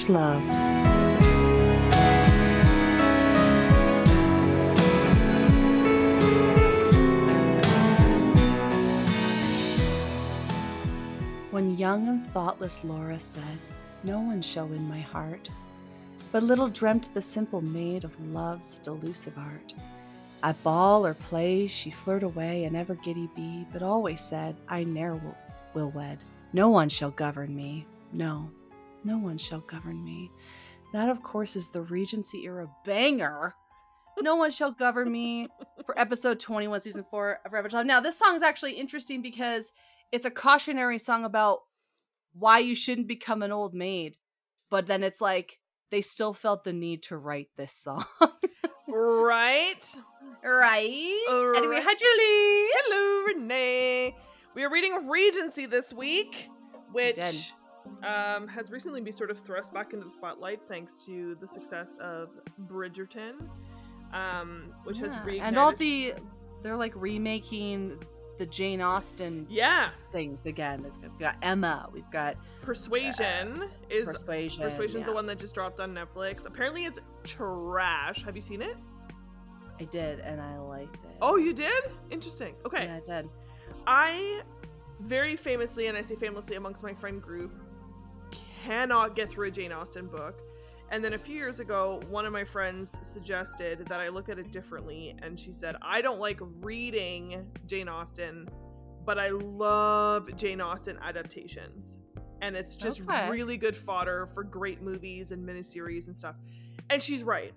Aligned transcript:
much 0.00 0.08
love. 0.08 0.42
When 11.50 11.76
young 11.76 12.08
and 12.08 12.32
thoughtless 12.32 12.84
Laura 12.84 13.18
said, 13.18 13.42
No 14.04 14.20
one 14.20 14.42
shall 14.42 14.66
win 14.66 14.88
my 14.88 15.00
heart, 15.00 15.50
but 16.32 16.42
little 16.42 16.68
dreamt 16.68 17.12
the 17.12 17.22
simple 17.22 17.60
maid 17.60 18.04
of 18.04 18.32
love's 18.32 18.78
delusive 18.78 19.36
art. 19.36 19.74
At 20.42 20.62
ball 20.62 21.04
or 21.06 21.14
play 21.14 21.66
she 21.66 21.90
flirt 21.90 22.22
away 22.22 22.64
and 22.64 22.76
ever 22.76 22.94
giddy 22.94 23.28
be, 23.36 23.66
but 23.72 23.82
always 23.82 24.22
said, 24.22 24.56
I 24.68 24.84
ne'er 24.84 25.16
will, 25.16 25.36
will 25.74 25.90
wed. 25.90 26.18
No 26.52 26.70
one 26.70 26.88
shall 26.88 27.10
govern 27.10 27.54
me. 27.54 27.84
No, 28.12 28.50
no 29.04 29.18
one 29.18 29.38
shall 29.38 29.60
govern 29.60 30.02
me. 30.04 30.30
That, 30.92 31.08
of 31.08 31.22
course, 31.22 31.56
is 31.56 31.70
the 31.70 31.82
Regency 31.82 32.44
era 32.44 32.68
banger. 32.84 33.54
No 34.20 34.36
one 34.36 34.50
shall 34.50 34.72
govern 34.72 35.10
me 35.10 35.48
for 35.86 35.98
episode 35.98 36.40
21, 36.40 36.80
season 36.80 37.04
4 37.10 37.40
of 37.44 37.50
Forever 37.50 37.68
Child. 37.68 37.86
Now, 37.86 38.00
this 38.00 38.18
song 38.18 38.34
is 38.34 38.42
actually 38.42 38.72
interesting 38.72 39.22
because 39.22 39.72
it's 40.12 40.26
a 40.26 40.30
cautionary 40.30 40.98
song 40.98 41.24
about 41.24 41.60
why 42.32 42.58
you 42.58 42.74
shouldn't 42.74 43.08
become 43.08 43.42
an 43.42 43.52
old 43.52 43.74
maid. 43.74 44.16
But 44.70 44.86
then 44.86 45.02
it's 45.02 45.20
like 45.20 45.58
they 45.90 46.00
still 46.00 46.34
felt 46.34 46.64
the 46.64 46.72
need 46.72 47.02
to 47.04 47.16
write 47.16 47.48
this 47.56 47.72
song. 47.72 48.04
right? 48.88 49.96
right? 50.44 51.52
Anyway, 51.56 51.80
hi, 51.82 51.94
Julie. 51.94 52.70
Hello, 52.74 53.26
Renee. 53.26 54.16
We 54.54 54.64
are 54.64 54.70
reading 54.70 55.08
Regency 55.08 55.66
this 55.66 55.92
week, 55.92 56.48
which 56.92 57.52
um, 58.02 58.48
has 58.48 58.70
recently 58.70 59.00
been 59.00 59.12
sort 59.12 59.30
of 59.30 59.38
thrust 59.38 59.72
back 59.74 59.92
into 59.92 60.04
the 60.04 60.10
spotlight 60.10 60.60
thanks 60.68 60.98
to 61.06 61.36
the 61.40 61.46
success 61.48 61.96
of 62.00 62.30
Bridgerton, 62.66 63.48
um, 64.12 64.72
which 64.84 64.98
has 64.98 65.14
Yeah, 65.14 65.24
reignited. 65.24 65.42
and 65.42 65.58
all 65.58 65.72
the 65.72 66.14
they're 66.62 66.76
like 66.76 66.92
remaking 66.94 68.02
the 68.38 68.46
Jane 68.46 68.80
Austen 68.80 69.46
yeah, 69.50 69.90
things 70.12 70.40
again. 70.46 70.84
We've 71.02 71.18
got 71.18 71.36
Emma. 71.42 71.88
We've 71.92 72.10
got 72.10 72.36
Persuasion 72.62 73.68
is 73.90 74.06
Persuasion. 74.08 74.62
Persuasion's 74.62 75.04
the 75.06 75.12
one 75.12 75.26
that 75.26 75.38
just 75.38 75.54
dropped 75.54 75.78
on 75.78 75.94
Netflix. 75.94 76.46
Apparently, 76.46 76.86
it's 76.86 77.00
trash. 77.22 78.24
Have 78.24 78.34
you 78.34 78.40
seen 78.40 78.62
it? 78.62 78.76
I 79.78 79.84
did, 79.84 80.20
and 80.20 80.40
I 80.40 80.58
liked 80.58 81.04
it. 81.04 81.16
Oh, 81.22 81.36
you 81.36 81.52
did? 81.52 81.84
Interesting. 82.10 82.54
Okay. 82.66 82.84
yeah, 82.84 82.96
I 82.96 83.00
did. 83.22 83.30
I 83.86 84.42
very 85.00 85.36
famously, 85.36 85.86
and 85.86 85.96
I 85.96 86.02
say 86.02 86.16
famously 86.16 86.56
amongst 86.56 86.82
my 86.82 86.92
friend 86.94 87.20
group, 87.22 87.52
cannot 88.64 89.16
get 89.16 89.30
through 89.30 89.48
a 89.48 89.50
Jane 89.50 89.72
Austen 89.72 90.06
book. 90.06 90.40
And 90.92 91.04
then 91.04 91.12
a 91.12 91.18
few 91.18 91.36
years 91.36 91.60
ago, 91.60 92.00
one 92.08 92.26
of 92.26 92.32
my 92.32 92.44
friends 92.44 92.96
suggested 93.02 93.86
that 93.88 94.00
I 94.00 94.08
look 94.08 94.28
at 94.28 94.38
it 94.38 94.50
differently. 94.50 95.14
And 95.22 95.38
she 95.38 95.52
said, 95.52 95.76
I 95.82 96.00
don't 96.00 96.18
like 96.18 96.40
reading 96.62 97.46
Jane 97.66 97.88
Austen, 97.88 98.48
but 99.04 99.18
I 99.18 99.28
love 99.30 100.34
Jane 100.36 100.60
Austen 100.60 100.98
adaptations. 101.00 101.96
And 102.42 102.56
it's 102.56 102.74
just 102.74 103.02
Okay. 103.02 103.30
really 103.30 103.56
good 103.56 103.76
fodder 103.76 104.26
for 104.34 104.42
great 104.42 104.82
movies 104.82 105.30
and 105.30 105.46
miniseries 105.46 106.06
and 106.06 106.16
stuff. 106.16 106.34
And 106.88 107.00
she's 107.00 107.22
right. 107.22 107.52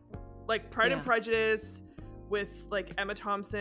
Like 0.48 0.70
Pride 0.70 0.92
and 0.92 1.02
Prejudice 1.02 1.82
with 2.30 2.66
like 2.70 2.92
Emma 2.98 3.16
Thompson 3.16 3.60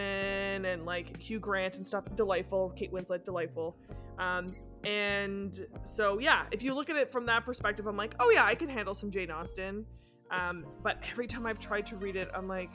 and 0.67 0.85
like 0.85 1.17
Hugh 1.21 1.39
Grant 1.39 1.77
and 1.77 1.87
stuff, 1.87 2.05
delightful. 2.15 2.71
Kate 2.77 2.93
Winslet, 2.93 3.25
delightful. 3.25 3.77
Um, 4.19 4.55
and 4.85 5.67
so 5.85 6.19
yeah, 6.19 6.47
if 6.51 6.63
you 6.63 6.75
look 6.75 6.91
at 6.91 6.97
it 6.97 7.11
from 7.13 7.27
that 7.27 7.45
perspective, 7.45 7.87
I'm 7.87 7.97
like, 7.97 8.15
oh 8.21 8.31
yeah, 8.31 8.45
I 8.45 8.55
can 8.55 8.69
handle 8.69 8.95
some 8.95 9.11
Jane 9.11 9.31
Austen. 9.31 9.87
Um, 10.31 10.65
but 10.83 10.99
every 11.11 11.27
time 11.27 11.47
I've 11.47 11.59
tried 11.59 11.87
to 11.89 11.97
read 11.97 12.17
it, 12.17 12.29
I'm 12.35 12.49
like, 12.49 12.71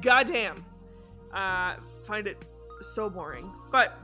goddamn, 0.00 0.64
uh, 1.32 1.76
find 2.04 2.26
it 2.26 2.36
so 2.80 3.08
boring. 3.08 3.50
But 3.70 3.98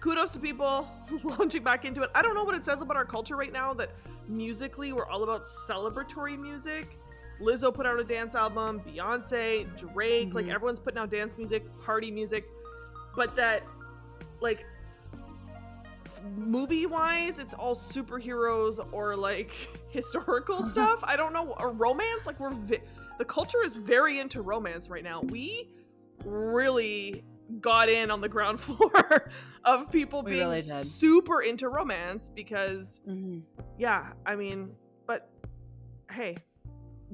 kudos 0.00 0.30
to 0.30 0.38
people 0.40 0.88
launching 1.24 1.62
back 1.62 1.84
into 1.84 2.00
it. 2.02 2.10
I 2.14 2.22
don't 2.22 2.34
know 2.34 2.44
what 2.44 2.54
it 2.54 2.64
says 2.64 2.80
about 2.80 2.96
our 2.96 3.04
culture 3.04 3.36
right 3.36 3.52
now 3.52 3.74
that 3.74 3.90
musically 4.28 4.92
we're 4.92 5.06
all 5.06 5.22
about 5.22 5.44
celebratory 5.44 6.38
music. 6.38 6.96
Lizzo 7.40 7.72
put 7.72 7.86
out 7.86 7.98
a 7.98 8.04
dance 8.04 8.34
album, 8.34 8.80
Beyonce, 8.80 9.66
Drake, 9.76 10.34
like 10.34 10.46
Mhm. 10.46 10.54
everyone's 10.54 10.80
putting 10.80 10.98
out 10.98 11.10
dance 11.10 11.36
music, 11.38 11.64
party 11.80 12.10
music, 12.10 12.48
but 13.14 13.34
that 13.36 13.62
like 14.40 14.64
movie 16.36 16.86
wise 16.86 17.38
it's 17.38 17.54
all 17.54 17.74
superheroes 17.74 18.78
or 18.92 19.16
like 19.16 19.50
historical 19.90 20.62
stuff. 20.62 21.00
I 21.02 21.16
don't 21.16 21.32
know 21.32 21.54
or 21.58 21.70
romance 21.72 22.26
like 22.26 22.38
we're 22.40 22.50
vi- 22.50 22.82
the 23.18 23.24
culture 23.24 23.62
is 23.64 23.76
very 23.76 24.18
into 24.18 24.42
romance 24.42 24.88
right 24.88 25.04
now. 25.04 25.20
We 25.22 25.70
really 26.24 27.24
got 27.60 27.88
in 27.88 28.10
on 28.10 28.20
the 28.20 28.28
ground 28.28 28.60
floor 28.66 29.30
of 29.64 29.90
people 29.90 30.22
We 30.22 30.32
being 30.32 30.42
really 30.48 30.60
super 30.60 31.42
into 31.42 31.68
romance 31.68 32.30
because 32.32 33.00
Mhm. 33.08 33.42
yeah 33.78 34.12
i 34.24 34.36
mean 34.36 34.70
but 35.06 35.28
hey 36.12 36.36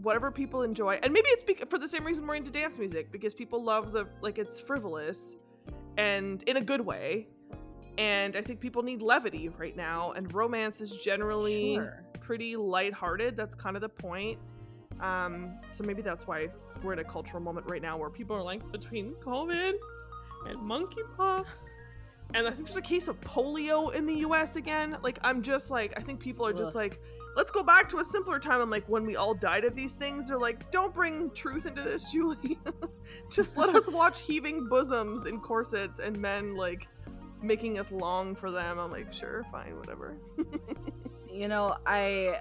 whatever 0.02 0.30
people 0.30 0.60
enjoy 0.62 0.98
and 1.02 1.10
maybe 1.12 1.28
it's 1.30 1.42
bec- 1.42 1.70
for 1.70 1.78
the 1.78 1.88
same 1.88 2.04
reason 2.04 2.26
we're 2.26 2.34
into 2.34 2.50
dance 2.50 2.76
music 2.76 3.10
because 3.10 3.32
people 3.32 3.62
love 3.64 3.92
the 3.92 4.06
like 4.20 4.36
it's 4.38 4.60
frivolous 4.60 5.36
and 5.96 6.42
in 6.42 6.58
a 6.58 6.60
good 6.60 6.82
way 6.82 7.28
and 7.98 8.36
i 8.36 8.40
think 8.40 8.60
people 8.60 8.82
need 8.82 9.02
levity 9.02 9.48
right 9.58 9.76
now 9.76 10.12
and 10.12 10.32
romance 10.34 10.80
is 10.80 10.92
generally 10.96 11.74
Sure. 11.74 12.02
pretty 12.20 12.56
lighthearted 12.56 13.36
that's 13.36 13.54
kind 13.54 13.76
of 13.76 13.82
the 13.82 13.88
point 13.88 14.38
um 15.00 15.58
so 15.70 15.84
maybe 15.84 16.02
that's 16.02 16.26
why 16.26 16.48
we're 16.82 16.92
in 16.92 16.98
a 16.98 17.04
cultural 17.04 17.42
moment 17.42 17.66
right 17.70 17.82
now 17.82 17.96
where 17.96 18.10
people 18.10 18.34
are 18.36 18.42
like 18.42 18.70
between 18.72 19.14
covid 19.14 19.72
and 20.46 20.58
monkeypox 20.58 21.70
and 22.34 22.46
i 22.46 22.50
think 22.50 22.66
there's 22.66 22.76
a 22.76 22.82
case 22.82 23.08
of 23.08 23.20
polio 23.20 23.94
in 23.94 24.06
the 24.06 24.14
us 24.14 24.56
again 24.56 24.96
like 25.02 25.18
i'm 25.22 25.42
just 25.42 25.70
like 25.70 25.92
i 25.96 26.00
think 26.00 26.18
people 26.20 26.46
are 26.46 26.52
just 26.52 26.70
Ugh. 26.70 26.76
like 26.76 27.00
let's 27.36 27.50
go 27.50 27.62
back 27.62 27.88
to 27.90 27.98
a 27.98 28.04
simpler 28.04 28.38
time 28.38 28.60
i'm 28.60 28.70
like 28.70 28.88
when 28.88 29.04
we 29.06 29.16
all 29.16 29.34
died 29.34 29.64
of 29.64 29.74
these 29.76 29.92
things 29.92 30.28
they're 30.28 30.38
like 30.38 30.70
don't 30.70 30.94
bring 30.94 31.30
truth 31.32 31.66
into 31.66 31.82
this 31.82 32.10
julie 32.10 32.58
just 33.30 33.56
let 33.56 33.68
us 33.76 33.88
watch 33.90 34.20
heaving 34.22 34.66
bosoms 34.66 35.26
in 35.26 35.38
corsets 35.40 35.98
and 35.98 36.18
men 36.18 36.56
like 36.56 36.88
making 37.46 37.78
us 37.78 37.90
long 37.90 38.34
for 38.34 38.50
them 38.50 38.78
i'm 38.78 38.90
like 38.90 39.12
sure 39.12 39.44
fine 39.50 39.76
whatever 39.78 40.16
You 41.36 41.48
know, 41.48 41.76
I, 41.84 42.40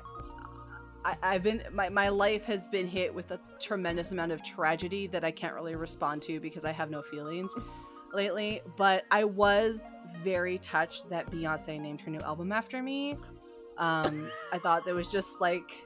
I 1.03 1.17
I've 1.21 1.43
been 1.43 1.63
my 1.73 1.89
my 1.89 2.07
life 2.07 2.45
has 2.45 2.66
been 2.66 2.88
hit 2.88 3.13
with 3.13 3.29
a 3.31 3.39
tremendous 3.59 4.13
amount 4.13 4.31
of 4.31 4.41
tragedy 4.41 5.07
that 5.07 5.25
I 5.25 5.31
can't 5.31 5.53
really 5.53 5.75
respond 5.75 6.21
to 6.23 6.39
because 6.39 6.63
I 6.63 6.71
have 6.71 6.89
no 6.89 7.01
feelings 7.01 7.51
lately. 8.13 8.61
But 8.77 9.03
I 9.11 9.25
was 9.25 9.91
very 10.23 10.59
touched 10.59 11.09
that 11.09 11.29
Beyonce 11.29 11.79
named 11.79 11.99
her 12.01 12.09
new 12.09 12.22
album 12.22 12.53
after 12.53 12.81
me. 12.81 13.17
Um, 13.77 14.31
I 14.53 14.59
thought 14.59 14.85
that 14.85 14.95
was 14.95 15.09
just 15.09 15.41
like 15.41 15.83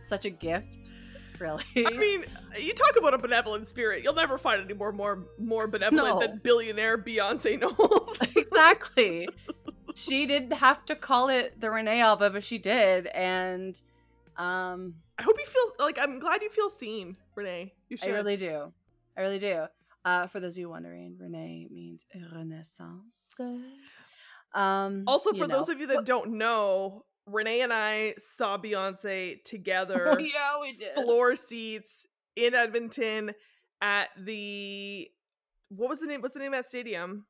such 0.00 0.24
a 0.24 0.30
gift, 0.30 0.92
really. 1.40 1.64
I 1.76 1.90
mean, 1.90 2.24
you 2.60 2.72
talk 2.74 2.96
about 2.96 3.14
a 3.14 3.18
benevolent 3.18 3.66
spirit. 3.66 4.02
You'll 4.02 4.14
never 4.14 4.38
find 4.38 4.62
any 4.62 4.74
more 4.74 4.92
more 4.92 5.24
more 5.38 5.66
benevolent 5.66 6.06
No. 6.06 6.20
than 6.20 6.40
billionaire 6.42 6.98
Beyonce 6.98 7.60
Knowles. 7.60 8.18
exactly. 8.36 9.28
she 9.94 10.26
didn't 10.26 10.52
have 10.52 10.84
to 10.86 10.96
call 10.96 11.28
it 11.28 11.60
the 11.60 11.70
Renee 11.70 12.00
album, 12.00 12.32
but 12.34 12.44
she 12.44 12.58
did, 12.58 13.06
and 13.08 13.80
um, 14.36 14.94
I 15.18 15.22
hope 15.22 15.36
you 15.38 15.46
feel 15.46 15.86
like 15.86 15.98
I'm 15.98 16.18
glad 16.18 16.42
you 16.42 16.50
feel 16.50 16.68
seen, 16.70 17.16
Renee. 17.34 17.72
You 17.88 17.96
should. 17.96 18.10
I 18.10 18.12
really 18.12 18.36
do. 18.36 18.72
I 19.16 19.20
really 19.22 19.38
do. 19.38 19.66
Uh, 20.04 20.26
for 20.28 20.38
those 20.38 20.54
of 20.54 20.58
you 20.58 20.68
wondering, 20.68 21.16
Renee 21.18 21.66
means 21.70 22.06
renaissance. 22.32 23.34
Um, 24.54 25.04
also, 25.06 25.32
for 25.32 25.46
know. 25.46 25.58
those 25.58 25.68
of 25.68 25.80
you 25.80 25.88
that 25.88 26.04
don't 26.04 26.34
know, 26.34 27.04
Renee 27.26 27.60
and 27.60 27.72
I 27.72 28.14
saw 28.18 28.56
Beyonce 28.58 29.42
together, 29.44 30.08
Oh, 30.12 30.18
yeah, 30.18 30.60
we 30.60 30.72
did. 30.72 30.94
floor 30.94 31.36
seats 31.36 32.06
in 32.36 32.54
Edmonton 32.54 33.32
at 33.80 34.08
the 34.18 35.08
what 35.68 35.88
was 35.88 36.00
the 36.00 36.06
name? 36.06 36.20
What's 36.20 36.34
the 36.34 36.40
name 36.40 36.52
of 36.54 36.58
that 36.58 36.66
stadium? 36.68 37.26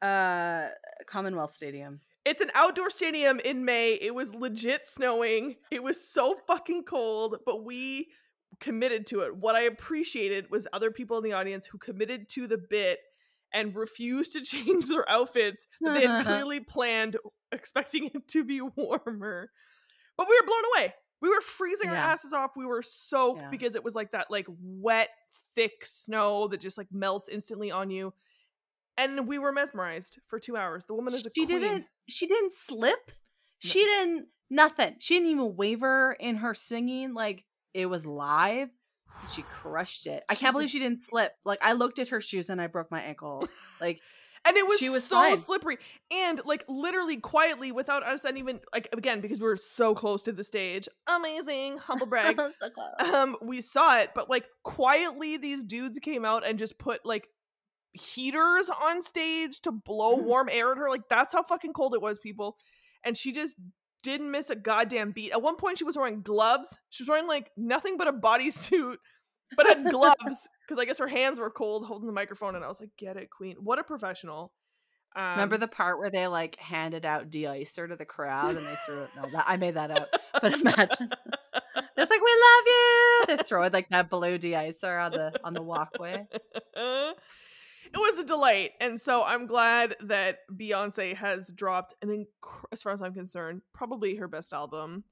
Uh, 0.00 0.68
Commonwealth 1.06 1.54
Stadium. 1.54 2.00
It's 2.24 2.40
an 2.40 2.50
outdoor 2.54 2.90
stadium 2.90 3.40
in 3.40 3.64
May. 3.64 3.94
It 3.94 4.14
was 4.14 4.32
legit 4.34 4.86
snowing. 4.86 5.56
It 5.72 5.82
was 5.82 6.00
so 6.08 6.36
fucking 6.46 6.84
cold, 6.84 7.38
but 7.44 7.64
we 7.64 8.08
committed 8.60 9.06
to 9.08 9.20
it. 9.22 9.36
What 9.36 9.56
I 9.56 9.62
appreciated 9.62 10.48
was 10.50 10.66
other 10.72 10.92
people 10.92 11.18
in 11.18 11.24
the 11.24 11.32
audience 11.32 11.66
who 11.66 11.78
committed 11.78 12.28
to 12.30 12.46
the 12.46 12.58
bit 12.58 13.00
and 13.54 13.74
refused 13.74 14.32
to 14.34 14.40
change 14.42 14.86
their 14.86 15.08
outfits 15.10 15.66
that 15.80 15.94
they 15.94 16.06
had 16.06 16.24
clearly 16.26 16.60
planned, 16.60 17.16
expecting 17.50 18.06
it 18.14 18.28
to 18.28 18.44
be 18.44 18.60
warmer. 18.60 19.50
But 20.16 20.26
we 20.28 20.38
were 20.40 20.46
blown 20.46 20.62
away. 20.76 20.94
We 21.20 21.28
were 21.28 21.40
freezing 21.40 21.88
our 21.88 21.94
asses 21.96 22.32
off. 22.32 22.50
We 22.56 22.66
were 22.66 22.82
soaked 22.82 23.42
Yeah. 23.42 23.48
because 23.50 23.74
it 23.76 23.84
was 23.84 23.94
like 23.94 24.10
that 24.12 24.26
like 24.30 24.46
wet, 24.48 25.08
thick 25.54 25.84
snow 25.84 26.48
that 26.48 26.60
just 26.60 26.76
like 26.78 26.88
melts 26.90 27.28
instantly 27.28 27.70
on 27.70 27.90
you. 27.90 28.12
And 28.98 29.26
we 29.28 29.38
were 29.38 29.52
mesmerized 29.52 30.18
for 30.28 30.38
two 30.38 30.56
hours. 30.56 30.84
The 30.86 30.94
woman 30.94 31.14
is 31.14 31.24
a 31.24 31.30
She 31.34 31.46
queen. 31.46 31.60
didn't. 31.60 31.84
She 32.08 32.26
didn't 32.26 32.52
slip. 32.54 33.12
She 33.60 33.80
didn't 33.84 34.26
Nothing. 34.50 34.96
She 34.98 35.14
didn't 35.14 35.30
even 35.30 35.56
waver 35.56 36.14
in 36.20 36.36
her 36.36 36.52
singing. 36.52 37.14
Like 37.14 37.44
it 37.72 37.86
was 37.86 38.04
live. 38.04 38.68
She 39.32 39.42
crushed 39.42 40.06
it. 40.06 40.22
I 40.28 40.34
can't 40.34 40.52
believe 40.52 40.70
she 40.70 40.78
didn't 40.78 41.00
slip. 41.00 41.32
Like 41.44 41.58
I 41.62 41.72
looked 41.72 41.98
at 41.98 42.08
her 42.08 42.20
shoes 42.20 42.50
and 42.50 42.60
I 42.60 42.66
broke 42.66 42.90
my 42.90 43.00
ankle. 43.00 43.48
Like 43.80 44.00
and 44.44 44.56
it 44.56 44.66
was, 44.66 44.80
She 44.80 44.88
was 44.90 45.04
so 45.04 45.14
fine. 45.14 45.36
slippery 45.36 45.78
and 46.10 46.40
like 46.44 46.64
literally 46.68 47.16
quietly 47.18 47.70
without 47.70 48.02
us 48.02 48.24
and 48.24 48.36
even 48.36 48.58
like 48.74 48.88
again 48.92 49.20
because 49.20 49.38
we 49.40 49.46
were 49.46 49.56
so 49.56 49.94
close 49.94 50.24
to 50.24 50.32
the 50.32 50.42
stage 50.42 50.88
amazing 51.08 51.76
humble 51.78 52.06
brag 52.06 52.36
so 52.60 53.14
um 53.14 53.36
we 53.40 53.60
saw 53.60 53.98
it 54.00 54.10
but 54.16 54.28
like 54.28 54.44
quietly 54.64 55.36
these 55.36 55.62
dudes 55.62 56.00
came 56.00 56.24
out 56.24 56.44
and 56.44 56.58
just 56.58 56.76
put 56.76 57.06
like 57.06 57.28
heaters 57.92 58.68
on 58.82 59.00
stage 59.02 59.60
to 59.60 59.70
blow 59.70 60.16
Mhm. 60.18 60.24
warm 60.24 60.48
air 60.50 60.72
at 60.72 60.78
her 60.78 60.88
like 60.88 61.08
that's 61.08 61.32
how 61.34 61.42
fucking 61.44 61.72
cold 61.72 61.94
it 61.94 62.02
was 62.02 62.18
people 62.18 62.56
and 63.04 63.16
she 63.16 63.30
just 63.32 63.54
didn't 64.02 64.30
miss 64.30 64.50
a 64.50 64.56
goddamn 64.56 65.12
beat 65.12 65.32
at 65.32 65.42
one 65.42 65.56
point 65.56 65.78
she 65.78 65.84
was 65.84 65.96
wearing 65.96 66.22
gloves 66.22 66.78
she 66.90 67.02
was 67.02 67.08
wearing 67.08 67.26
like 67.26 67.50
nothing 67.56 67.96
but 67.96 68.08
a 68.08 68.12
bodysuit 68.12 68.96
but 69.56 69.66
had 69.66 69.90
gloves 69.90 70.48
because 70.68 70.80
i 70.80 70.84
guess 70.84 70.98
her 70.98 71.08
hands 71.08 71.38
were 71.38 71.50
cold 71.50 71.86
holding 71.86 72.06
the 72.06 72.12
microphone 72.12 72.54
and 72.54 72.64
i 72.64 72.68
was 72.68 72.80
like 72.80 72.90
get 72.98 73.16
it 73.16 73.30
queen 73.30 73.56
what 73.60 73.78
a 73.78 73.84
professional 73.84 74.52
um, 75.14 75.32
Remember 75.32 75.58
the 75.58 75.68
part 75.68 75.98
where 75.98 76.10
they 76.10 76.26
like 76.26 76.56
handed 76.56 77.04
out 77.04 77.28
de-icer 77.28 77.88
to 77.88 77.96
the 77.96 78.04
crowd 78.04 78.56
and 78.56 78.66
they 78.66 78.74
threw 78.86 79.02
it? 79.02 79.10
No, 79.14 79.28
that 79.32 79.44
I 79.46 79.56
made 79.56 79.74
that 79.74 79.90
up. 79.90 80.08
But 80.40 80.54
imagine, 80.54 81.10
it's 81.96 82.10
like 82.10 82.20
we 82.20 82.42
love 82.42 82.64
you. 82.66 83.24
They're 83.28 83.44
throwing 83.44 83.70
like 83.70 83.90
that 83.90 84.10
blue 84.10 84.38
de-icer 84.38 85.04
on 85.04 85.12
the 85.12 85.32
on 85.44 85.54
the 85.54 85.62
walkway. 85.62 86.26
It 87.94 87.98
was 87.98 88.18
a 88.18 88.24
delight 88.24 88.72
and 88.80 89.00
so 89.00 89.22
i'm 89.24 89.46
glad 89.46 89.94
that 90.00 90.38
beyonce 90.54 91.14
has 91.14 91.48
dropped 91.48 91.94
an 92.02 92.08
inc- 92.08 92.66
as 92.72 92.82
far 92.82 92.92
as 92.92 93.02
i'm 93.02 93.14
concerned 93.14 93.62
probably 93.72 94.16
her 94.16 94.28
best 94.28 94.52
album 94.52 95.04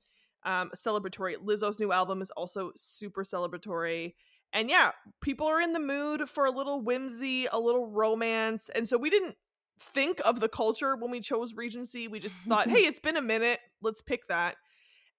um 0.45 0.71
celebratory. 0.75 1.37
Lizzo's 1.37 1.79
new 1.79 1.93
album 1.93 2.23
is 2.23 2.31
also 2.31 2.73
super 2.75 3.25
celebratory 3.25 4.15
and 4.53 4.71
yeah 4.71 4.93
people 5.21 5.47
are 5.47 5.61
in 5.61 5.73
the 5.73 5.81
mood 5.81 6.29
for 6.29 6.47
a 6.47 6.51
little 6.51 6.81
whimsy 6.81 7.47
a 7.47 7.59
little 7.59 7.87
romance 7.87 8.71
and 8.75 8.89
so 8.89 8.97
we 8.97 9.11
didn't 9.11 9.37
think 9.81 10.21
of 10.25 10.41
the 10.41 10.49
culture 10.49 10.95
when 10.95 11.11
we 11.11 11.21
chose 11.21 11.55
regency. 11.55 12.07
We 12.07 12.21
just 12.21 12.37
thought 12.49 12.69
hey 12.69 12.81
it's 12.87 13.01
been 13.01 13.17
a 13.17 13.23
minute. 13.23 13.61
Let's 13.83 14.03
pick 14.03 14.29
that. 14.29 14.57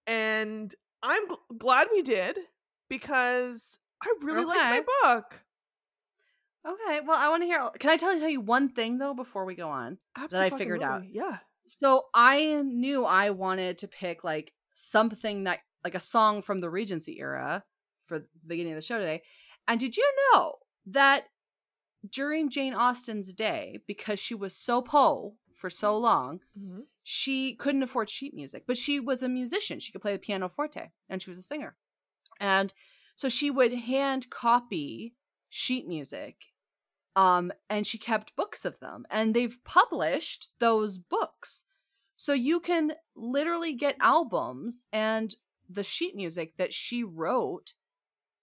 And 0.08 0.74
i'm 1.04 1.28
gl- 1.28 1.58
glad 1.58 1.88
we 1.92 2.02
did 2.02 2.38
because 2.90 3.78
i 4.04 4.14
really 4.22 4.46
like 4.46 4.58
my 4.58 4.84
book 5.04 5.40
Okay, 6.66 7.00
well, 7.06 7.18
I 7.18 7.30
want 7.30 7.42
to 7.44 7.48
hear. 7.48 7.70
Can 7.80 7.90
I 7.90 7.98
tell 7.98 8.16
you 8.16 8.40
one 8.42 8.70
thing 8.70 8.98
though 8.98 9.14
before 9.14 9.46
we 9.46 9.56
go 9.56 9.70
on? 9.70 9.98
That 10.16 10.42
I 10.42 10.50
figured 10.50 10.84
out. 10.84 11.04
Yeah. 11.12 11.38
So 11.66 12.06
I 12.14 12.62
knew 12.64 13.06
I 13.06 13.30
wanted 13.32 13.78
to 13.80 13.88
pick 13.88 14.24
like 14.24 14.54
something 14.74 15.46
that 15.46 15.60
like 15.84 15.96
a 15.96 16.00
song 16.00 16.42
from 16.42 16.60
the 16.62 16.70
Regency 16.70 17.20
era 17.20 17.64
for 18.06 18.20
the 18.20 18.26
beginning 18.46 18.74
of 18.74 18.78
the 18.78 18.82
show 18.86 19.00
today. 19.00 19.24
And 19.68 19.80
did 19.80 19.98
you 19.98 20.08
know 20.34 20.56
that 20.88 21.26
during 22.10 22.50
Jane 22.50 22.74
Austen's 22.74 23.34
day, 23.34 23.80
because 23.88 24.20
she 24.20 24.36
was 24.36 24.56
so 24.56 24.82
po 24.82 25.36
for 25.54 25.70
so 25.70 25.98
long, 25.98 26.42
Mhm. 26.58 26.86
she 27.04 27.56
couldn't 27.56 27.84
afford 27.84 28.10
sheet 28.10 28.34
music, 28.34 28.64
but 28.68 28.78
she 28.78 29.00
was 29.00 29.22
a 29.24 29.30
musician. 29.30 29.80
She 29.80 29.92
could 29.92 30.02
play 30.02 30.14
the 30.14 30.20
pianoforte 30.20 30.92
and 31.10 31.22
she 31.22 31.30
was 31.30 31.38
a 31.38 31.44
singer. 31.44 31.78
And 32.40 32.74
so 33.16 33.30
she 33.30 33.52
would 33.52 33.74
hand 33.74 34.30
copy 34.32 35.14
sheet 35.50 35.88
music 35.88 36.51
um 37.16 37.52
and 37.70 37.86
she 37.86 37.98
kept 37.98 38.36
books 38.36 38.66
of 38.66 38.80
them 38.80 39.06
and 39.10 39.34
they've 39.34 39.58
published 39.64 40.50
those 40.60 40.98
books. 40.98 41.64
So 42.16 42.34
you 42.34 42.60
can 42.60 42.94
literally 43.16 43.74
get 43.74 43.98
albums 44.00 44.86
and 44.94 45.36
the 45.70 45.84
sheet 45.84 46.16
music 46.16 46.58
that 46.58 46.74
she 46.74 47.04
wrote 47.04 47.74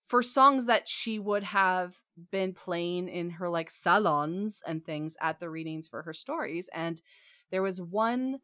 for 0.02 0.22
songs 0.22 0.64
that 0.64 0.88
she 0.88 1.18
would 1.18 1.44
have 1.44 2.00
been 2.30 2.54
playing 2.54 3.08
in 3.08 3.30
her 3.30 3.48
like 3.48 3.70
salons 3.70 4.62
and 4.66 4.84
things 4.84 5.16
at 5.20 5.38
the 5.38 5.50
readings 5.50 5.86
for 5.86 6.02
her 6.02 6.12
stories 6.12 6.68
and 6.72 7.02
there 7.50 7.62
was 7.62 7.80
one 7.80 8.40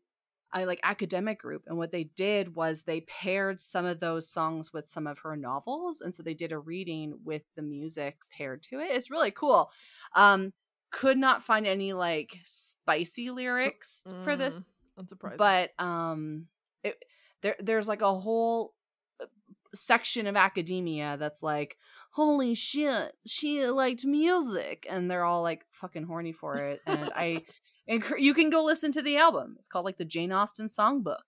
I 0.55 0.65
like 0.65 0.79
academic 0.85 1.41
group 1.41 1.65
and 1.67 1.77
what 1.77 1.91
they 1.91 2.05
did 2.05 2.55
was 2.55 2.83
they 2.83 3.01
paired 3.01 3.59
some 3.59 3.85
of 3.85 3.99
those 3.99 4.29
songs 4.29 4.73
with 4.73 4.89
some 4.89 5.09
of 5.09 5.19
her 5.19 5.37
novels 5.37 6.01
and 6.01 6.15
so 6.15 6.23
they 6.23 6.33
did 6.33 6.53
a 6.53 6.59
reading 6.59 7.19
with 7.25 7.43
the 7.57 7.63
music 7.63 8.19
paired 8.31 8.63
to 8.71 8.79
it. 8.79 8.91
It's 8.93 9.11
really 9.11 9.33
cool. 9.33 9.71
Um 10.15 10.53
could 10.93 11.19
not 11.19 11.43
find 11.43 11.67
any 11.67 11.93
like 11.93 12.39
spicy 12.45 13.31
lyrics 13.31 14.05
for 14.23 14.37
this 14.37 14.71
Unsurprising. 14.97 15.39
but 15.39 15.71
um 15.81 16.47
it, 16.85 17.05
there 17.43 17.57
there's 17.59 17.89
like 17.89 18.03
a 18.03 18.21
whole 18.21 18.75
uh, 19.21 19.27
section 19.75 20.29
of 20.29 20.37
academia 20.37 21.17
that's 21.19 21.43
like 21.43 21.77
holy 22.13 22.55
shit 22.55 23.13
she 23.27 23.67
liked 23.67 24.05
music 24.05 24.87
and 24.89 25.11
they're 25.11 25.25
all 25.25 25.43
like 25.43 25.65
fucking 25.73 26.05
horny 26.05 26.31
for 26.31 26.59
it 26.59 26.81
and 26.87 27.11
i 27.17 27.43
encour- 27.89 28.19
you 28.21 28.35
can 28.35 28.51
go 28.51 28.63
listen 28.65 28.91
to 28.93 29.03
the 29.03 29.17
album 29.17 29.57
it's 29.59 29.69
called 29.69 29.85
like 29.85 29.99
the 29.99 30.05
jane 30.05 30.33
austen 30.33 30.69
songbook 30.69 31.27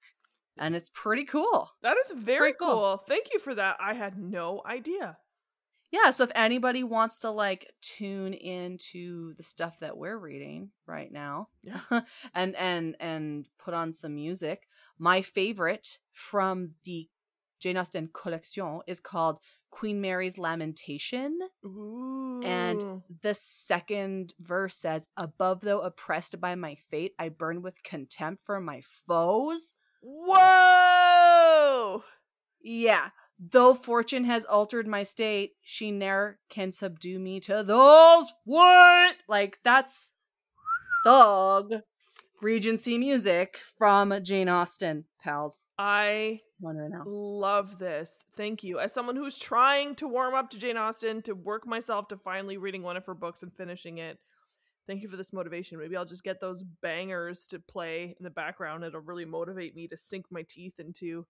and 0.58 0.75
it's 0.75 0.91
pretty 0.94 1.25
cool 1.25 1.70
that 1.82 1.97
is 2.05 2.12
very 2.17 2.53
cool. 2.55 2.69
cool. 2.69 2.97
Thank 3.06 3.26
you 3.32 3.38
for 3.38 3.55
that. 3.55 3.76
I 3.79 3.93
had 3.94 4.17
no 4.19 4.62
idea. 4.67 5.19
yeah 5.93 6.11
so 6.11 6.25
if 6.25 6.31
anybody 6.35 6.82
wants 6.82 7.19
to 7.20 7.31
like 7.31 7.73
tune 7.82 8.32
into 8.32 9.35
the 9.35 9.43
stuff 9.43 9.79
that 9.81 9.97
we're 9.97 10.19
reading 10.19 10.70
right 10.87 11.12
now 11.12 11.49
Yeah. 11.62 11.81
and 12.35 12.56
and 12.56 12.97
and 13.00 13.47
put 13.59 13.75
on 13.75 13.93
some 13.93 14.14
music 14.14 14.67
my 14.99 15.20
favorite 15.23 15.99
from 16.12 16.70
the 16.85 17.09
jane 17.61 17.76
austen 17.76 18.09
collection 18.12 18.81
is 18.87 18.99
called 19.00 19.41
queen 19.76 20.00
mary's 20.00 20.38
lamentation 20.38 21.38
Ooh. 21.64 22.40
and 22.43 23.02
the 23.23 23.34
second 23.34 24.32
verse 24.40 24.75
says 24.75 25.06
above 25.19 25.61
though 25.61 25.81
oppressed 25.81 26.40
by 26.40 26.55
my 26.55 26.76
fate 26.90 27.12
i 27.19 27.28
burn 27.28 27.61
with 27.61 27.82
contempt 27.82 28.43
for 28.46 28.58
my 28.58 28.81
foes 29.06 29.75
whoa. 30.06 32.02
Yeah. 32.62 33.11
Though 33.38 33.75
fortune 33.75 34.25
has 34.25 34.46
altered 34.46 34.87
my 34.87 35.02
state, 35.02 35.52
she 35.62 35.90
ne'er 35.90 36.38
can 36.49 36.73
subdue 36.73 37.19
me 37.19 37.38
to 37.40 37.62
those 37.62 38.32
what? 38.44 39.17
Like 39.28 39.58
that's 39.62 40.14
thug 41.05 41.75
Regency 42.43 42.99
music 42.99 43.61
from 43.78 44.23
Jane 44.23 44.49
Austen, 44.49 45.04
pals. 45.26 45.66
I 45.78 46.40
right 46.62 46.76
love 47.06 47.78
this. 47.78 48.16
Thank 48.37 48.62
you. 48.64 48.78
As 48.78 48.92
someone 48.92 49.16
who's 49.16 49.38
trying 49.38 49.95
to 49.97 50.09
warm 50.09 50.35
up 50.35 50.50
to 50.50 50.59
Jane 50.59 50.76
Austen, 50.76 51.23
to 51.23 51.35
work 51.35 51.66
myself 51.66 52.09
to 52.09 52.16
finally 52.16 52.56
reading 52.56 52.83
one 52.83 52.97
of 52.97 53.04
her 53.06 53.14
books 53.14 53.42
and 53.42 53.52
finishing 53.52 53.99
it. 53.99 54.18
Thank 54.87 55.02
you 55.02 55.09
for 55.09 55.16
this 55.16 55.33
motivation. 55.33 55.78
Maybe 55.78 55.97
I'll 55.97 56.04
just 56.04 56.23
get 56.23 56.40
those 56.40 56.62
bangers 56.80 57.47
to 57.49 57.59
play 57.59 58.14
in 58.18 58.25
the 58.25 58.30
background. 58.30 58.85
It'll 58.85 59.00
really 59.00 59.25
motivate 59.25 59.75
me 59.75 59.88
to 59.88 59.97
sink 59.97 60.26
my 60.30 60.45
teeth 60.49 60.78
into 60.78 61.26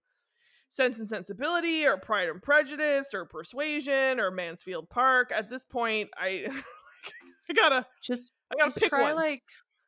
Sense 0.68 0.98
and 0.98 1.08
Sensibility 1.08 1.86
or 1.86 1.96
Pride 1.96 2.28
and 2.28 2.42
Prejudice 2.42 3.08
or 3.14 3.24
Persuasion 3.24 4.20
or 4.20 4.30
Mansfield 4.30 4.90
Park. 4.90 5.32
At 5.34 5.48
this 5.48 5.64
point, 5.64 6.10
I 6.18 6.48
I 7.48 7.52
gotta 7.54 7.86
Just 8.02 8.32
I 8.52 8.56
gotta 8.58 8.78
just 8.78 8.90
try 8.90 9.02
one. 9.02 9.14
like 9.14 9.42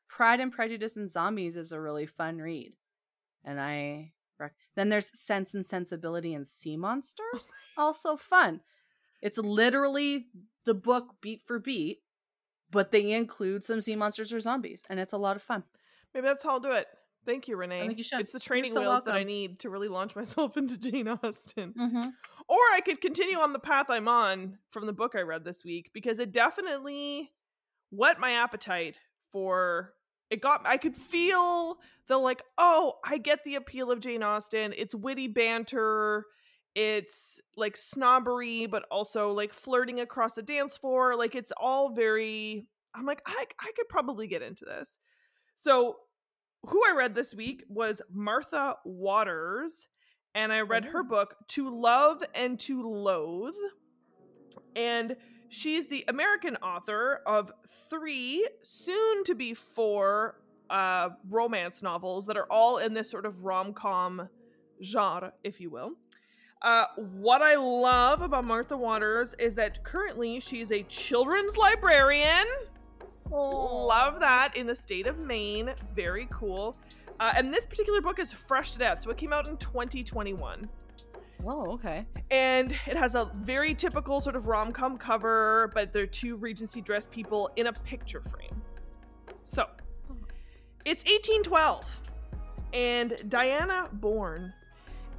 Pride 0.09 0.41
and 0.41 0.53
Prejudice 0.53 0.97
and 0.97 1.11
Zombies 1.11 1.57
is 1.57 1.73
a 1.73 1.81
really 1.81 2.07
fun 2.07 2.39
read. 2.39 2.73
And 3.45 3.61
I 3.61 4.13
rec- 4.39 4.55
then 4.77 4.89
there's 4.89 5.11
Sense 5.19 5.55
and 5.55 5.67
Sensibility 5.67 6.35
and 6.35 6.47
Sea 6.47 6.77
Monsters, 6.77 7.53
also 7.77 8.17
fun. 8.17 8.61
It's 9.21 9.39
literally 9.39 10.27
the 10.65 10.75
book 10.75 11.17
beat 11.21 11.43
for 11.47 11.59
beat, 11.59 11.99
but 12.71 12.93
they 12.93 13.13
include 13.13 13.65
some 13.65 13.81
sea 13.81 13.97
monsters 13.97 14.33
or 14.33 14.41
zombies, 14.41 14.83
and 14.89 15.01
it's 15.01 15.13
a 15.13 15.19
lot 15.19 15.37
of 15.37 15.43
fun. 15.43 15.65
Maybe 16.15 16.27
that's 16.27 16.43
how 16.43 16.51
I'll 16.51 16.61
do 16.61 16.73
it. 16.73 16.87
Thank 17.27 17.49
you, 17.49 17.57
Renee. 17.57 17.83
I 17.83 17.87
think 17.87 17.99
you 17.99 18.05
should. 18.05 18.21
It's 18.21 18.33
the 18.33 18.41
training 18.41 18.73
so 18.73 18.81
wheels 18.81 19.03
that 19.05 19.15
I 19.15 19.23
need 19.23 19.59
to 19.61 19.71
really 19.71 19.89
launch 19.89 20.17
myself 20.17 20.57
into 20.57 20.79
Jane 20.79 21.09
Austen. 21.09 21.75
Mm-hmm. 21.79 22.09
Or 22.49 22.59
I 22.73 22.81
could 22.81 23.01
continue 23.01 23.39
on 23.39 23.53
the 23.53 23.59
path 23.59 23.91
I'm 23.91 24.09
on 24.09 24.59
from 24.71 24.87
the 24.87 24.93
book 24.93 25.15
I 25.15 25.21
read 25.21 25.45
this 25.45 25.65
week 25.65 25.91
because 25.93 26.19
it 26.19 26.33
definitely 26.33 27.31
whet 27.91 28.19
my 28.19 28.33
appetite 28.33 28.99
for 29.31 29.93
it 30.31 30.41
got 30.41 30.67
I 30.67 30.77
could 30.77 30.97
feel 30.97 31.79
the 32.07 32.19
like, 32.19 32.43
oh, 32.57 32.95
I 33.05 33.19
get 33.19 33.45
the 33.45 33.55
appeal 33.57 33.91
of 33.91 34.01
Jane 34.01 34.23
Austen. 34.23 34.75
It's 34.77 34.95
witty 34.95 35.29
banter. 35.29 36.27
It's 36.75 37.41
like 37.57 37.77
snobbery, 37.77 38.67
but 38.67 38.85
also 38.91 39.33
like 39.33 39.53
flirting 39.53 40.01
across 40.01 40.35
the 40.35 40.43
dance 40.43 40.77
floor. 40.77 41.17
Like 41.17 41.35
it's 41.35 41.53
all 41.57 41.95
very 41.95 42.67
I'm 42.95 43.07
like, 43.07 43.23
I 43.27 43.47
I 43.61 43.73
could 43.77 43.89
probably 43.89 44.27
get 44.27 44.43
into 44.43 44.65
this. 44.65 44.97
So 45.57 45.97
who 46.67 46.83
I 46.87 46.93
read 46.97 47.15
this 47.15 47.35
week 47.35 47.65
was 47.69 48.03
Martha 48.13 48.77
Waters 48.85 49.89
and 50.35 50.53
I 50.53 50.61
read 50.61 50.85
her 50.87 51.01
Oh. 51.01 51.09
book 51.09 51.35
To 51.49 51.69
Love 51.71 52.23
and 52.35 52.59
to 52.61 52.83
Loathe. 52.83 53.55
And 54.77 55.17
she's 55.49 55.87
the 55.87 56.05
American 56.09 56.57
author 56.57 57.23
of 57.27 57.53
three, 57.91 58.49
soon 58.63 59.25
to 59.25 59.35
be 59.35 59.55
four, 59.55 60.41
uh, 60.71 61.11
romance 61.29 61.83
novels 61.83 62.27
that 62.27 62.37
are 62.37 62.47
all 62.51 62.79
in 62.79 62.95
this 62.95 63.11
sort 63.11 63.27
of 63.27 63.45
rom 63.45 63.73
com 63.73 64.29
genre, 64.83 65.33
if 65.45 65.61
you 65.61 65.71
will. 65.71 65.93
Uh, 66.61 66.87
what 66.97 67.41
I 67.41 67.55
love 67.55 68.23
about 68.23 68.45
Martha 68.45 68.77
Waters 68.77 69.35
is 69.39 69.55
that 69.55 69.85
currently 69.85 70.41
she's 70.41 70.73
a 70.73 70.83
children's 70.85 71.57
librarian. 71.57 72.47
Love 73.31 74.21
that 74.21 74.57
in 74.57 74.67
the 74.67 74.75
state 74.75 75.07
of 75.07 75.25
Maine. 75.25 75.73
Very 75.95 76.27
cool. 76.31 76.77
Uh, 77.21 77.33
and 77.37 77.53
this 77.53 77.67
particular 77.67 78.01
book 78.01 78.19
is 78.19 78.33
fresh 78.33 78.73
to 78.73 78.79
death, 78.79 79.01
so 79.01 79.11
it 79.11 79.17
came 79.17 79.33
out 79.33 79.47
in 79.47 79.57
2021. 79.59 80.69
Whoa, 81.43 81.73
okay. 81.73 82.07
And 82.31 82.73
it 82.87 82.97
has 82.97 83.15
a 83.15 83.31
very 83.37 83.75
typical 83.75 84.21
sort 84.21 84.37
of 84.37 84.49
rom 84.49 84.73
com 84.73 84.99
cover, 84.99 85.71
but 85.75 85.93
they're 85.93 86.07
two 86.07 86.37
Regency 86.37 86.81
dressed 86.81 87.11
people 87.11 87.51
in 87.57 87.69
a 87.69 87.73
picture 87.73 88.23
frame. 88.23 88.63
So, 89.45 89.67
it's 90.85 91.05
1812, 91.05 91.85
and 92.73 93.17
Diana 93.29 93.89
Bourne 93.93 94.53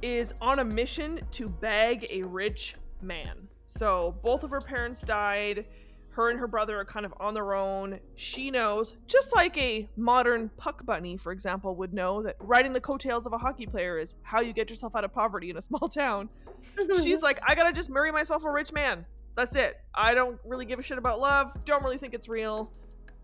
is 0.02 0.34
on 0.40 0.58
a 0.58 0.64
mission 0.64 1.20
to 1.32 1.46
bag 1.46 2.06
a 2.10 2.22
rich 2.22 2.76
man. 3.02 3.48
So, 3.66 4.16
both 4.22 4.42
of 4.42 4.50
her 4.50 4.60
parents 4.60 5.00
died. 5.00 5.66
Her 6.10 6.30
and 6.30 6.40
her 6.40 6.48
brother 6.48 6.78
are 6.80 6.84
kind 6.84 7.06
of 7.06 7.14
on 7.20 7.34
their 7.34 7.54
own. 7.54 8.00
She 8.16 8.50
knows, 8.50 8.94
just 9.06 9.34
like 9.34 9.56
a 9.56 9.88
modern 9.96 10.50
puck 10.56 10.84
bunny, 10.84 11.16
for 11.16 11.30
example, 11.30 11.76
would 11.76 11.94
know 11.94 12.22
that 12.22 12.36
riding 12.40 12.72
the 12.72 12.80
coattails 12.80 13.26
of 13.26 13.32
a 13.32 13.38
hockey 13.38 13.66
player 13.66 13.98
is 13.98 14.16
how 14.22 14.40
you 14.40 14.52
get 14.52 14.68
yourself 14.70 14.96
out 14.96 15.04
of 15.04 15.12
poverty 15.12 15.50
in 15.50 15.56
a 15.56 15.62
small 15.62 15.88
town. 15.88 16.28
She's 17.02 17.22
like, 17.22 17.40
I 17.46 17.54
gotta 17.54 17.72
just 17.72 17.90
marry 17.90 18.10
myself 18.10 18.44
a 18.44 18.50
rich 18.50 18.72
man. 18.72 19.06
That's 19.36 19.54
it. 19.54 19.80
I 19.94 20.14
don't 20.14 20.38
really 20.44 20.64
give 20.64 20.78
a 20.78 20.82
shit 20.82 20.98
about 20.98 21.20
love. 21.20 21.64
Don't 21.64 21.82
really 21.82 21.98
think 21.98 22.12
it's 22.12 22.28
real, 22.28 22.72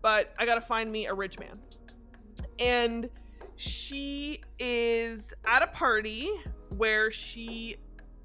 but 0.01 0.33
I 0.39 0.45
gotta 0.45 0.61
find 0.61 0.91
me 0.91 1.07
a 1.07 1.13
rich 1.13 1.37
man. 1.39 1.55
And 2.59 3.09
she 3.57 4.41
is 4.59 5.33
at 5.45 5.61
a 5.61 5.67
party 5.67 6.31
where 6.77 7.11
she 7.11 7.77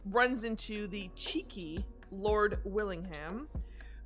runs 0.07 0.45
into 0.45 0.87
the 0.87 1.11
cheeky 1.17 1.85
Lord 2.11 2.59
Willingham, 2.65 3.49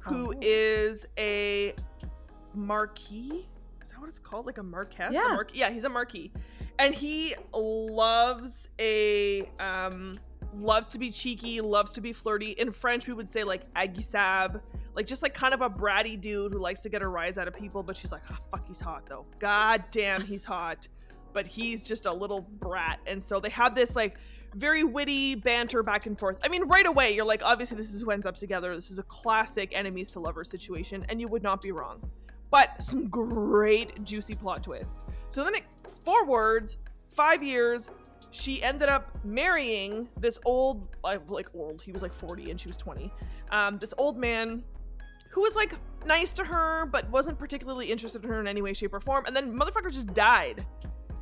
who 0.08 0.32
Oh. 0.34 0.38
is 0.40 1.06
a 1.18 1.74
marquis. 2.54 3.46
Is 3.82 3.90
that 3.90 4.00
what 4.00 4.08
it's 4.08 4.18
called? 4.18 4.46
Like 4.46 4.58
a 4.58 4.62
marquess? 4.62 5.10
A 5.10 5.12
Yeah. 5.12 5.36
yeah, 5.52 5.70
he's 5.70 5.84
a 5.84 5.88
marquis. 5.88 6.32
And 6.78 6.94
he 6.94 7.34
loves 7.54 8.68
a 8.78 9.46
um 9.60 10.18
loves 10.54 10.86
to 10.88 10.98
be 10.98 11.10
cheeky, 11.10 11.60
loves 11.60 11.92
to 11.92 12.00
be 12.00 12.12
flirty. 12.12 12.52
In 12.52 12.72
French, 12.72 13.06
we 13.06 13.12
would 13.12 13.30
say 13.30 13.44
like 13.44 13.70
aguisab, 13.74 14.60
like 14.94 15.06
just 15.06 15.22
like 15.22 15.34
kind 15.34 15.52
of 15.54 15.60
a 15.60 15.68
bratty 15.68 16.18
dude 16.20 16.52
who 16.52 16.58
likes 16.58 16.82
to 16.82 16.88
get 16.88 17.02
a 17.02 17.08
rise 17.08 17.36
out 17.38 17.46
of 17.48 17.54
people, 17.54 17.82
but 17.82 17.96
she's 17.96 18.12
like, 18.12 18.22
oh, 18.30 18.36
fuck, 18.50 18.66
he's 18.66 18.80
hot 18.80 19.06
though. 19.06 19.26
God 19.38 19.84
damn, 19.90 20.22
he's 20.22 20.44
hot. 20.44 20.88
But 21.32 21.46
he's 21.46 21.84
just 21.84 22.06
a 22.06 22.12
little 22.12 22.40
brat. 22.40 23.00
And 23.06 23.22
so 23.22 23.38
they 23.40 23.50
have 23.50 23.74
this 23.74 23.94
like 23.94 24.16
very 24.56 24.84
witty 24.84 25.34
banter 25.34 25.82
back 25.82 26.06
and 26.06 26.18
forth. 26.18 26.38
I 26.42 26.48
mean, 26.48 26.64
right 26.64 26.86
away, 26.86 27.14
you're 27.14 27.26
like, 27.26 27.42
obviously, 27.44 27.76
this 27.76 27.92
is 27.92 28.02
who 28.02 28.10
ends 28.10 28.26
up 28.26 28.36
together. 28.36 28.74
This 28.74 28.90
is 28.90 28.98
a 28.98 29.02
classic 29.04 29.72
enemies 29.74 30.10
to 30.12 30.20
lovers 30.20 30.48
situation, 30.48 31.04
and 31.08 31.20
you 31.20 31.28
would 31.28 31.42
not 31.42 31.60
be 31.60 31.72
wrong. 31.72 32.00
But 32.50 32.82
some 32.82 33.08
great, 33.08 34.02
juicy 34.02 34.34
plot 34.34 34.62
twists. 34.62 35.04
So 35.28 35.44
then 35.44 35.54
it 35.54 35.64
forwards 36.04 36.78
five 37.10 37.42
years. 37.42 37.90
She 38.30 38.62
ended 38.62 38.88
up 38.88 39.18
marrying 39.24 40.08
this 40.18 40.38
old, 40.44 40.88
like 41.04 41.28
like 41.28 41.48
old. 41.54 41.82
He 41.82 41.92
was 41.92 42.02
like 42.02 42.12
40 42.12 42.50
and 42.50 42.60
she 42.60 42.68
was 42.68 42.76
20. 42.76 43.12
Um, 43.50 43.78
this 43.78 43.94
old 43.98 44.18
man 44.18 44.62
who 45.30 45.42
was 45.42 45.54
like 45.54 45.74
nice 46.06 46.32
to 46.34 46.44
her, 46.44 46.86
but 46.86 47.10
wasn't 47.10 47.38
particularly 47.38 47.90
interested 47.90 48.22
in 48.22 48.30
her 48.30 48.40
in 48.40 48.46
any 48.46 48.62
way, 48.62 48.72
shape, 48.72 48.94
or 48.94 49.00
form. 49.00 49.24
And 49.26 49.34
then 49.34 49.52
motherfucker 49.52 49.92
just 49.92 50.12
died. 50.14 50.64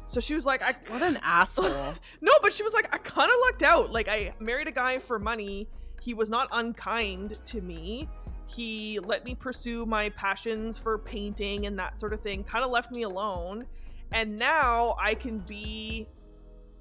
So 0.06 0.20
she 0.20 0.34
was 0.34 0.46
like, 0.46 0.62
I 0.62 0.74
What 0.88 1.02
an 1.02 1.18
asshole. 1.22 1.94
no, 2.20 2.32
but 2.42 2.52
she 2.52 2.62
was 2.62 2.72
like, 2.72 2.94
I 2.94 2.98
kind 2.98 3.30
of 3.30 3.36
lucked 3.42 3.62
out. 3.62 3.92
Like, 3.92 4.08
I 4.08 4.34
married 4.40 4.68
a 4.68 4.72
guy 4.72 4.98
for 4.98 5.18
money. 5.18 5.68
He 6.00 6.14
was 6.14 6.28
not 6.30 6.48
unkind 6.52 7.38
to 7.46 7.60
me. 7.60 8.08
He 8.46 8.98
let 9.00 9.24
me 9.24 9.34
pursue 9.34 9.86
my 9.86 10.10
passions 10.10 10.76
for 10.76 10.98
painting 10.98 11.66
and 11.66 11.78
that 11.78 11.98
sort 11.98 12.12
of 12.12 12.20
thing, 12.20 12.44
kind 12.44 12.64
of 12.64 12.70
left 12.70 12.90
me 12.90 13.02
alone. 13.02 13.66
And 14.12 14.38
now 14.38 14.96
I 15.00 15.14
can 15.14 15.38
be, 15.38 16.06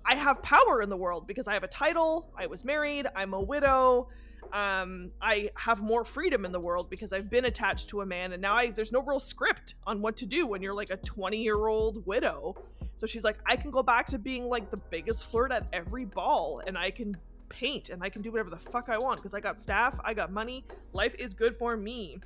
I 0.06 0.16
have 0.16 0.42
power 0.44 0.82
in 0.82 0.90
the 0.90 0.98
world 0.98 1.26
because 1.26 1.48
I 1.48 1.54
have 1.54 1.64
a 1.64 1.70
title, 1.70 2.30
I 2.38 2.48
was 2.48 2.66
married, 2.66 3.08
I'm 3.16 3.34
a 3.34 3.42
widow. 3.42 4.10
Um, 4.52 5.12
I 5.22 5.50
have 5.58 5.82
more 5.82 6.04
freedom 6.04 6.46
in 6.46 6.52
the 6.52 6.60
world 6.60 6.90
because 6.90 7.14
I've 7.14 7.30
been 7.30 7.46
attached 7.46 7.90
to 7.90 8.02
a 8.02 8.06
man, 8.06 8.34
and 8.34 8.42
now 8.42 8.56
I 8.56 8.72
there's 8.72 8.92
no 8.92 9.02
real 9.02 9.20
script 9.20 9.76
on 9.88 10.02
what 10.02 10.18
to 10.18 10.26
do 10.26 10.46
when 10.46 10.62
you're 10.62 10.74
like 10.74 10.90
a 10.90 10.98
20 10.98 11.38
year 11.38 11.68
old 11.68 12.06
widow. 12.06 12.56
So 12.98 13.08
she's 13.08 13.24
like, 13.24 13.38
I 13.46 13.56
can 13.56 13.72
go 13.72 13.82
back 13.82 14.06
to 14.08 14.20
being 14.20 14.48
like 14.48 14.70
the 14.70 14.80
biggest 14.90 15.26
flirt 15.26 15.52
at 15.52 15.68
every 15.74 16.06
ball, 16.06 16.62
and 16.68 16.78
I 16.78 16.92
can 16.92 17.16
paint 17.54 17.90
and 17.90 18.04
I 18.04 18.10
can 18.10 18.22
do 18.22 18.32
whatever 18.32 18.50
the 18.50 18.58
fuck 18.58 18.90
I 18.90 18.98
want 18.98 19.18
because 19.18 19.34
I 19.34 19.40
got 19.40 19.62
staff, 19.62 19.98
I 20.04 20.14
got 20.14 20.32
money, 20.32 20.66
life 20.92 21.14
is 21.18 21.34
good 21.34 21.56
for 21.56 21.78
me. 21.78 22.20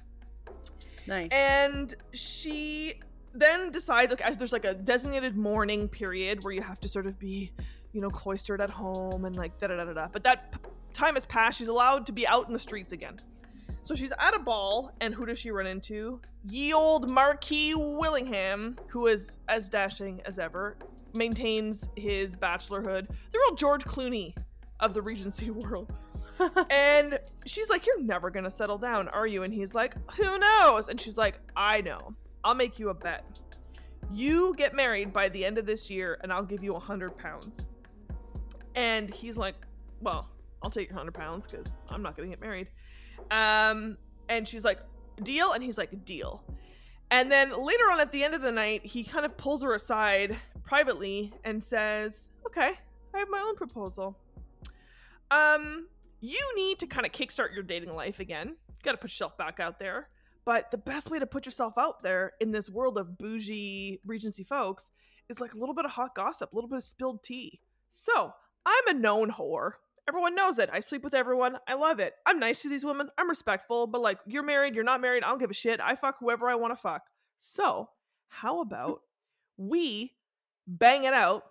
Nice. 1.06 1.30
And 1.32 1.94
she 2.14 2.96
then 3.34 3.72
decides, 3.72 4.12
okay, 4.14 4.34
there's 4.34 4.52
like 4.54 4.66
a 4.66 4.74
designated 4.74 5.38
mourning 5.38 5.88
period 5.88 6.44
where 6.44 6.54
you 6.54 6.62
have 6.62 6.80
to 6.82 6.88
sort 6.88 7.06
of 7.06 7.20
be, 7.20 7.52
you 7.94 8.02
know, 8.02 8.10
cloistered 8.10 8.62
at 8.62 8.70
home 8.70 9.26
and 9.26 9.36
like 9.36 9.58
da 9.60 9.68
da 9.68 9.84
da 9.84 9.94
da. 9.94 10.08
But 10.12 10.24
that 10.24 10.52
p- 10.52 10.60
time 10.94 11.16
has 11.16 11.26
passed. 11.26 11.58
She's 11.58 11.68
allowed 11.68 12.06
to 12.08 12.12
be 12.12 12.28
out 12.28 12.48
in 12.48 12.54
the 12.54 12.60
streets 12.60 12.92
again. 12.94 13.22
So 13.84 13.96
she's 13.96 14.12
at 14.20 14.36
a 14.36 14.40
ball, 14.40 14.92
and 15.00 15.14
who 15.14 15.26
does 15.26 15.40
she 15.40 15.50
run 15.50 15.66
into? 15.66 16.20
Ye 16.44 16.74
old 16.74 17.10
Marquis 17.10 17.74
Willingham, 17.74 18.78
who 18.88 19.08
is 19.08 19.38
as 19.48 19.70
dashing 19.70 20.22
as 20.26 20.38
ever, 20.38 20.78
maintains 21.14 21.88
his 21.96 22.36
bachelorhood. 22.36 23.08
The 23.08 23.40
real 23.40 23.56
George 23.56 23.86
Clooney 23.86 24.36
of 24.82 24.94
the 24.94 25.02
Regency 25.02 25.50
world. 25.52 25.98
and 26.70 27.18
she's 27.46 27.70
like, 27.70 27.86
You're 27.86 28.02
never 28.02 28.30
gonna 28.30 28.52
settle 28.52 28.78
down, 28.78 29.08
are 29.10 29.26
you? 29.26 29.44
And 29.44 29.54
he's 29.54 29.74
like, 29.74 29.96
Who 30.12 30.38
knows? 30.38 30.90
And 30.90 31.00
she's 31.00 31.18
like, 31.18 31.40
I 31.56 31.82
know. 31.82 32.14
I'll 32.44 32.56
make 32.56 32.80
you 32.80 32.90
a 32.90 32.94
bet. 32.94 33.24
You 34.12 34.54
get 34.56 34.74
married 34.74 35.12
by 35.12 35.30
the 35.30 35.44
end 35.44 35.58
of 35.58 35.66
this 35.66 35.90
year, 35.90 36.18
and 36.22 36.32
I'll 36.32 36.44
give 36.44 36.64
you 36.64 36.76
a 36.76 36.80
hundred 36.80 37.18
pounds. 37.18 37.66
And 38.78 39.12
he's 39.12 39.36
like, 39.36 39.56
Well, 40.00 40.30
I'll 40.62 40.70
take 40.70 40.88
your 40.90 40.98
hundred 40.98 41.16
pounds 41.16 41.48
because 41.48 41.76
I'm 41.90 42.02
not 42.02 42.16
gonna 42.16 42.30
get 42.30 42.40
married. 42.40 42.70
Um, 43.32 43.98
and 44.30 44.48
she's 44.48 44.64
like, 44.64 44.80
Deal? 45.24 45.52
And 45.52 45.64
he's 45.64 45.78
like, 45.78 46.06
Deal. 46.06 46.44
And 47.10 47.32
then 47.32 47.50
later 47.52 47.86
on 47.92 48.00
at 48.00 48.12
the 48.12 48.24
end 48.24 48.36
of 48.36 48.42
the 48.42 48.52
night, 48.52 48.86
he 48.86 49.04
kind 49.04 49.26
of 49.26 49.36
pulls 49.36 49.64
her 49.64 49.74
aside 49.74 50.38
privately 50.64 51.34
and 51.44 51.62
says, 51.62 52.28
Okay, 52.46 52.72
I 53.14 53.18
have 53.18 53.28
my 53.30 53.40
own 53.40 53.56
proposal. 53.56 54.18
Um, 55.32 55.88
you 56.22 56.40
need 56.56 56.80
to 56.80 56.88
kind 56.88 57.06
of 57.06 57.12
kickstart 57.12 57.54
your 57.54 57.64
dating 57.64 57.94
life 57.96 58.20
again. 58.20 58.50
You 58.50 58.84
got 58.84 58.92
to 58.92 58.98
put 58.98 59.12
yourself 59.12 59.38
back 59.38 59.60
out 59.60 59.80
there. 59.80 60.10
But 60.46 60.72
the 60.72 60.78
best 60.78 61.10
way 61.10 61.20
to 61.20 61.26
put 61.26 61.46
yourself 61.46 61.74
out 61.78 62.04
there 62.04 62.34
in 62.40 62.52
this 62.52 62.70
world 62.70 62.98
of 62.98 63.18
bougie 63.18 64.00
Regency 64.06 64.44
folks 64.44 64.90
is 65.28 65.42
like 65.42 65.54
a 65.54 65.58
little 65.58 65.76
bit 65.76 65.84
of 65.84 65.92
hot 65.92 66.16
gossip, 66.16 66.54
a 66.54 66.56
little 66.56 66.70
bit 66.70 66.78
of 66.78 66.84
spilled 66.84 67.24
tea. 67.24 67.60
So 67.90 68.32
I'm 68.68 68.96
a 68.96 69.00
known 69.00 69.32
whore. 69.32 69.72
Everyone 70.10 70.36
knows 70.36 70.60
it. 70.60 70.70
I 70.72 70.82
sleep 70.82 71.04
with 71.04 71.14
everyone. 71.14 71.58
I 71.68 71.76
love 71.76 72.00
it. 72.00 72.14
I'm 72.26 72.40
nice 72.40 72.62
to 72.62 72.70
these 72.70 72.84
women. 72.84 73.10
I'm 73.18 73.30
respectful. 73.30 73.88
But 73.88 74.02
like, 74.02 74.20
you're 74.26 74.44
married, 74.44 74.76
you're 74.76 74.84
not 74.84 75.02
married. 75.02 75.24
I 75.24 75.30
don't 75.30 75.40
give 75.40 75.50
a 75.50 75.56
shit. 75.56 75.80
I 75.82 75.96
fuck 75.96 76.18
whoever 76.20 76.50
I 76.50 76.56
want 76.56 76.74
to 76.74 76.82
fuck. 76.82 77.04
So 77.38 77.90
how 78.28 78.56
hmm. 78.56 78.62
about 78.62 79.02
we 79.58 80.12
bang 80.68 81.06
it 81.06 81.14
out 81.14 81.44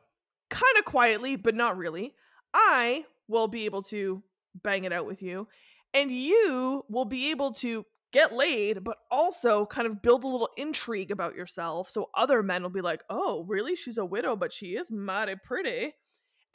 kind 0.50 0.78
of 0.78 0.84
quietly, 0.84 1.36
but 1.36 1.54
not 1.54 1.78
really? 1.78 2.14
I 2.52 3.06
will 3.28 3.48
be 3.48 3.64
able 3.64 3.82
to 3.84 4.22
bang 4.62 4.84
it 4.84 4.92
out 4.92 5.06
with 5.06 5.22
you, 5.22 5.48
and 5.92 6.10
you 6.10 6.84
will 6.88 7.04
be 7.04 7.30
able 7.30 7.52
to 7.54 7.84
get 8.12 8.32
laid, 8.32 8.84
but 8.84 8.98
also 9.10 9.66
kind 9.66 9.86
of 9.86 10.00
build 10.00 10.24
a 10.24 10.28
little 10.28 10.48
intrigue 10.56 11.10
about 11.10 11.34
yourself. 11.34 11.90
So 11.90 12.08
other 12.14 12.42
men 12.42 12.62
will 12.62 12.70
be 12.70 12.80
like, 12.80 13.02
oh, 13.10 13.44
really? 13.46 13.74
She's 13.74 13.98
a 13.98 14.04
widow, 14.04 14.36
but 14.36 14.52
she 14.52 14.68
is 14.68 14.90
mighty 14.90 15.34
pretty. 15.42 15.94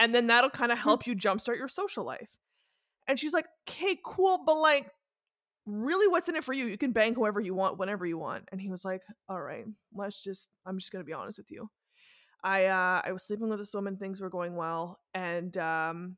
And 0.02 0.14
then 0.14 0.28
that'll 0.28 0.50
kind 0.50 0.74
of 0.74 0.80
help 0.80 1.08
you 1.08 1.16
jumpstart 1.16 1.58
your 1.58 1.70
social 1.70 2.04
life. 2.04 2.28
And 3.08 3.18
she's 3.18 3.32
like, 3.34 3.46
okay, 3.70 3.98
cool, 4.04 4.44
but 4.46 4.58
like, 4.58 4.88
really, 5.66 6.08
what's 6.08 6.28
in 6.28 6.36
it 6.36 6.44
for 6.44 6.54
you? 6.54 6.66
You 6.66 6.78
can 6.78 6.92
bang 6.92 7.14
whoever 7.14 7.40
you 7.40 7.54
want, 7.54 7.78
whenever 7.78 8.06
you 8.06 8.18
want. 8.18 8.50
And 8.52 8.60
he 8.60 8.70
was 8.70 8.84
like, 8.84 9.04
all 9.30 9.40
right, 9.40 9.66
let's 9.96 10.24
just, 10.24 10.50
I'm 10.66 10.78
just 10.80 10.92
going 10.92 11.06
to 11.06 11.08
be 11.08 11.14
honest 11.14 11.38
with 11.38 11.52
you. 11.52 11.70
I 12.44 12.66
uh 12.66 13.02
I 13.06 13.12
was 13.12 13.24
sleeping 13.24 13.50
with 13.50 13.60
this 13.60 13.74
woman, 13.74 13.98
things 13.98 14.20
were 14.20 14.30
going 14.30 14.56
well, 14.56 15.00
and 15.14 15.56
um 15.58 16.18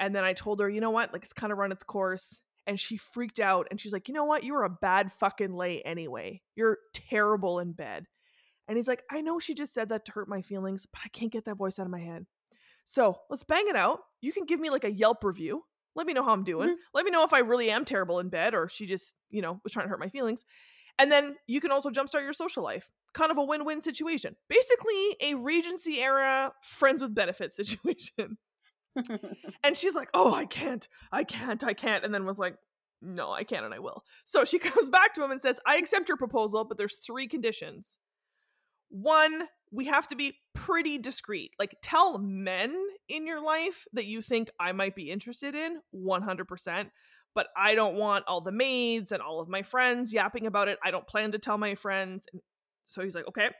and 0.00 0.14
then 0.14 0.24
I 0.24 0.32
told 0.32 0.58
her, 0.60 0.68
you 0.68 0.80
know 0.80 0.90
what, 0.90 1.12
like 1.12 1.22
it's 1.22 1.32
kind 1.32 1.52
of 1.52 1.58
run 1.58 1.70
its 1.70 1.84
course. 1.84 2.40
And 2.66 2.80
she 2.80 2.96
freaked 2.96 3.38
out 3.38 3.68
and 3.70 3.80
she's 3.80 3.92
like, 3.92 4.08
you 4.08 4.14
know 4.14 4.24
what, 4.24 4.42
you 4.42 4.54
were 4.54 4.64
a 4.64 4.70
bad 4.70 5.12
fucking 5.12 5.54
lay 5.54 5.80
anyway. 5.82 6.42
You're 6.56 6.78
terrible 6.92 7.60
in 7.60 7.72
bed. 7.72 8.06
And 8.66 8.76
he's 8.76 8.88
like, 8.88 9.04
I 9.10 9.20
know 9.20 9.38
she 9.38 9.54
just 9.54 9.74
said 9.74 9.90
that 9.90 10.06
to 10.06 10.12
hurt 10.12 10.28
my 10.28 10.40
feelings, 10.42 10.86
but 10.90 11.02
I 11.04 11.08
can't 11.08 11.30
get 11.30 11.44
that 11.44 11.58
voice 11.58 11.78
out 11.78 11.84
of 11.86 11.92
my 11.92 12.00
head. 12.00 12.26
So 12.84 13.20
let's 13.30 13.44
bang 13.44 13.64
it 13.68 13.76
out. 13.76 14.00
You 14.20 14.32
can 14.32 14.44
give 14.44 14.60
me 14.60 14.70
like 14.70 14.84
a 14.84 14.90
Yelp 14.92 15.24
review. 15.24 15.64
Let 15.96 16.06
me 16.06 16.12
know 16.12 16.24
how 16.24 16.32
I'm 16.32 16.44
doing. 16.44 16.70
Mhm. 16.70 16.76
Let 16.92 17.04
me 17.04 17.10
know 17.10 17.24
if 17.24 17.32
I 17.32 17.38
really 17.40 17.70
am 17.70 17.84
terrible 17.84 18.18
in 18.18 18.28
bed 18.28 18.54
or 18.54 18.68
she 18.68 18.86
just, 18.86 19.14
you 19.30 19.42
know, 19.42 19.60
was 19.62 19.72
trying 19.72 19.86
to 19.86 19.90
hurt 19.90 20.00
my 20.00 20.08
feelings. 20.08 20.44
And 20.98 21.10
then 21.10 21.36
you 21.46 21.60
can 21.60 21.70
also 21.72 21.90
jumpstart 21.90 22.22
your 22.22 22.32
social 22.32 22.62
life. 22.62 22.88
Kind 23.14 23.30
of 23.30 23.38
a 23.38 23.44
win 23.44 23.64
win 23.64 23.80
situation. 23.80 24.36
Basically, 24.48 25.16
a 25.20 25.34
Regency 25.34 26.00
era 26.00 26.52
friends 26.62 27.02
with 27.02 27.14
benefits 27.14 27.56
situation. 27.56 28.38
and 29.64 29.76
she's 29.76 29.94
like, 29.94 30.08
"Oh, 30.14 30.32
I 30.34 30.46
can't. 30.46 30.88
I 31.12 31.24
can't. 31.24 31.64
I 31.64 31.74
can't." 31.74 32.04
And 32.04 32.14
then 32.14 32.24
was 32.24 32.38
like, 32.38 32.56
"No, 33.02 33.32
I 33.32 33.44
can't 33.44 33.64
and 33.64 33.74
I 33.74 33.80
will." 33.80 34.04
So 34.24 34.44
she 34.44 34.58
comes 34.60 34.88
back 34.88 35.14
to 35.14 35.24
him 35.24 35.30
and 35.30 35.40
says, 35.40 35.60
"I 35.66 35.76
accept 35.76 36.08
your 36.08 36.16
proposal, 36.16 36.64
but 36.64 36.78
there's 36.78 36.96
three 36.96 37.26
conditions. 37.28 37.98
One, 38.90 39.48
we 39.74 39.86
have 39.86 40.08
to 40.08 40.16
be 40.16 40.36
pretty 40.54 40.98
discreet. 40.98 41.52
Like 41.58 41.76
tell 41.82 42.18
men 42.18 42.76
in 43.08 43.26
your 43.26 43.42
life 43.42 43.86
that 43.92 44.06
you 44.06 44.22
think 44.22 44.50
I 44.60 44.72
might 44.72 44.94
be 44.94 45.10
interested 45.10 45.54
in 45.54 45.80
100%, 45.94 46.90
but 47.34 47.48
I 47.56 47.74
don't 47.74 47.96
want 47.96 48.24
all 48.28 48.40
the 48.40 48.52
maids 48.52 49.10
and 49.10 49.20
all 49.20 49.40
of 49.40 49.48
my 49.48 49.62
friends 49.62 50.12
yapping 50.12 50.46
about 50.46 50.68
it. 50.68 50.78
I 50.84 50.90
don't 50.90 51.06
plan 51.06 51.32
to 51.32 51.38
tell 51.38 51.58
my 51.58 51.74
friends." 51.74 52.26
And 52.32 52.40
so 52.86 53.02
he's 53.02 53.14
like, 53.14 53.26
"Okay." 53.28 53.50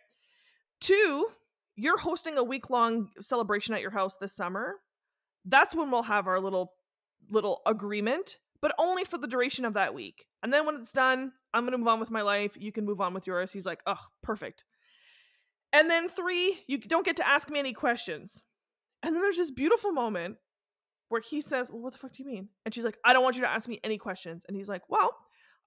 Two, 0.80 1.28
you're 1.76 1.98
hosting 1.98 2.38
a 2.38 2.44
week 2.44 2.70
long 2.70 3.08
celebration 3.20 3.74
at 3.74 3.80
your 3.80 3.90
house 3.90 4.16
this 4.16 4.34
summer 4.34 4.76
that's 5.44 5.74
when 5.74 5.90
we'll 5.90 6.04
have 6.04 6.26
our 6.26 6.40
little 6.40 6.72
little 7.30 7.62
agreement 7.66 8.36
but 8.60 8.74
only 8.78 9.04
for 9.04 9.18
the 9.18 9.26
duration 9.26 9.64
of 9.64 9.74
that 9.74 9.94
week 9.94 10.26
and 10.42 10.52
then 10.52 10.66
when 10.66 10.76
it's 10.76 10.92
done 10.92 11.32
i'm 11.52 11.64
gonna 11.64 11.78
move 11.78 11.88
on 11.88 12.00
with 12.00 12.10
my 12.10 12.22
life 12.22 12.56
you 12.58 12.72
can 12.72 12.84
move 12.84 13.00
on 13.00 13.14
with 13.14 13.26
yours 13.26 13.52
he's 13.52 13.66
like 13.66 13.80
oh 13.86 14.00
perfect 14.22 14.64
and 15.74 15.90
then 15.90 16.08
three 16.08 16.60
you 16.66 16.78
don't 16.78 17.04
get 17.04 17.16
to 17.16 17.28
ask 17.28 17.50
me 17.50 17.58
any 17.58 17.74
questions 17.74 18.42
and 19.02 19.14
then 19.14 19.20
there's 19.20 19.36
this 19.36 19.50
beautiful 19.50 19.92
moment 19.92 20.36
where 21.10 21.20
he 21.20 21.42
says 21.42 21.70
well 21.70 21.82
what 21.82 21.92
the 21.92 21.98
fuck 21.98 22.12
do 22.12 22.22
you 22.22 22.28
mean 22.28 22.48
and 22.64 22.74
she's 22.74 22.84
like 22.84 22.98
i 23.04 23.12
don't 23.12 23.22
want 23.22 23.36
you 23.36 23.42
to 23.42 23.50
ask 23.50 23.68
me 23.68 23.78
any 23.84 23.98
questions 23.98 24.44
and 24.48 24.56
he's 24.56 24.68
like 24.68 24.82
well 24.88 25.14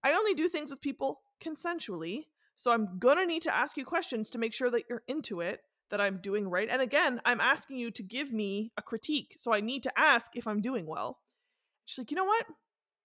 i 0.03 0.13
only 0.13 0.33
do 0.33 0.49
things 0.49 0.71
with 0.71 0.81
people 0.81 1.21
consensually 1.43 2.23
so 2.55 2.71
i'm 2.71 2.97
gonna 2.97 3.25
need 3.25 3.43
to 3.43 3.55
ask 3.55 3.77
you 3.77 3.85
questions 3.85 4.29
to 4.31 4.39
make 4.39 4.53
sure 4.53 4.71
that 4.71 4.85
you're 4.89 5.03
into 5.07 5.41
it 5.41 5.59
that 5.89 6.01
I'm 6.01 6.17
doing 6.17 6.49
right. 6.49 6.67
And 6.69 6.81
again, 6.81 7.21
I'm 7.25 7.41
asking 7.41 7.77
you 7.77 7.91
to 7.91 8.03
give 8.03 8.31
me 8.31 8.71
a 8.77 8.81
critique. 8.81 9.35
So 9.37 9.53
I 9.53 9.61
need 9.61 9.83
to 9.83 9.91
ask 9.97 10.31
if 10.35 10.47
I'm 10.47 10.61
doing 10.61 10.85
well. 10.85 11.19
She's 11.85 11.99
like, 11.99 12.11
you 12.11 12.17
know 12.17 12.25
what? 12.25 12.45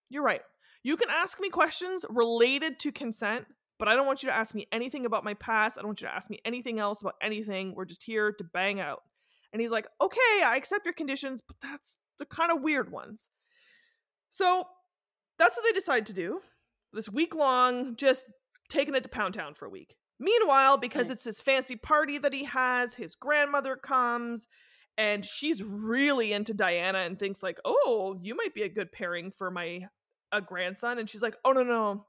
You're 0.09 0.25
right. 0.25 0.43
You 0.83 0.97
can 0.97 1.09
ask 1.11 1.39
me 1.41 1.49
questions 1.49 2.05
related 2.11 2.81
to 2.81 2.91
consent, 2.91 3.47
but 3.83 3.89
I 3.89 3.97
don't 3.97 4.07
want 4.07 4.23
you 4.23 4.29
to 4.29 4.35
ask 4.37 4.55
me 4.55 4.69
anything 4.71 5.07
about 5.07 5.25
my 5.25 5.35
past. 5.35 5.77
I 5.77 5.81
don't 5.81 5.89
want 5.89 6.01
you 6.01 6.07
to 6.07 6.15
ask 6.15 6.31
me 6.31 6.39
anything 6.45 6.79
else 6.79 7.01
about 7.01 7.17
anything. 7.21 7.75
We're 7.75 7.85
just 7.85 8.05
here 8.05 8.31
to 8.31 8.45
bang 8.45 8.79
out. 8.79 9.01
And 9.53 9.61
he's 9.61 9.73
like, 9.73 9.89
okay, 10.01 10.41
I 10.45 10.55
accept 10.55 10.87
your 10.87 10.95
conditions, 10.95 11.43
but 11.45 11.57
that's 11.61 11.97
the 12.21 12.25
kind 12.25 12.53
of 12.53 12.63
weird 12.63 12.93
ones. 12.93 13.29
So 14.31 14.69
that's 15.37 15.57
what 15.57 15.65
they 15.65 15.73
decide 15.73 16.07
to 16.07 16.13
do. 16.13 16.43
This 16.93 17.09
week 17.09 17.35
long, 17.35 17.97
just 17.97 18.25
taking 18.69 18.95
it 18.95 19.03
to 19.03 19.09
Pound 19.09 19.35
Town 19.35 19.53
for 19.53 19.67
a 19.67 19.71
week. 19.71 19.97
Meanwhile, 20.21 20.79
because 20.79 21.09
nice. 21.09 21.17
it's 21.17 21.25
this 21.25 21.41
fancy 21.41 21.75
party 21.75 22.19
that 22.19 22.33
he 22.33 22.45
has, 22.45 22.95
his 22.95 23.17
grandmother 23.17 23.75
comes 23.75 24.47
and 24.97 25.25
she's 25.25 25.61
really 25.61 26.33
into 26.33 26.55
Diana 26.55 26.99
and 26.99 27.19
thinks 27.19 27.43
like, 27.43 27.59
"Oh, 27.65 28.17
you 28.23 28.37
might 28.37 28.55
be 28.55 28.63
a 28.63 28.69
good 28.69 28.93
pairing 28.93 29.33
for 29.33 29.51
my 29.51 29.89
a 30.31 30.41
grandson." 30.41 31.01
And 31.01 31.11
she's 31.11 31.23
like, 31.23 31.35
"Oh 31.45 31.51
no, 31.51 31.65
no. 31.65 32.07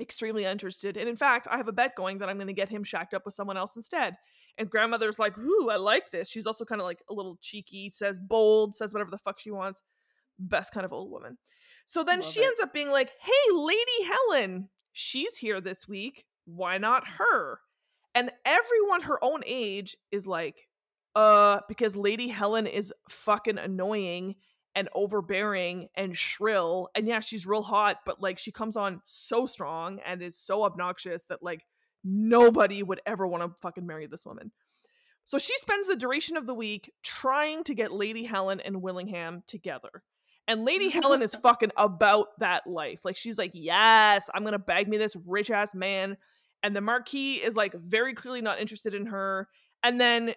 Extremely 0.00 0.44
interested. 0.44 0.96
And 0.96 1.08
in 1.08 1.16
fact, 1.16 1.46
I 1.50 1.56
have 1.56 1.68
a 1.68 1.72
bet 1.72 1.96
going 1.96 2.18
that 2.18 2.28
I'm 2.28 2.36
going 2.36 2.46
to 2.48 2.52
get 2.52 2.68
him 2.68 2.84
shacked 2.84 3.14
up 3.14 3.24
with 3.24 3.34
someone 3.34 3.56
else 3.56 3.76
instead." 3.76 4.16
And 4.58 4.70
grandmother's 4.70 5.18
like, 5.18 5.36
"Ooh, 5.38 5.68
I 5.70 5.76
like 5.76 6.10
this." 6.10 6.28
She's 6.28 6.46
also 6.46 6.64
kind 6.64 6.80
of 6.80 6.86
like 6.86 7.02
a 7.10 7.14
little 7.14 7.38
cheeky, 7.40 7.90
says 7.90 8.20
bold, 8.20 8.74
says 8.74 8.92
whatever 8.92 9.10
the 9.10 9.18
fuck 9.18 9.38
she 9.38 9.50
wants. 9.50 9.82
Best 10.38 10.72
kind 10.72 10.84
of 10.84 10.92
old 10.92 11.10
woman. 11.10 11.38
So 11.86 12.02
then 12.04 12.20
she 12.22 12.40
it. 12.40 12.46
ends 12.46 12.60
up 12.60 12.72
being 12.72 12.90
like, 12.90 13.12
"Hey, 13.20 13.52
Lady 13.54 14.04
Helen, 14.04 14.68
she's 14.92 15.36
here 15.36 15.60
this 15.60 15.88
week 15.88 16.26
why 16.46 16.78
not 16.78 17.06
her? 17.18 17.60
And 18.14 18.30
everyone 18.46 19.02
her 19.02 19.22
own 19.22 19.42
age 19.44 19.96
is 20.10 20.26
like, 20.26 20.68
uh, 21.14 21.60
because 21.68 21.94
Lady 21.94 22.28
Helen 22.28 22.66
is 22.66 22.92
fucking 23.10 23.58
annoying 23.58 24.36
and 24.76 24.88
overbearing 24.94 25.88
and 25.96 26.16
shrill. 26.16 26.88
And 26.94 27.08
yeah, 27.08 27.18
she's 27.18 27.46
real 27.46 27.62
hot, 27.62 27.98
but 28.06 28.22
like 28.22 28.38
she 28.38 28.52
comes 28.52 28.76
on 28.76 29.00
so 29.04 29.46
strong 29.46 29.98
and 30.06 30.22
is 30.22 30.38
so 30.38 30.62
obnoxious 30.62 31.24
that 31.24 31.42
like 31.42 31.64
nobody 32.04 32.82
would 32.84 33.00
ever 33.06 33.26
want 33.26 33.42
to 33.42 33.56
fucking 33.60 33.86
marry 33.86 34.06
this 34.06 34.24
woman. 34.24 34.52
So 35.24 35.38
she 35.38 35.58
spends 35.58 35.88
the 35.88 35.96
duration 35.96 36.36
of 36.36 36.46
the 36.46 36.54
week 36.54 36.92
trying 37.02 37.64
to 37.64 37.74
get 37.74 37.90
Lady 37.90 38.22
Helen 38.22 38.60
and 38.60 38.80
Willingham 38.80 39.42
together. 39.48 40.04
And 40.46 40.64
Lady 40.64 40.90
Helen 40.90 41.22
is 41.22 41.34
fucking 41.42 41.72
about 41.76 42.38
that 42.38 42.68
life. 42.68 43.00
Like 43.04 43.16
she's 43.16 43.36
like, 43.36 43.50
"Yes, 43.52 44.30
I'm 44.32 44.44
going 44.44 44.52
to 44.52 44.60
bag 44.60 44.86
me 44.86 44.98
this 44.98 45.16
rich 45.26 45.50
ass 45.50 45.74
man 45.74 46.16
and 46.62 46.74
the 46.74 46.80
Marquis 46.80 47.34
is 47.34 47.54
like 47.54 47.74
very 47.74 48.14
clearly 48.14 48.40
not 48.40 48.60
interested 48.60 48.94
in 48.94 49.06
her. 49.06 49.48
And 49.82 50.00
then 50.00 50.34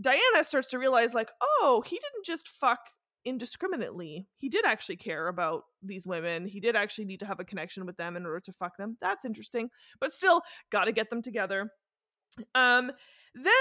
Diana 0.00 0.44
starts 0.44 0.68
to 0.68 0.78
realize, 0.78 1.14
like, 1.14 1.30
oh, 1.40 1.82
he 1.84 1.96
didn't 1.96 2.24
just 2.24 2.48
fuck 2.48 2.90
indiscriminately. 3.24 4.26
He 4.36 4.48
did 4.48 4.64
actually 4.64 4.96
care 4.96 5.28
about 5.28 5.64
these 5.82 6.06
women. 6.06 6.46
He 6.46 6.60
did 6.60 6.76
actually 6.76 7.04
need 7.04 7.20
to 7.20 7.26
have 7.26 7.40
a 7.40 7.44
connection 7.44 7.86
with 7.86 7.96
them 7.96 8.16
in 8.16 8.26
order 8.26 8.40
to 8.40 8.52
fuck 8.52 8.76
them. 8.76 8.96
That's 9.00 9.24
interesting. 9.24 9.70
But 10.00 10.12
still, 10.12 10.42
gotta 10.70 10.92
get 10.92 11.10
them 11.10 11.22
together. 11.22 11.70
Um, 12.54 12.92
then 13.34 13.54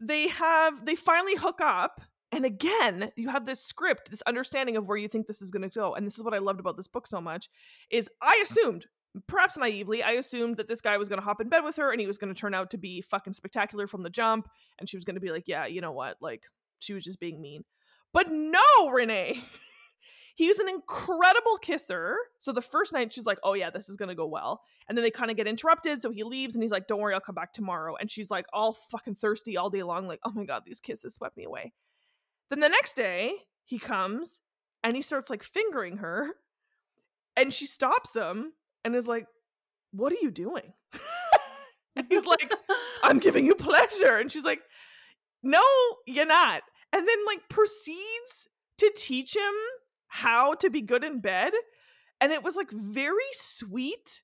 they 0.00 0.28
have 0.28 0.84
they 0.84 0.94
finally 0.94 1.36
hook 1.36 1.60
up. 1.60 2.00
And 2.32 2.44
again, 2.44 3.12
you 3.16 3.28
have 3.28 3.46
this 3.46 3.64
script, 3.64 4.10
this 4.10 4.22
understanding 4.26 4.76
of 4.76 4.86
where 4.86 4.96
you 4.96 5.08
think 5.08 5.26
this 5.26 5.40
is 5.40 5.50
going 5.50 5.62
to 5.62 5.78
go. 5.78 5.94
And 5.94 6.04
this 6.04 6.18
is 6.18 6.24
what 6.24 6.34
I 6.34 6.38
loved 6.38 6.58
about 6.58 6.76
this 6.76 6.88
book 6.88 7.06
so 7.06 7.20
much 7.20 7.48
is 7.88 8.10
I 8.20 8.44
assumed 8.44 8.86
perhaps 9.26 9.56
naively, 9.56 10.02
I 10.02 10.12
assumed 10.12 10.56
that 10.56 10.68
this 10.68 10.80
guy 10.80 10.96
was 10.98 11.08
going 11.08 11.20
to 11.20 11.24
hop 11.24 11.40
in 11.40 11.48
bed 11.48 11.64
with 11.64 11.76
her 11.76 11.90
and 11.90 12.00
he 12.00 12.06
was 12.06 12.18
going 12.18 12.34
to 12.34 12.38
turn 12.38 12.52
out 12.52 12.70
to 12.70 12.78
be 12.78 13.00
fucking 13.00 13.32
spectacular 13.32 13.86
from 13.86 14.02
the 14.02 14.10
jump. 14.10 14.48
And 14.78 14.88
she 14.88 14.96
was 14.96 15.04
going 15.04 15.14
to 15.14 15.20
be 15.20 15.30
like, 15.30 15.44
yeah, 15.46 15.66
you 15.66 15.80
know 15.80 15.92
what? 15.92 16.16
Like, 16.20 16.42
she 16.78 16.92
was 16.92 17.04
just 17.04 17.20
being 17.20 17.40
mean. 17.40 17.64
But 18.16 18.32
no, 18.32 18.88
Renee. 18.90 19.44
he 20.36 20.48
was 20.48 20.58
an 20.58 20.70
incredible 20.70 21.58
kisser. 21.60 22.16
So 22.38 22.50
the 22.50 22.62
first 22.62 22.94
night, 22.94 23.12
she's 23.12 23.26
like, 23.26 23.36
oh, 23.42 23.52
yeah, 23.52 23.68
this 23.68 23.90
is 23.90 23.96
going 23.98 24.08
to 24.08 24.14
go 24.14 24.24
well. 24.24 24.62
And 24.88 24.96
then 24.96 25.02
they 25.02 25.10
kind 25.10 25.30
of 25.30 25.36
get 25.36 25.46
interrupted. 25.46 26.00
So 26.00 26.10
he 26.10 26.24
leaves 26.24 26.54
and 26.54 26.62
he's 26.64 26.72
like, 26.72 26.86
don't 26.86 26.98
worry, 26.98 27.12
I'll 27.12 27.20
come 27.20 27.34
back 27.34 27.52
tomorrow. 27.52 27.94
And 27.94 28.10
she's 28.10 28.30
like, 28.30 28.46
all 28.54 28.72
fucking 28.72 29.16
thirsty 29.16 29.58
all 29.58 29.68
day 29.68 29.82
long, 29.82 30.08
like, 30.08 30.20
oh 30.24 30.30
my 30.30 30.44
God, 30.46 30.62
these 30.64 30.80
kisses 30.80 31.12
swept 31.12 31.36
me 31.36 31.44
away. 31.44 31.74
Then 32.48 32.60
the 32.60 32.70
next 32.70 32.96
day, 32.96 33.34
he 33.66 33.78
comes 33.78 34.40
and 34.82 34.96
he 34.96 35.02
starts 35.02 35.28
like 35.28 35.42
fingering 35.42 35.98
her. 35.98 36.36
And 37.36 37.52
she 37.52 37.66
stops 37.66 38.16
him 38.16 38.54
and 38.82 38.96
is 38.96 39.06
like, 39.06 39.26
What 39.92 40.10
are 40.14 40.22
you 40.22 40.30
doing? 40.30 40.72
and 41.94 42.06
he's 42.08 42.24
like, 42.24 42.50
I'm 43.02 43.18
giving 43.18 43.44
you 43.44 43.54
pleasure. 43.54 44.16
And 44.16 44.32
she's 44.32 44.44
like, 44.44 44.62
No, 45.42 45.62
you're 46.06 46.24
not. 46.24 46.62
And 46.92 47.06
then 47.06 47.18
like 47.26 47.48
proceeds 47.48 48.48
to 48.78 48.92
teach 48.96 49.36
him 49.36 49.52
how 50.08 50.54
to 50.54 50.70
be 50.70 50.82
good 50.82 51.04
in 51.04 51.18
bed. 51.18 51.52
And 52.20 52.32
it 52.32 52.42
was 52.42 52.56
like 52.56 52.70
very 52.70 53.14
sweet. 53.32 54.22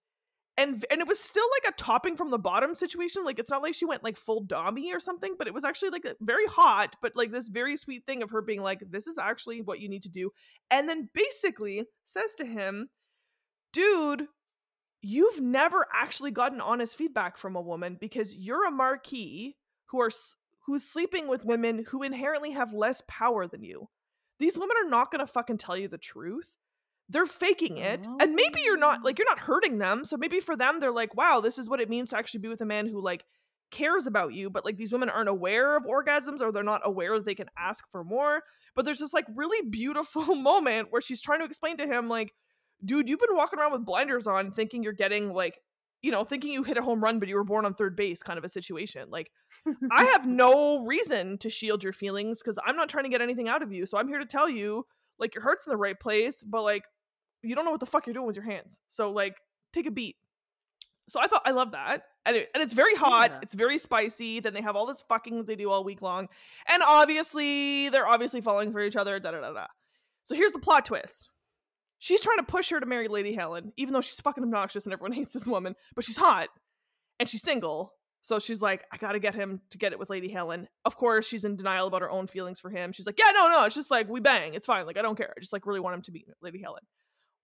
And, 0.59 0.85
and 0.91 1.01
it 1.01 1.09
was 1.09 1.19
still 1.19 1.47
like 1.63 1.73
a 1.73 1.77
topping 1.77 2.17
from 2.17 2.31
the 2.31 2.39
bottom 2.39 2.75
situation. 2.75 3.25
Like 3.25 3.39
it's 3.39 3.51
not 3.51 3.63
like 3.63 3.75
she 3.75 3.87
went 3.87 4.05
like 4.05 4.17
full 4.17 4.45
dommy 4.45 4.95
or 4.95 5.01
something, 5.01 5.35
but 5.39 5.47
it 5.47 5.55
was 5.55 5.65
actually 5.65 5.91
like 5.91 6.07
very 6.21 6.47
hot, 6.47 6.97
but 7.03 7.17
like 7.17 7.33
this 7.33 7.49
very 7.49 7.77
sweet 7.77 8.05
thing 8.07 8.23
of 8.23 8.31
her 8.31 8.43
being 8.43 8.63
like, 8.63 8.83
this 8.91 9.07
is 9.07 9.19
actually 9.19 9.63
what 9.63 9.81
you 9.81 9.89
need 9.89 10.03
to 10.03 10.11
do. 10.11 10.31
And 10.71 10.89
then 10.89 11.09
basically 11.15 11.85
says 12.05 12.35
to 12.37 12.45
him, 12.45 12.91
dude, 13.73 14.27
you've 15.03 15.41
never 15.41 15.87
actually 15.93 16.31
gotten 16.31 16.61
honest 16.61 16.97
feedback 16.97 17.37
from 17.37 17.57
a 17.57 17.61
woman 17.61 17.97
because 18.01 18.35
you're 18.35 18.67
a 18.67 18.71
marquis 18.71 19.57
who 19.87 20.01
are 20.01 20.11
who's 20.67 20.85
sleeping 20.85 21.29
with 21.29 21.45
women 21.45 21.85
who 21.91 22.03
inherently 22.03 22.53
have 22.53 22.73
less 22.73 23.03
power 23.09 23.47
than 23.47 23.63
you. 23.63 23.89
These 24.39 24.59
women 24.59 24.77
are 24.83 24.89
not 24.89 25.11
going 25.11 25.25
to 25.25 25.33
fucking 25.33 25.59
tell 25.59 25.77
you 25.77 25.89
the 25.89 25.99
truth. 25.99 26.57
They're 27.09 27.27
faking 27.27 27.79
it. 27.79 28.07
Oh. 28.09 28.17
And 28.21 28.35
maybe 28.35 28.61
you're 28.65 28.79
not 28.79 29.01
oh. 29.01 29.05
like 29.05 29.19
you're 29.19 29.29
not 29.29 29.41
hurting 29.41 29.79
them. 29.79 30.05
So 30.05 30.17
maybe 30.17 30.41
for 30.41 30.57
them 30.57 30.81
they're 30.81 30.93
like, 30.93 31.17
"Wow, 31.17 31.41
this 31.41 31.59
is 31.59 31.69
what 31.69 31.81
it 31.81 31.91
means 31.91 32.11
to 32.11 32.17
actually 32.17 32.41
be 32.41 32.49
with 32.49 32.61
a 32.61 32.67
man 32.67 32.87
who 32.87 33.03
like 33.03 33.25
cares 33.71 34.07
about 34.07 34.33
you." 34.33 34.51
But 34.51 34.65
like 34.65 34.77
these 34.77 34.93
women 34.93 35.11
aren't 35.11 35.29
aware 35.29 35.77
of 35.77 35.85
orgasms 35.85 36.41
or 36.41 36.53
they're 36.53 36.63
not 36.63 36.83
aware 36.85 37.17
that 37.17 37.27
they 37.27 37.35
can 37.35 37.51
ask 37.59 37.85
for 37.91 38.05
more. 38.05 38.43
But 38.75 38.85
there's 38.85 39.01
this 39.01 39.13
like 39.13 39.27
really 39.35 39.69
beautiful 39.69 40.35
moment 40.35 40.89
where 40.91 41.03
she's 41.03 41.21
trying 41.21 41.41
to 41.41 41.45
explain 41.45 41.77
to 41.79 41.87
him 41.87 42.09
like 42.09 42.33
dude, 42.85 43.09
you've 43.09 43.21
been 43.21 43.37
walking 43.37 43.59
around 43.59 43.73
with 43.73 43.85
blinders 43.85 44.27
on 44.27 44.51
thinking 44.51 44.83
you're 44.83 44.93
getting 44.93 45.33
like, 45.33 45.59
you 46.03 46.11
know, 46.11 46.25
thinking 46.25 46.51
you 46.51 46.65
hit 46.65 46.77
a 46.77 46.83
home 46.83 47.03
run, 47.03 47.21
but 47.21 47.29
you 47.29 47.37
were 47.37 47.45
born 47.45 47.65
on 47.65 47.75
third 47.75 47.97
base 47.97 48.23
kind 48.23 48.39
of 48.39 48.45
a 48.45 48.49
situation. 48.49 49.09
Like, 49.11 49.31
I 49.91 50.05
have 50.07 50.27
no 50.27 50.85
reason 50.85 51.39
to 51.39 51.49
shield 51.49 51.85
your 51.85 51.93
feelings 51.93 52.41
because 52.41 52.59
I'm 52.65 52.77
not 52.77 52.89
trying 52.89 53.05
to 53.05 53.11
get 53.11 53.21
anything 53.21 53.49
out 53.49 53.63
of 53.63 53.73
you. 53.73 53.87
So 53.87 53.97
I'm 53.97 54.09
here 54.09 54.19
to 54.19 54.27
tell 54.27 54.49
you, 54.49 54.85
like, 55.19 55.35
your 55.35 55.43
heart's 55.43 55.67
in 55.67 55.71
the 55.71 55.77
right 55.77 55.99
place, 55.99 56.43
but 56.43 56.63
like, 56.63 56.83
you 57.43 57.55
don't 57.55 57.65
know 57.65 57.71
what 57.71 57.81
the 57.81 57.87
fuck 57.87 58.07
you're 58.07 58.15
doing 58.15 58.27
with 58.27 58.37
your 58.37 58.45
hands. 58.45 58.81
So, 58.89 59.13
like, 59.13 59.37
take 59.73 59.87
a 59.87 59.91
beat. 59.91 60.17
So 61.09 61.21
I 61.21 61.27
thought 61.29 61.43
I 61.45 61.53
love 61.53 61.73
that. 61.73 62.05
And, 62.25 62.37
it, 62.37 62.51
and 62.55 62.63
it's 62.63 62.73
very 62.73 62.95
hot. 62.95 63.31
Yeah. 63.31 63.39
It's 63.43 63.55
very 63.55 63.79
spicy. 63.79 64.41
Then 64.41 64.55
they 64.55 64.63
have 64.63 64.77
all 64.77 64.87
this 64.87 65.03
fucking 65.09 65.45
they 65.45 65.57
do 65.57 65.71
all 65.71 65.85
week 65.85 66.03
long. 66.03 66.29
And 66.69 66.83
obviously, 66.83 67.89
they're 67.91 68.07
obviously 68.07 68.41
falling 68.41 68.73
for 68.73 68.81
each 68.81 68.97
other. 68.97 69.19
Da 69.19 69.33
da 69.33 69.41
da 69.41 69.53
da. 69.53 69.67
So 70.25 70.37
here's 70.37 70.53
the 70.53 70.61
plot 70.61 70.85
twist 70.85 71.29
she's 72.03 72.21
trying 72.21 72.39
to 72.39 72.43
push 72.43 72.71
her 72.71 72.81
to 72.81 72.87
marry 72.87 73.07
Lady 73.07 73.33
Helen, 73.33 73.73
even 73.77 73.95
though 73.95 74.01
she's 74.01 74.21
fucking 74.21 74.43
obnoxious 74.43 74.87
and 74.87 74.93
everyone 74.93 75.13
hates 75.19 75.33
this 75.33 75.47
woman, 75.47 75.77
but 75.95 76.05
she's 76.05 76.17
hot 76.17 76.49
and 77.21 77.29
she's 77.29 77.43
single. 77.43 77.95
So 78.23 78.41
she's 78.41 78.61
like, 78.61 78.85
I 78.93 78.97
gotta 78.97 79.21
get 79.21 79.37
him 79.37 79.61
to 79.71 79.79
get 79.79 79.93
it 79.93 80.01
with 80.01 80.11
Lady 80.11 80.29
Helen. 80.29 80.69
Of 80.85 80.97
course, 80.97 81.27
she's 81.27 81.45
in 81.45 81.57
denial 81.57 81.87
about 81.87 82.03
her 82.03 82.11
own 82.11 82.27
feelings 82.27 82.59
for 82.59 82.71
him. 82.71 82.91
She's 82.93 83.07
like, 83.07 83.19
Yeah, 83.19 83.31
no, 83.33 83.49
no, 83.49 83.65
it's 83.65 83.77
just 83.77 83.91
like 83.91 84.09
we 84.09 84.19
bang, 84.19 84.55
it's 84.55 84.67
fine. 84.67 84.85
Like 84.85 84.99
I 84.99 85.03
don't 85.03 85.17
care. 85.17 85.33
I 85.37 85.41
just 85.41 85.53
like 85.53 85.65
really 85.65 85.81
want 85.81 85.95
him 85.95 86.03
to 86.03 86.13
meet 86.13 86.27
Lady 86.41 86.61
Helen. 86.61 86.83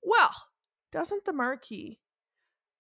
Well, 0.03 0.35
doesn't 0.91 1.25
the 1.25 1.33
Marquis 1.33 2.01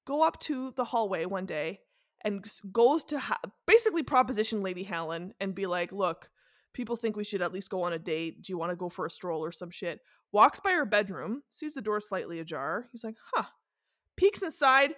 go 0.04 0.22
up 0.22 0.40
to 0.40 0.72
the 0.76 0.84
hallway 0.84 1.26
one 1.26 1.46
day 1.46 1.80
and 2.24 2.44
goes 2.72 3.04
to 3.04 3.18
ha- 3.20 3.40
basically 3.66 4.02
proposition 4.02 4.62
Lady 4.62 4.82
Helen 4.82 5.32
and 5.40 5.54
be 5.54 5.66
like, 5.66 5.92
Look, 5.92 6.30
people 6.74 6.96
think 6.96 7.16
we 7.16 7.24
should 7.24 7.42
at 7.42 7.52
least 7.52 7.70
go 7.70 7.82
on 7.82 7.92
a 7.92 7.98
date. 7.98 8.42
Do 8.42 8.52
you 8.52 8.58
want 8.58 8.70
to 8.70 8.76
go 8.76 8.88
for 8.88 9.06
a 9.06 9.10
stroll 9.10 9.44
or 9.44 9.52
some 9.52 9.70
shit? 9.70 10.00
Walks 10.32 10.60
by 10.60 10.72
her 10.72 10.84
bedroom, 10.84 11.42
sees 11.50 11.74
the 11.74 11.82
door 11.82 12.00
slightly 12.00 12.38
ajar. 12.38 12.88
He's 12.92 13.04
like, 13.04 13.16
Huh. 13.34 13.44
Peeks 14.16 14.42
inside 14.42 14.94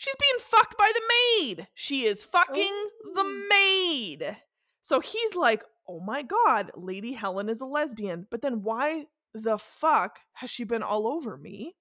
She's 0.00 0.16
being 0.18 0.40
fucked 0.40 0.78
by 0.78 0.90
the 0.94 1.02
maid. 1.44 1.68
She 1.74 2.06
is 2.06 2.24
fucking 2.24 2.72
oh. 2.72 3.12
the 3.14 3.46
maid. 3.50 4.38
So 4.80 5.00
he's 5.00 5.34
like, 5.34 5.62
oh 5.86 6.00
my 6.00 6.22
god, 6.22 6.70
Lady 6.74 7.12
Helen 7.12 7.50
is 7.50 7.60
a 7.60 7.66
lesbian. 7.66 8.26
But 8.30 8.40
then 8.40 8.62
why 8.62 9.08
the 9.34 9.58
fuck 9.58 10.20
has 10.32 10.48
she 10.48 10.64
been 10.64 10.82
all 10.82 11.06
over 11.06 11.36
me? 11.36 11.74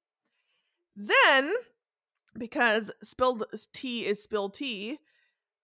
Then, 0.97 1.53
because 2.37 2.91
spilled 3.01 3.45
tea 3.71 4.05
is 4.05 4.21
spilled 4.21 4.53
tea, 4.53 4.97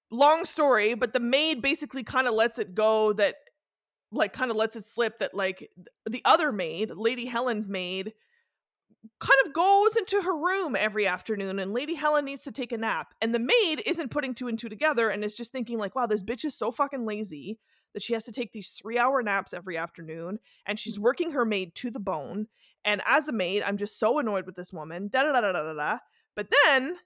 long 0.09 0.45
story, 0.45 0.93
but 0.93 1.11
the 1.11 1.19
maid 1.19 1.61
basically 1.61 2.03
kind 2.03 2.25
of 2.25 2.35
lets 2.35 2.57
it 2.57 2.73
go 2.73 3.11
that, 3.11 3.35
like, 4.15 4.33
kind 4.33 4.51
of 4.51 4.57
lets 4.57 4.75
it 4.75 4.85
slip 4.85 5.19
that, 5.19 5.33
like, 5.33 5.69
the 6.05 6.21
other 6.25 6.51
maid, 6.51 6.91
Lady 6.91 7.25
Helen's 7.25 7.67
maid, 7.67 8.13
kind 9.19 9.39
of 9.45 9.53
goes 9.53 9.95
into 9.95 10.21
her 10.21 10.35
room 10.35 10.75
every 10.75 11.05
afternoon 11.05 11.59
and 11.59 11.73
Lady 11.73 11.95
Helen 11.95 12.25
needs 12.25 12.43
to 12.43 12.51
take 12.51 12.71
a 12.71 12.77
nap. 12.77 13.13
And 13.21 13.33
the 13.33 13.39
maid 13.39 13.81
isn't 13.85 14.11
putting 14.11 14.33
two 14.33 14.47
and 14.47 14.57
two 14.57 14.69
together 14.69 15.09
and 15.09 15.23
is 15.23 15.35
just 15.35 15.51
thinking, 15.51 15.77
like, 15.77 15.95
wow, 15.95 16.05
this 16.05 16.23
bitch 16.23 16.45
is 16.45 16.55
so 16.55 16.71
fucking 16.71 17.05
lazy 17.05 17.59
that 17.93 18.03
she 18.03 18.13
has 18.13 18.25
to 18.25 18.31
take 18.31 18.51
these 18.51 18.69
three 18.69 18.97
hour 18.97 19.21
naps 19.23 19.53
every 19.53 19.77
afternoon 19.77 20.39
and 20.65 20.79
she's 20.79 20.97
mm. 20.97 21.01
working 21.01 21.31
her 21.31 21.45
maid 21.45 21.75
to 21.75 21.89
the 21.89 21.99
bone. 21.99 22.47
And 22.83 23.01
as 23.05 23.27
a 23.27 23.31
maid, 23.31 23.63
I'm 23.63 23.77
just 23.77 23.97
so 23.97 24.19
annoyed 24.19 24.45
with 24.45 24.55
this 24.55 24.73
woman. 24.73 25.07
Da 25.07 25.23
da 25.23 25.31
da 25.31 25.41
da 25.41 25.51
da 25.51 25.73
da. 25.73 25.97
But 26.35 26.47
then 26.65 26.97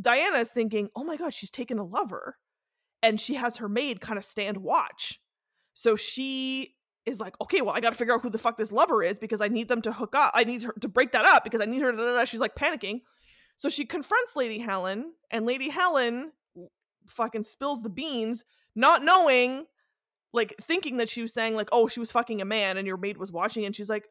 Diana 0.00 0.38
is 0.38 0.50
thinking, 0.50 0.88
oh 0.94 1.04
my 1.04 1.16
God, 1.16 1.32
she's 1.32 1.50
taken 1.50 1.78
a 1.78 1.84
lover. 1.84 2.36
And 3.02 3.20
she 3.20 3.34
has 3.34 3.58
her 3.58 3.68
maid 3.68 4.00
kind 4.00 4.18
of 4.18 4.24
stand 4.24 4.58
watch. 4.58 5.20
So 5.78 5.94
she 5.94 6.74
is 7.04 7.20
like, 7.20 7.38
okay, 7.38 7.60
well, 7.60 7.74
I 7.74 7.80
got 7.80 7.90
to 7.90 7.98
figure 7.98 8.14
out 8.14 8.22
who 8.22 8.30
the 8.30 8.38
fuck 8.38 8.56
this 8.56 8.72
lover 8.72 9.02
is 9.02 9.18
because 9.18 9.42
I 9.42 9.48
need 9.48 9.68
them 9.68 9.82
to 9.82 9.92
hook 9.92 10.14
up. 10.14 10.32
I 10.34 10.42
need 10.42 10.62
her 10.62 10.72
to 10.80 10.88
break 10.88 11.12
that 11.12 11.26
up 11.26 11.44
because 11.44 11.60
I 11.60 11.66
need 11.66 11.82
her 11.82 11.92
to. 11.92 12.24
She's 12.24 12.40
like 12.40 12.56
panicking. 12.56 13.02
So 13.56 13.68
she 13.68 13.84
confronts 13.84 14.34
Lady 14.34 14.58
Helen, 14.58 15.12
and 15.30 15.44
Lady 15.44 15.68
Helen 15.68 16.32
fucking 17.10 17.42
spills 17.42 17.82
the 17.82 17.90
beans, 17.90 18.42
not 18.74 19.02
knowing, 19.02 19.66
like 20.32 20.54
thinking 20.62 20.96
that 20.96 21.10
she 21.10 21.20
was 21.20 21.34
saying, 21.34 21.54
like, 21.54 21.68
oh, 21.72 21.88
she 21.88 22.00
was 22.00 22.10
fucking 22.10 22.40
a 22.40 22.46
man 22.46 22.78
and 22.78 22.86
your 22.86 22.96
maid 22.96 23.18
was 23.18 23.30
watching. 23.30 23.66
And 23.66 23.76
she's 23.76 23.90
like, 23.90 24.06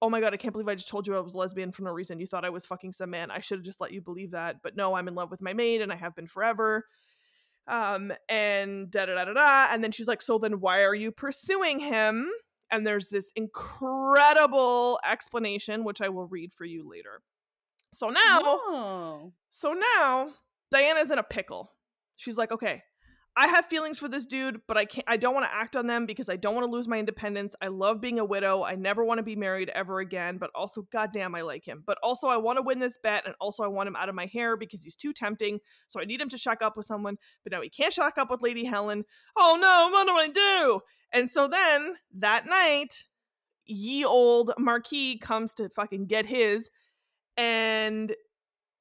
oh 0.00 0.08
my 0.08 0.22
God, 0.22 0.32
I 0.32 0.38
can't 0.38 0.52
believe 0.52 0.68
I 0.68 0.74
just 0.74 0.88
told 0.88 1.06
you 1.06 1.14
I 1.14 1.20
was 1.20 1.34
lesbian 1.34 1.70
for 1.70 1.82
no 1.82 1.90
reason. 1.90 2.18
You 2.18 2.26
thought 2.26 2.46
I 2.46 2.50
was 2.50 2.64
fucking 2.64 2.92
some 2.92 3.10
man. 3.10 3.30
I 3.30 3.40
should 3.40 3.58
have 3.58 3.66
just 3.66 3.80
let 3.80 3.92
you 3.92 4.00
believe 4.00 4.30
that. 4.30 4.62
But 4.62 4.74
no, 4.74 4.94
I'm 4.94 5.08
in 5.08 5.14
love 5.14 5.30
with 5.30 5.42
my 5.42 5.52
maid 5.52 5.82
and 5.82 5.92
I 5.92 5.96
have 5.96 6.16
been 6.16 6.28
forever 6.28 6.86
um 7.66 8.12
and 8.28 8.90
da 8.90 9.06
da 9.06 9.14
da 9.14 9.24
da 9.24 9.32
da 9.32 9.68
and 9.72 9.82
then 9.82 9.90
she's 9.90 10.08
like 10.08 10.20
so 10.20 10.38
then 10.38 10.60
why 10.60 10.82
are 10.82 10.94
you 10.94 11.10
pursuing 11.10 11.80
him? 11.80 12.28
And 12.70 12.86
there's 12.86 13.08
this 13.08 13.30
incredible 13.36 14.98
explanation 15.08 15.84
which 15.84 16.00
i 16.00 16.08
will 16.08 16.26
read 16.26 16.52
for 16.52 16.64
you 16.64 16.88
later. 16.88 17.22
So 17.92 18.08
now 18.08 18.40
oh. 18.42 19.32
so 19.50 19.72
now 19.72 20.30
diana's 20.70 21.10
in 21.10 21.18
a 21.18 21.22
pickle. 21.22 21.70
She's 22.16 22.38
like 22.38 22.52
okay 22.52 22.82
I 23.36 23.48
have 23.48 23.66
feelings 23.66 23.98
for 23.98 24.08
this 24.08 24.24
dude, 24.24 24.60
but 24.68 24.76
I 24.76 24.84
can't 24.84 25.04
I 25.08 25.16
don't 25.16 25.34
want 25.34 25.44
to 25.46 25.54
act 25.54 25.74
on 25.74 25.88
them 25.88 26.06
because 26.06 26.28
I 26.28 26.36
don't 26.36 26.54
want 26.54 26.66
to 26.66 26.70
lose 26.70 26.86
my 26.86 26.98
independence. 26.98 27.56
I 27.60 27.66
love 27.66 28.00
being 28.00 28.20
a 28.20 28.24
widow. 28.24 28.62
I 28.62 28.76
never 28.76 29.04
want 29.04 29.18
to 29.18 29.24
be 29.24 29.34
married 29.34 29.70
ever 29.70 29.98
again, 29.98 30.38
but 30.38 30.50
also 30.54 30.86
goddamn 30.92 31.34
I 31.34 31.40
like 31.40 31.66
him. 31.66 31.82
But 31.84 31.98
also 32.02 32.28
I 32.28 32.36
want 32.36 32.58
to 32.58 32.62
win 32.62 32.78
this 32.78 32.96
bet 33.02 33.26
and 33.26 33.34
also 33.40 33.64
I 33.64 33.68
want 33.68 33.88
him 33.88 33.96
out 33.96 34.08
of 34.08 34.14
my 34.14 34.26
hair 34.26 34.56
because 34.56 34.84
he's 34.84 34.94
too 34.94 35.12
tempting. 35.12 35.58
So 35.88 36.00
I 36.00 36.04
need 36.04 36.20
him 36.20 36.28
to 36.28 36.38
shack 36.38 36.62
up 36.62 36.76
with 36.76 36.86
someone, 36.86 37.16
but 37.42 37.52
now 37.52 37.60
he 37.60 37.68
can't 37.68 37.92
shack 37.92 38.18
up 38.18 38.30
with 38.30 38.42
Lady 38.42 38.64
Helen. 38.64 39.04
Oh 39.36 39.58
no, 39.60 39.90
what 39.90 40.06
do 40.06 40.12
I 40.12 40.28
do? 40.28 40.80
And 41.12 41.28
so 41.28 41.48
then 41.48 41.96
that 42.16 42.46
night, 42.46 43.04
ye 43.66 44.04
old 44.04 44.52
Marquis 44.58 45.18
comes 45.18 45.54
to 45.54 45.68
fucking 45.70 46.06
get 46.06 46.26
his 46.26 46.70
and 47.36 48.14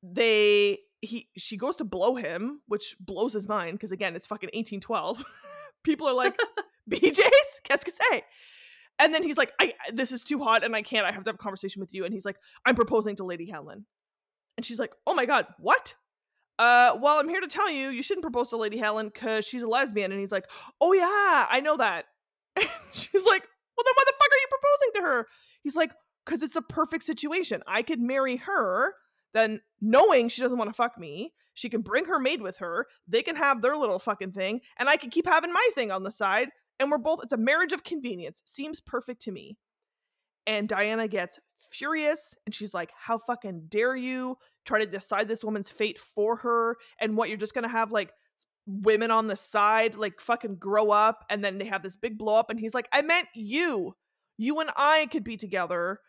they 0.03 0.79
he 1.03 1.27
she 1.37 1.57
goes 1.57 1.75
to 1.77 1.83
blow 1.83 2.15
him, 2.15 2.61
which 2.67 2.95
blows 2.99 3.33
his 3.33 3.47
mind 3.47 3.73
because 3.73 3.91
again, 3.91 4.15
it's 4.15 4.27
fucking 4.27 4.49
1812. 4.53 5.23
People 5.83 6.07
are 6.07 6.13
like, 6.13 6.39
BJ's, 6.89 7.59
qu'est-ce 7.63 7.83
que 7.83 7.91
c'est? 7.91 8.23
And 8.99 9.13
then 9.13 9.23
he's 9.23 9.37
like, 9.37 9.51
I 9.59 9.73
this 9.91 10.11
is 10.11 10.23
too 10.23 10.39
hot 10.41 10.63
and 10.63 10.75
I 10.75 10.81
can't. 10.81 11.05
I 11.05 11.11
have 11.11 11.23
to 11.25 11.29
have 11.29 11.35
a 11.35 11.43
conversation 11.43 11.81
with 11.81 11.93
you. 11.93 12.05
And 12.05 12.13
he's 12.13 12.25
like, 12.25 12.37
I'm 12.65 12.75
proposing 12.75 13.17
to 13.17 13.25
Lady 13.25 13.49
Helen. 13.49 13.85
And 14.57 14.65
she's 14.65 14.79
like, 14.79 14.93
Oh 15.05 15.13
my 15.13 15.25
god, 15.25 15.45
what? 15.59 15.95
Uh, 16.59 16.95
well, 17.01 17.19
I'm 17.19 17.27
here 17.27 17.41
to 17.41 17.47
tell 17.47 17.69
you, 17.69 17.89
you 17.89 18.03
shouldn't 18.03 18.21
propose 18.21 18.51
to 18.51 18.57
Lady 18.57 18.77
Helen 18.77 19.09
because 19.11 19.45
she's 19.45 19.63
a 19.63 19.67
lesbian. 19.67 20.11
And 20.11 20.21
he's 20.21 20.31
like, 20.31 20.45
Oh 20.79 20.93
yeah, 20.93 21.47
I 21.49 21.59
know 21.61 21.77
that. 21.77 22.05
And 22.55 22.69
she's 22.93 23.25
like, 23.25 23.43
Well, 23.75 23.83
then 23.83 23.93
why 23.95 24.03
the 24.05 24.13
fuck 24.19 24.31
are 24.31 24.41
you 24.41 24.47
proposing 24.49 24.91
to 24.95 25.01
her? 25.01 25.27
He's 25.63 25.75
like, 25.75 25.91
Because 26.25 26.43
it's 26.43 26.55
a 26.55 26.61
perfect 26.61 27.03
situation. 27.03 27.61
I 27.67 27.81
could 27.81 27.99
marry 27.99 28.37
her 28.37 28.93
then 29.33 29.61
knowing 29.81 30.29
she 30.29 30.41
doesn't 30.41 30.57
want 30.57 30.69
to 30.69 30.75
fuck 30.75 30.97
me, 30.97 31.33
she 31.53 31.69
can 31.69 31.81
bring 31.81 32.05
her 32.05 32.19
maid 32.19 32.41
with 32.41 32.57
her. 32.57 32.87
They 33.07 33.21
can 33.21 33.35
have 33.35 33.61
their 33.61 33.75
little 33.75 33.99
fucking 33.99 34.31
thing, 34.31 34.61
and 34.77 34.89
I 34.89 34.97
can 34.97 35.09
keep 35.09 35.27
having 35.27 35.53
my 35.53 35.67
thing 35.75 35.91
on 35.91 36.03
the 36.03 36.11
side. 36.11 36.49
And 36.79 36.89
we're 36.89 36.97
both, 36.97 37.19
it's 37.23 37.33
a 37.33 37.37
marriage 37.37 37.71
of 37.71 37.83
convenience. 37.83 38.41
Seems 38.45 38.79
perfect 38.79 39.21
to 39.23 39.31
me. 39.31 39.57
And 40.45 40.67
Diana 40.67 41.07
gets 41.07 41.39
furious 41.71 42.33
and 42.45 42.53
she's 42.53 42.73
like, 42.73 42.91
How 42.97 43.17
fucking 43.17 43.67
dare 43.69 43.95
you 43.95 44.37
try 44.65 44.79
to 44.79 44.85
decide 44.85 45.27
this 45.27 45.43
woman's 45.43 45.69
fate 45.69 45.99
for 45.99 46.37
her? 46.37 46.77
And 46.99 47.15
what 47.15 47.29
you're 47.29 47.37
just 47.37 47.53
gonna 47.53 47.69
have 47.69 47.91
like 47.91 48.11
women 48.65 49.11
on 49.11 49.27
the 49.27 49.35
side, 49.35 49.95
like 49.95 50.19
fucking 50.19 50.55
grow 50.55 50.89
up. 50.89 51.23
And 51.29 51.43
then 51.43 51.57
they 51.57 51.65
have 51.65 51.83
this 51.83 51.95
big 51.95 52.17
blow 52.17 52.35
up. 52.35 52.49
And 52.49 52.59
he's 52.59 52.73
like, 52.73 52.87
I 52.91 53.01
meant 53.01 53.27
you. 53.33 53.95
You 54.37 54.59
and 54.59 54.71
I 54.75 55.07
could 55.11 55.23
be 55.23 55.37
together 55.37 55.99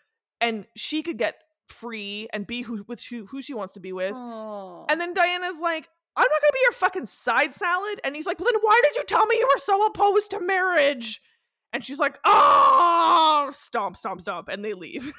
and 0.41 0.67
she 0.77 1.03
could 1.03 1.19
get 1.19 1.37
free 1.68 2.29
and 2.33 2.46
be 2.46 2.62
who 2.62 2.85
with 2.87 3.03
who, 3.03 3.27
who 3.27 3.42
she 3.42 3.55
wants 3.55 3.74
to 3.74 3.81
be 3.81 3.92
with. 3.92 4.14
Aww. 4.14 4.87
And 4.88 5.00
then 5.00 5.14
Diana's 5.14 5.59
like, 5.61 5.88
I'm 6.16 6.22
not 6.22 6.40
gonna 6.42 6.53
be 6.53 6.61
your 6.62 6.72
fucking 6.72 7.07
side 7.07 7.55
salad. 7.55 8.00
And 8.05 8.14
he's 8.14 8.27
like, 8.27 8.38
well, 8.38 8.48
then 8.53 8.61
why 8.62 8.81
did 8.85 8.96
you 8.96 9.05
tell 9.05 9.27
me 9.27 9.37
you 9.37 9.48
were 9.53 9.59
so 9.59 9.85
opposed 9.87 10.31
to 10.31 10.40
marriage? 10.40 11.20
And 11.72 11.85
she's 11.85 11.98
like, 11.98 12.18
oh, 12.24 13.48
stomp, 13.53 13.96
stomp, 13.96 14.20
stomp. 14.20 14.48
And 14.48 14.64
they 14.64 14.74
leave. 14.74 15.12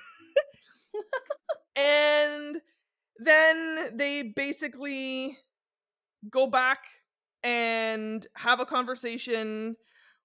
and 1.75 2.61
then 3.19 3.97
they 3.97 4.23
basically 4.23 5.37
go 6.29 6.47
back 6.47 6.79
and 7.43 8.25
have 8.35 8.59
a 8.59 8.65
conversation 8.65 9.75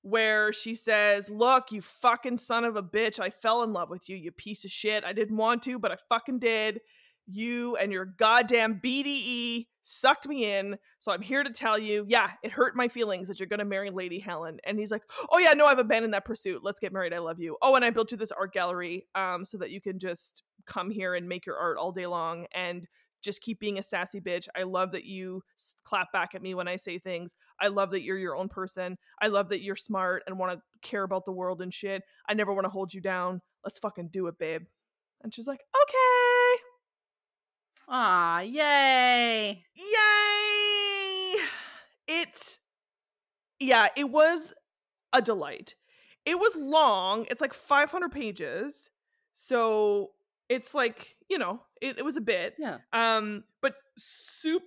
where 0.02 0.52
she 0.52 0.74
says, 0.74 1.30
Look, 1.30 1.72
you 1.72 1.80
fucking 1.80 2.38
son 2.38 2.64
of 2.64 2.76
a 2.76 2.82
bitch, 2.82 3.20
I 3.20 3.30
fell 3.30 3.62
in 3.62 3.72
love 3.72 3.90
with 3.90 4.08
you, 4.08 4.16
you 4.16 4.32
piece 4.32 4.64
of 4.64 4.70
shit. 4.70 5.04
I 5.04 5.12
didn't 5.12 5.36
want 5.36 5.62
to, 5.64 5.78
but 5.78 5.92
I 5.92 5.96
fucking 6.08 6.38
did. 6.38 6.80
You 7.26 7.76
and 7.76 7.92
your 7.92 8.06
goddamn 8.06 8.80
BDE 8.82 9.66
sucked 9.82 10.26
me 10.26 10.52
in. 10.52 10.76
So 10.98 11.12
I'm 11.12 11.22
here 11.22 11.42
to 11.42 11.50
tell 11.50 11.78
you, 11.78 12.04
yeah, 12.08 12.30
it 12.42 12.50
hurt 12.50 12.76
my 12.76 12.88
feelings 12.88 13.28
that 13.28 13.38
you're 13.38 13.46
gonna 13.46 13.64
marry 13.64 13.90
Lady 13.90 14.18
Helen. 14.18 14.58
And 14.64 14.78
he's 14.78 14.90
like, 14.90 15.02
Oh 15.30 15.38
yeah, 15.38 15.52
no, 15.52 15.66
I've 15.66 15.78
abandoned 15.78 16.14
that 16.14 16.24
pursuit. 16.24 16.62
Let's 16.64 16.80
get 16.80 16.92
married. 16.92 17.14
I 17.14 17.18
love 17.18 17.38
you. 17.38 17.56
Oh, 17.62 17.74
and 17.74 17.84
I 17.84 17.90
built 17.90 18.10
you 18.10 18.16
this 18.16 18.32
art 18.32 18.52
gallery 18.52 19.06
um 19.14 19.44
so 19.44 19.58
that 19.58 19.70
you 19.70 19.80
can 19.80 19.98
just 19.98 20.42
come 20.66 20.90
here 20.90 21.14
and 21.14 21.28
make 21.28 21.46
your 21.46 21.56
art 21.56 21.76
all 21.78 21.92
day 21.92 22.06
long 22.06 22.46
and 22.54 22.86
just 23.22 23.40
keep 23.40 23.60
being 23.60 23.78
a 23.78 23.82
sassy 23.82 24.20
bitch. 24.20 24.48
I 24.56 24.62
love 24.62 24.92
that 24.92 25.04
you 25.04 25.42
clap 25.84 26.12
back 26.12 26.34
at 26.34 26.42
me 26.42 26.54
when 26.54 26.68
I 26.68 26.76
say 26.76 26.98
things. 26.98 27.34
I 27.60 27.68
love 27.68 27.90
that 27.92 28.02
you're 28.02 28.18
your 28.18 28.36
own 28.36 28.48
person. 28.48 28.98
I 29.20 29.28
love 29.28 29.48
that 29.50 29.62
you're 29.62 29.76
smart 29.76 30.22
and 30.26 30.38
want 30.38 30.52
to 30.52 30.62
care 30.82 31.02
about 31.02 31.24
the 31.24 31.32
world 31.32 31.60
and 31.60 31.72
shit. 31.72 32.02
I 32.28 32.34
never 32.34 32.52
want 32.52 32.64
to 32.64 32.70
hold 32.70 32.94
you 32.94 33.00
down. 33.00 33.42
Let's 33.64 33.78
fucking 33.78 34.08
do 34.08 34.26
it, 34.26 34.38
babe. 34.38 34.62
And 35.22 35.34
she's 35.34 35.46
like, 35.46 35.60
okay. 35.60 36.62
Ah, 37.88 38.40
yay. 38.40 39.64
Yay. 39.74 41.42
It, 42.06 42.56
yeah, 43.58 43.88
it 43.96 44.10
was 44.10 44.54
a 45.12 45.20
delight. 45.20 45.74
It 46.24 46.38
was 46.38 46.56
long. 46.56 47.26
It's 47.30 47.40
like 47.40 47.54
500 47.54 48.10
pages. 48.10 48.88
So 49.34 50.10
it's 50.50 50.74
like 50.74 51.16
you 51.30 51.38
know 51.38 51.62
it, 51.80 51.98
it 51.98 52.04
was 52.04 52.16
a 52.16 52.20
bit 52.20 52.54
yeah. 52.58 52.78
um 52.92 53.44
but 53.62 53.76
super 53.96 54.66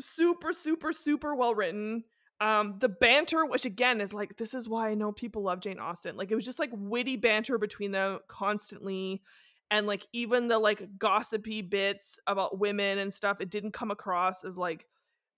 super 0.00 0.52
super 0.54 0.92
super 0.92 1.34
well 1.34 1.54
written 1.54 2.04
um 2.40 2.76
the 2.78 2.88
banter 2.88 3.44
which 3.44 3.66
again 3.66 4.00
is 4.00 4.14
like 4.14 4.36
this 4.36 4.54
is 4.54 4.68
why 4.68 4.88
i 4.88 4.94
know 4.94 5.12
people 5.12 5.42
love 5.42 5.60
jane 5.60 5.78
austen 5.78 6.16
like 6.16 6.30
it 6.30 6.34
was 6.34 6.44
just 6.44 6.58
like 6.58 6.70
witty 6.72 7.16
banter 7.16 7.58
between 7.58 7.92
them 7.92 8.18
constantly 8.28 9.22
and 9.70 9.86
like 9.86 10.06
even 10.12 10.48
the 10.48 10.58
like 10.58 10.98
gossipy 10.98 11.60
bits 11.60 12.18
about 12.26 12.58
women 12.58 12.98
and 12.98 13.12
stuff 13.12 13.40
it 13.40 13.50
didn't 13.50 13.72
come 13.72 13.90
across 13.90 14.44
as 14.44 14.56
like 14.56 14.86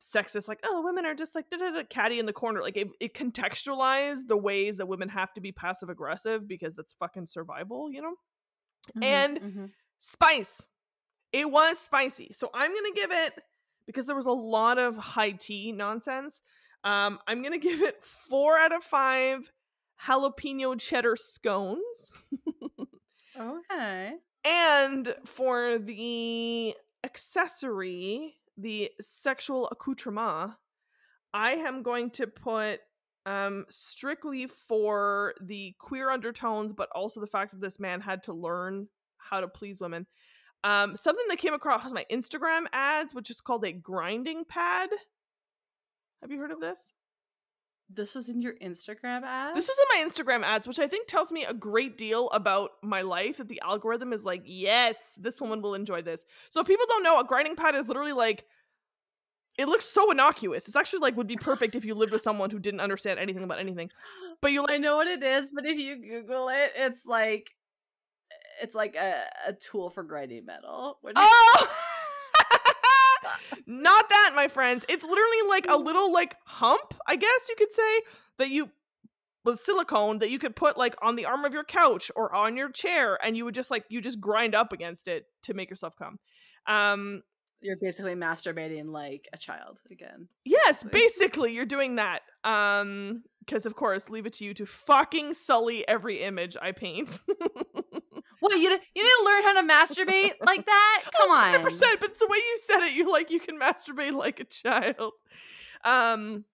sexist 0.00 0.48
like 0.48 0.60
oh 0.64 0.82
women 0.82 1.06
are 1.06 1.14
just 1.14 1.34
like 1.34 1.48
da, 1.50 1.56
da, 1.56 1.70
da, 1.70 1.82
catty 1.88 2.18
in 2.18 2.26
the 2.26 2.32
corner 2.32 2.60
like 2.60 2.76
it, 2.76 2.88
it 3.00 3.14
contextualized 3.14 4.26
the 4.26 4.36
ways 4.36 4.76
that 4.76 4.88
women 4.88 5.08
have 5.08 5.32
to 5.32 5.40
be 5.40 5.52
passive 5.52 5.88
aggressive 5.88 6.46
because 6.46 6.74
that's 6.74 6.94
fucking 6.98 7.26
survival 7.26 7.90
you 7.90 8.02
know 8.02 8.14
Mhm, 8.96 9.02
and 9.02 9.40
mhm. 9.40 9.70
spice 9.98 10.66
it 11.32 11.50
was 11.50 11.78
spicy 11.78 12.32
so 12.32 12.50
i'm 12.54 12.74
gonna 12.74 12.94
give 12.94 13.10
it 13.10 13.34
because 13.86 14.06
there 14.06 14.16
was 14.16 14.26
a 14.26 14.30
lot 14.30 14.78
of 14.78 14.96
high 14.96 15.32
tea 15.32 15.72
nonsense 15.72 16.42
um 16.84 17.18
i'm 17.26 17.42
gonna 17.42 17.58
give 17.70 17.82
it 17.82 18.02
four 18.02 18.58
out 18.58 18.72
of 18.72 18.82
five 18.82 19.50
jalapeno 20.06 20.78
cheddar 20.78 21.16
scones 21.16 22.24
okay. 23.40 24.12
and 24.44 25.14
for 25.24 25.78
the 25.78 26.74
accessory, 27.06 28.34
the 28.58 28.90
sexual 29.00 29.68
accoutrement, 29.70 30.52
I 31.32 31.52
am 31.52 31.82
going 31.82 32.10
to 32.12 32.26
put 32.26 32.80
um 33.26 33.66
strictly 33.68 34.46
for 34.46 35.34
the 35.40 35.74
queer 35.78 36.10
undertones, 36.10 36.72
but 36.72 36.88
also 36.94 37.20
the 37.20 37.26
fact 37.26 37.52
that 37.52 37.60
this 37.60 37.78
man 37.78 38.00
had 38.00 38.22
to 38.22 38.32
learn 38.32 38.88
how 39.18 39.40
to 39.40 39.48
please 39.48 39.80
women. 39.80 40.06
Um, 40.64 40.96
something 40.96 41.26
that 41.28 41.38
came 41.38 41.54
across 41.54 41.92
my 41.92 42.06
Instagram 42.10 42.64
ads, 42.72 43.14
which 43.14 43.30
is 43.30 43.40
called 43.40 43.64
a 43.64 43.72
grinding 43.72 44.44
pad. 44.44 44.88
Have 46.22 46.30
you 46.30 46.38
heard 46.38 46.50
of 46.50 46.60
this? 46.60 46.92
This 47.88 48.16
was 48.16 48.28
in 48.28 48.42
your 48.42 48.54
Instagram 48.54 49.22
ad. 49.22 49.54
This 49.54 49.68
was 49.68 49.76
in 49.78 50.00
my 50.00 50.08
Instagram 50.08 50.42
ads, 50.42 50.66
which 50.66 50.80
I 50.80 50.88
think 50.88 51.06
tells 51.06 51.30
me 51.30 51.44
a 51.44 51.54
great 51.54 51.96
deal 51.96 52.28
about 52.30 52.70
my 52.82 53.02
life. 53.02 53.36
That 53.36 53.46
the 53.46 53.60
algorithm 53.62 54.12
is 54.12 54.24
like, 54.24 54.42
yes, 54.44 55.14
this 55.16 55.40
woman 55.40 55.62
will 55.62 55.74
enjoy 55.74 56.02
this. 56.02 56.24
So 56.50 56.60
if 56.60 56.66
people 56.66 56.86
don't 56.88 57.04
know, 57.04 57.20
a 57.20 57.24
grinding 57.24 57.54
pad 57.54 57.76
is 57.76 57.86
literally 57.86 58.12
like, 58.12 58.44
it 59.58 59.68
looks 59.68 59.84
so 59.84 60.10
innocuous. 60.10 60.66
It's 60.66 60.76
actually 60.76 61.00
like 61.00 61.16
would 61.16 61.26
be 61.26 61.36
perfect 61.36 61.74
if 61.74 61.84
you 61.84 61.94
lived 61.94 62.12
with 62.12 62.22
someone 62.22 62.50
who 62.50 62.58
didn't 62.58 62.80
understand 62.80 63.18
anything 63.18 63.42
about 63.42 63.58
anything. 63.58 63.90
But 64.40 64.52
you 64.52 64.60
like, 64.62 64.72
I 64.72 64.76
know 64.76 64.96
what 64.96 65.06
it 65.06 65.22
is, 65.22 65.52
but 65.54 65.64
if 65.64 65.78
you 65.78 65.96
Google 65.96 66.48
it, 66.48 66.72
it's 66.76 67.06
like 67.06 67.50
it's 68.62 68.74
like 68.74 68.96
a, 68.96 69.24
a 69.46 69.52
tool 69.52 69.90
for 69.90 70.02
grinding 70.02 70.44
metal. 70.44 70.98
Oh, 71.16 71.68
not 73.66 74.08
that, 74.08 74.32
my 74.34 74.48
friends. 74.48 74.84
It's 74.88 75.04
literally 75.04 75.48
like 75.48 75.68
a 75.68 75.76
little 75.76 76.12
like 76.12 76.36
hump, 76.44 76.94
I 77.06 77.16
guess 77.16 77.48
you 77.48 77.56
could 77.56 77.72
say, 77.72 78.02
that 78.38 78.50
you 78.50 78.70
with 79.44 79.60
silicone 79.60 80.18
that 80.18 80.30
you 80.30 80.40
could 80.40 80.56
put 80.56 80.76
like 80.76 80.96
on 81.00 81.14
the 81.14 81.24
arm 81.24 81.44
of 81.44 81.52
your 81.52 81.64
couch 81.64 82.10
or 82.16 82.34
on 82.34 82.56
your 82.56 82.70
chair, 82.70 83.18
and 83.24 83.36
you 83.36 83.44
would 83.44 83.54
just 83.54 83.70
like 83.70 83.84
you 83.88 84.00
just 84.00 84.20
grind 84.20 84.54
up 84.54 84.72
against 84.72 85.08
it 85.08 85.26
to 85.44 85.54
make 85.54 85.70
yourself 85.70 85.94
come. 85.96 86.18
Um, 86.66 87.22
You're 87.60 87.76
basically 87.80 88.14
masturbating 88.14 88.92
like 88.92 89.28
a 89.32 89.38
child 89.38 89.80
again. 89.90 90.28
yes, 90.44 90.82
Basically. 90.82 91.00
basically 91.00 91.54
you're 91.54 91.64
doing 91.66 91.96
that. 91.96 92.22
Um, 92.44 93.22
because 93.40 93.64
of 93.66 93.74
course, 93.76 94.10
leave 94.10 94.26
it 94.26 94.32
to 94.34 94.44
you 94.44 94.54
to 94.54 94.66
fucking 94.66 95.34
sully 95.34 95.86
every 95.86 96.22
image 96.22 96.56
I 96.60 96.72
paint. 96.72 97.08
What 98.40 98.52
you 98.52 98.70
you 98.70 99.02
didn't 99.02 99.24
learn 99.24 99.42
how 99.42 99.60
to 99.60 99.66
masturbate 99.66 100.32
like 100.44 100.66
that? 100.66 101.02
Come 101.16 101.30
on. 101.30 101.54
100%, 101.54 101.80
but 102.00 102.10
it's 102.10 102.20
the 102.20 102.28
way 102.30 102.36
you 102.36 102.58
said 102.66 102.86
it, 102.86 102.92
you 102.92 103.10
like 103.10 103.30
you 103.30 103.40
can 103.40 103.58
masturbate 103.58 104.12
like 104.12 104.40
a 104.40 104.44
child. 104.44 105.14
Um, 105.84 106.44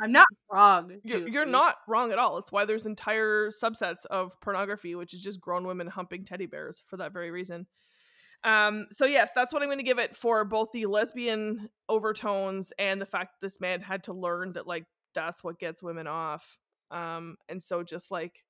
I'm 0.00 0.12
not 0.12 0.26
wrong. 0.50 0.98
you're, 1.04 1.26
you're 1.28 1.46
not 1.46 1.76
wrong 1.88 2.12
at 2.12 2.18
all. 2.18 2.38
It's 2.38 2.52
why 2.52 2.64
there's 2.64 2.86
entire 2.86 3.50
subsets 3.50 4.04
of 4.10 4.38
pornography, 4.40 4.94
which 4.94 5.14
is 5.14 5.22
just 5.22 5.40
grown 5.40 5.66
women 5.66 5.86
humping 5.86 6.24
teddy 6.24 6.46
bears 6.46 6.82
for 6.86 6.96
that 6.98 7.12
very 7.12 7.30
reason. 7.30 7.66
Um, 8.44 8.86
so 8.90 9.06
yes, 9.06 9.30
that's 9.34 9.52
what 9.52 9.62
I'm 9.62 9.68
going 9.68 9.78
to 9.78 9.84
give 9.84 9.98
it 9.98 10.16
for 10.16 10.44
both 10.44 10.72
the 10.72 10.86
lesbian 10.86 11.68
overtones 11.88 12.72
and 12.78 13.00
the 13.00 13.06
fact 13.06 13.34
that 13.34 13.46
this 13.46 13.60
man 13.60 13.80
had 13.80 14.04
to 14.04 14.12
learn 14.12 14.54
that 14.54 14.66
like 14.66 14.84
that's 15.14 15.44
what 15.44 15.58
gets 15.58 15.82
women 15.82 16.06
off. 16.06 16.58
Um, 16.90 17.36
and 17.48 17.62
so 17.62 17.82
just 17.82 18.10
like 18.10 18.42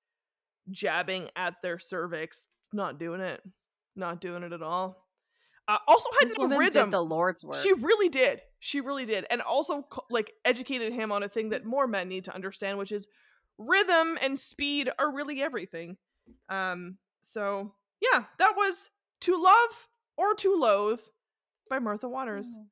jabbing 0.71 1.29
at 1.37 1.55
their 1.63 1.79
cervix, 1.79 2.47
not 2.73 2.99
doing 2.99 3.21
it, 3.21 3.43
not 3.95 4.21
doing 4.21 4.43
it 4.43 4.53
at 4.53 4.63
all. 4.63 5.07
Uh, 5.69 5.79
also 5.87 6.09
had 6.19 6.29
This 6.29 6.35
to 6.37 6.49
do 6.49 6.59
rhythm. 6.59 6.87
did 6.87 6.93
the 6.93 7.05
Lord's 7.05 7.45
work. 7.45 7.57
She 7.63 7.73
really 7.73 8.09
did. 8.09 8.41
She 8.59 8.81
really 8.81 9.07
did. 9.07 9.27
And 9.31 9.41
also 9.41 9.87
like 10.11 10.33
educated 10.45 10.93
him 10.93 11.13
on 11.13 11.23
a 11.23 11.29
thing 11.29 11.51
that 11.51 11.65
more 11.65 11.87
men 11.87 12.09
need 12.09 12.25
to 12.25 12.35
understand, 12.35 12.79
which 12.79 12.91
is 12.93 13.07
rhythm 13.59 14.19
and 14.21 14.41
speed 14.41 14.91
are 14.99 15.13
really 15.13 15.43
everything. 15.43 15.99
Um 16.49 16.97
so 17.23 17.75
yeah, 18.01 18.25
that 18.39 18.55
was 18.57 18.91
To 19.23 19.43
Love 19.43 19.89
or 20.17 20.35
To 20.35 20.55
Loathe 20.55 21.01
by 21.69 21.79
Martha 21.79 22.09
Waters. 22.09 22.47
Oh. 22.57 22.67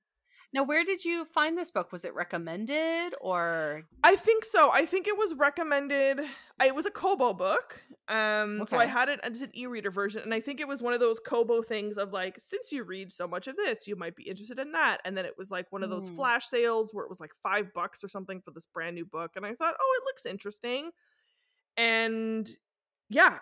Now, 0.52 0.64
where 0.64 0.84
did 0.84 1.04
you 1.04 1.26
find 1.26 1.56
this 1.56 1.70
book? 1.70 1.92
Was 1.92 2.04
it 2.04 2.12
recommended 2.12 3.14
or 3.20 3.84
I 4.02 4.16
think 4.16 4.44
so. 4.44 4.68
I 4.72 4.84
think 4.84 5.06
it 5.06 5.16
was 5.16 5.32
recommended. 5.34 6.18
It 6.60 6.74
was 6.74 6.86
a 6.86 6.90
Kobo 6.90 7.32
book. 7.34 7.80
Um, 8.08 8.66
so 8.68 8.76
I 8.76 8.86
had 8.86 9.08
it 9.08 9.20
as 9.22 9.42
an 9.42 9.56
e-reader 9.56 9.92
version, 9.92 10.22
and 10.22 10.34
I 10.34 10.40
think 10.40 10.58
it 10.58 10.66
was 10.66 10.82
one 10.82 10.92
of 10.92 10.98
those 10.98 11.20
Kobo 11.20 11.62
things 11.62 11.96
of 11.96 12.12
like, 12.12 12.34
since 12.40 12.72
you 12.72 12.82
read 12.82 13.12
so 13.12 13.28
much 13.28 13.46
of 13.46 13.54
this, 13.56 13.86
you 13.86 13.94
might 13.94 14.16
be 14.16 14.24
interested 14.24 14.58
in 14.58 14.72
that. 14.72 14.98
And 15.04 15.16
then 15.16 15.24
it 15.24 15.38
was 15.38 15.52
like 15.52 15.70
one 15.70 15.84
of 15.84 15.90
those 15.90 16.10
Mm. 16.10 16.16
flash 16.16 16.48
sales 16.48 16.92
where 16.92 17.04
it 17.04 17.08
was 17.08 17.20
like 17.20 17.30
five 17.44 17.72
bucks 17.72 18.02
or 18.02 18.08
something 18.08 18.40
for 18.40 18.50
this 18.50 18.66
brand 18.66 18.96
new 18.96 19.04
book, 19.06 19.36
and 19.36 19.46
I 19.46 19.54
thought, 19.54 19.76
oh, 19.80 20.00
it 20.02 20.04
looks 20.04 20.26
interesting. 20.26 20.90
And 21.76 22.50
yeah, 23.08 23.38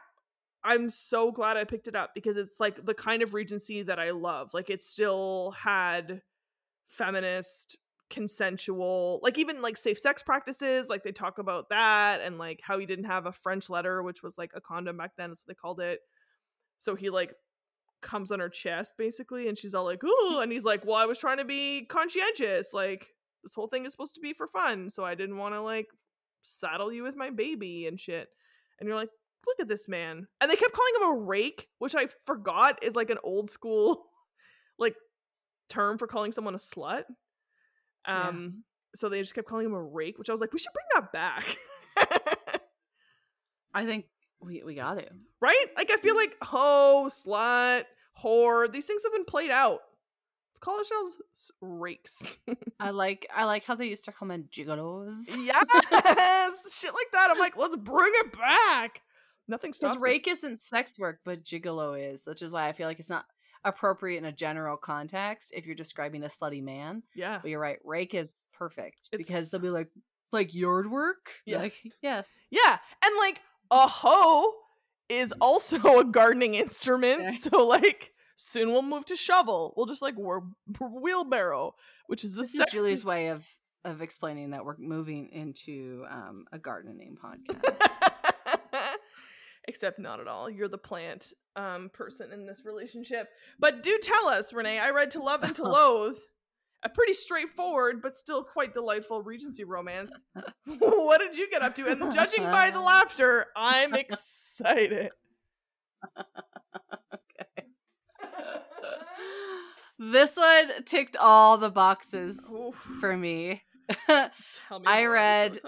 I'm 0.64 0.90
so 0.90 1.30
glad 1.30 1.56
I 1.56 1.64
picked 1.64 1.88
it 1.88 1.96
up 1.96 2.10
because 2.14 2.36
it's 2.36 2.58
like 2.58 2.84
the 2.84 2.94
kind 2.94 3.22
of 3.22 3.34
Regency 3.34 3.82
that 3.82 3.98
I 3.98 4.10
love. 4.10 4.52
Like 4.52 4.70
it 4.70 4.82
still 4.82 5.52
had 5.52 6.22
feminist 6.88 7.76
consensual 8.10 9.20
like 9.22 9.36
even 9.38 9.60
like 9.60 9.76
safe 9.76 9.98
sex 9.98 10.22
practices 10.22 10.88
like 10.88 11.02
they 11.02 11.12
talk 11.12 11.38
about 11.38 11.68
that 11.68 12.22
and 12.22 12.38
like 12.38 12.58
how 12.62 12.78
he 12.78 12.86
didn't 12.86 13.04
have 13.04 13.26
a 13.26 13.32
french 13.32 13.68
letter 13.68 14.02
which 14.02 14.22
was 14.22 14.38
like 14.38 14.50
a 14.54 14.60
condom 14.60 14.96
back 14.96 15.10
then 15.18 15.30
is 15.30 15.42
what 15.44 15.46
they 15.46 15.58
called 15.58 15.78
it 15.78 16.00
so 16.78 16.94
he 16.94 17.10
like 17.10 17.34
comes 18.00 18.30
on 18.30 18.40
her 18.40 18.48
chest 18.48 18.94
basically 18.96 19.48
and 19.48 19.58
she's 19.58 19.74
all 19.74 19.84
like 19.84 20.02
ooh. 20.04 20.38
and 20.40 20.50
he's 20.50 20.64
like 20.64 20.86
well 20.86 20.96
i 20.96 21.04
was 21.04 21.18
trying 21.18 21.36
to 21.36 21.44
be 21.44 21.84
conscientious 21.90 22.72
like 22.72 23.08
this 23.42 23.54
whole 23.54 23.68
thing 23.68 23.84
is 23.84 23.92
supposed 23.92 24.14
to 24.14 24.20
be 24.20 24.32
for 24.32 24.46
fun 24.46 24.88
so 24.88 25.04
i 25.04 25.14
didn't 25.14 25.36
want 25.36 25.54
to 25.54 25.60
like 25.60 25.88
saddle 26.40 26.90
you 26.90 27.02
with 27.02 27.16
my 27.16 27.28
baby 27.28 27.86
and 27.86 28.00
shit 28.00 28.28
and 28.80 28.86
you're 28.86 28.96
like 28.96 29.10
look 29.46 29.60
at 29.60 29.68
this 29.68 29.88
man. 29.88 30.26
And 30.40 30.50
they 30.50 30.56
kept 30.56 30.72
calling 30.72 30.92
him 30.96 31.08
a 31.10 31.20
rake 31.24 31.68
which 31.78 31.94
i 31.94 32.06
forgot 32.26 32.82
is 32.82 32.94
like 32.94 33.10
an 33.10 33.18
old 33.22 33.50
school 33.50 34.06
like 34.78 34.94
term 35.68 35.98
for 35.98 36.06
calling 36.06 36.32
someone 36.32 36.54
a 36.54 36.58
slut. 36.58 37.04
Yeah. 38.06 38.28
um 38.28 38.64
so 38.94 39.08
they 39.08 39.20
just 39.20 39.34
kept 39.34 39.48
calling 39.48 39.66
him 39.66 39.74
a 39.74 39.82
rake 39.82 40.18
which 40.18 40.28
i 40.30 40.32
was 40.32 40.40
like 40.40 40.52
we 40.52 40.58
should 40.58 40.72
bring 40.72 40.86
that 40.94 41.12
back. 41.12 41.56
I 43.74 43.84
think 43.84 44.06
we 44.40 44.62
we 44.64 44.74
got 44.74 44.98
it. 44.98 45.12
right? 45.40 45.66
Like 45.76 45.90
i 45.92 45.96
feel 45.96 46.16
like 46.16 46.36
hoe 46.42 47.08
slut 47.10 47.84
whore 48.22 48.70
these 48.70 48.84
things 48.84 49.02
have 49.04 49.12
been 49.12 49.24
played 49.24 49.50
out. 49.50 49.80
Let's 50.50 50.60
call 50.60 50.78
ourselves 50.78 51.16
rakes. 51.60 52.36
I 52.80 52.90
like 52.90 53.26
I 53.34 53.44
like 53.44 53.64
how 53.64 53.74
they 53.76 53.86
used 53.86 54.04
to 54.06 54.12
call 54.12 54.26
men 54.28 54.48
gigolos. 54.50 55.36
yes! 55.38 55.64
Shit 56.74 56.92
like 56.92 57.10
that. 57.12 57.28
I'm 57.30 57.38
like 57.38 57.56
let's 57.56 57.76
bring 57.76 58.10
it 58.14 58.32
back 58.32 59.00
nothing 59.48 59.72
stops 59.72 59.94
Because 59.94 60.02
rake 60.02 60.28
isn't 60.28 60.58
sex 60.58 60.98
work, 60.98 61.20
but 61.24 61.42
gigolo 61.44 61.98
is, 62.12 62.24
which 62.26 62.42
is 62.42 62.52
why 62.52 62.68
I 62.68 62.72
feel 62.72 62.86
like 62.86 62.98
it's 63.00 63.10
not 63.10 63.24
appropriate 63.64 64.18
in 64.18 64.24
a 64.24 64.32
general 64.32 64.76
context 64.76 65.50
if 65.54 65.66
you're 65.66 65.74
describing 65.74 66.22
a 66.22 66.26
slutty 66.28 66.62
man. 66.62 67.02
yeah 67.14 67.38
But 67.42 67.50
you're 67.50 67.60
right, 67.60 67.78
rake 67.84 68.14
is 68.14 68.44
perfect 68.52 69.08
It's- 69.12 69.26
because 69.26 69.50
they'll 69.50 69.60
be 69.60 69.70
like, 69.70 69.88
like 70.30 70.54
yard 70.54 70.90
work. 70.90 71.30
Yeah. 71.46 71.58
Like, 71.58 71.74
yes. 72.02 72.44
Yeah, 72.50 72.78
and 73.04 73.16
like 73.18 73.40
a 73.70 73.86
hoe 73.88 74.52
is 75.08 75.32
also 75.40 75.78
a 76.00 76.04
gardening 76.04 76.54
instrument. 76.54 77.22
Yeah. 77.22 77.30
So 77.32 77.66
like 77.66 78.12
soon 78.36 78.70
we'll 78.70 78.82
move 78.82 79.06
to 79.06 79.16
shovel. 79.16 79.74
We'll 79.76 79.86
just 79.86 80.02
like 80.02 80.14
we're 80.16 80.40
wheelbarrow, 80.80 81.74
which 82.06 82.24
is 82.24 82.36
a 82.36 82.42
This 82.42 82.54
is 82.54 82.64
Julie's 82.70 83.04
way 83.04 83.28
of 83.28 83.44
of 83.84 84.02
explaining 84.02 84.50
that 84.50 84.64
we're 84.64 84.76
moving 84.78 85.28
into 85.32 86.04
um, 86.10 86.44
a 86.52 86.58
gardening 86.58 87.16
podcast. 87.24 88.10
Except 89.68 89.98
not 89.98 90.18
at 90.18 90.26
all. 90.26 90.48
You're 90.48 90.66
the 90.66 90.78
plant 90.78 91.32
um 91.54 91.90
person 91.92 92.32
in 92.32 92.46
this 92.46 92.62
relationship. 92.64 93.28
But 93.58 93.82
do 93.82 93.98
tell 94.02 94.28
us, 94.28 94.52
Renee. 94.52 94.78
I 94.78 94.90
read 94.90 95.10
To 95.12 95.20
Love 95.22 95.42
and 95.44 95.54
To 95.56 95.62
Loathe. 95.68 96.16
A 96.84 96.88
pretty 96.88 97.12
straightforward 97.12 98.00
but 98.00 98.16
still 98.16 98.42
quite 98.44 98.72
delightful 98.72 99.20
Regency 99.20 99.64
romance. 99.64 100.12
what 100.78 101.18
did 101.18 101.36
you 101.36 101.50
get 101.50 101.60
up 101.60 101.74
to? 101.76 101.86
And 101.86 102.12
judging 102.12 102.44
by 102.44 102.70
the 102.70 102.80
laughter, 102.92 103.46
I'm 103.54 103.94
excited. 103.94 105.10
this 109.98 110.36
one 110.36 110.84
ticked 110.86 111.16
all 111.16 111.58
the 111.58 111.70
boxes 111.70 112.48
Oof. 112.50 112.76
for 113.00 113.16
me. 113.16 113.62
Tell 114.06 114.80
me 114.80 114.86
I 114.86 115.06
read. 115.06 115.58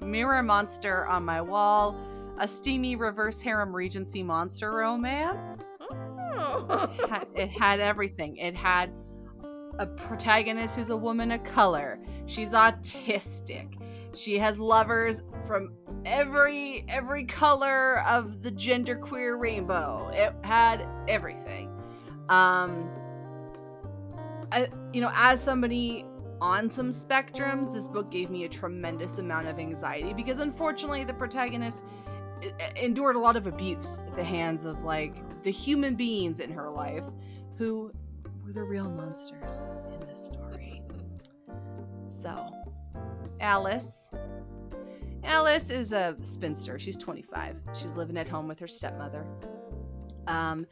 Mirror 0.00 0.42
Monster 0.42 1.06
on 1.06 1.24
my 1.24 1.42
wall, 1.42 1.94
a 2.42 2.48
steamy 2.48 2.96
reverse 2.96 3.40
harem 3.40 3.74
Regency 3.74 4.20
monster 4.20 4.72
romance. 4.72 5.64
Oh. 5.80 6.92
Ha- 7.08 7.24
it 7.36 7.48
had 7.50 7.78
everything. 7.78 8.36
It 8.36 8.56
had 8.56 8.92
a 9.78 9.86
protagonist 9.86 10.74
who's 10.74 10.90
a 10.90 10.96
woman 10.96 11.30
of 11.30 11.44
color. 11.44 12.00
She's 12.26 12.50
autistic. 12.50 13.80
She 14.12 14.38
has 14.38 14.58
lovers 14.58 15.22
from 15.46 15.72
every 16.04 16.84
every 16.88 17.24
color 17.26 18.00
of 18.00 18.42
the 18.42 18.50
genderqueer 18.50 19.40
rainbow. 19.40 20.10
It 20.12 20.34
had 20.42 20.84
everything. 21.06 21.70
Um 22.28 22.90
I, 24.50 24.68
you 24.92 25.00
know, 25.00 25.12
as 25.14 25.40
somebody 25.40 26.04
on 26.42 26.68
some 26.68 26.90
spectrums, 26.90 27.72
this 27.72 27.86
book 27.86 28.10
gave 28.10 28.28
me 28.28 28.44
a 28.44 28.48
tremendous 28.48 29.18
amount 29.18 29.46
of 29.46 29.60
anxiety 29.60 30.12
because 30.12 30.40
unfortunately 30.40 31.04
the 31.04 31.14
protagonist 31.14 31.84
endured 32.76 33.16
a 33.16 33.18
lot 33.18 33.36
of 33.36 33.46
abuse 33.46 34.02
at 34.06 34.16
the 34.16 34.24
hands 34.24 34.64
of 34.64 34.82
like 34.82 35.42
the 35.42 35.50
human 35.50 35.94
beings 35.94 36.40
in 36.40 36.50
her 36.50 36.70
life 36.70 37.04
who 37.56 37.92
were 38.44 38.52
the 38.52 38.62
real 38.62 38.88
monsters 38.88 39.72
in 39.92 40.08
this 40.08 40.28
story. 40.28 40.82
So, 42.08 42.52
Alice. 43.40 44.10
Alice 45.24 45.70
is 45.70 45.92
a 45.92 46.16
spinster. 46.24 46.78
She's 46.78 46.96
25. 46.96 47.56
She's 47.74 47.94
living 47.94 48.16
at 48.16 48.28
home 48.28 48.48
with 48.48 48.58
her 48.58 48.66
stepmother. 48.66 49.24
Um, 50.26 50.66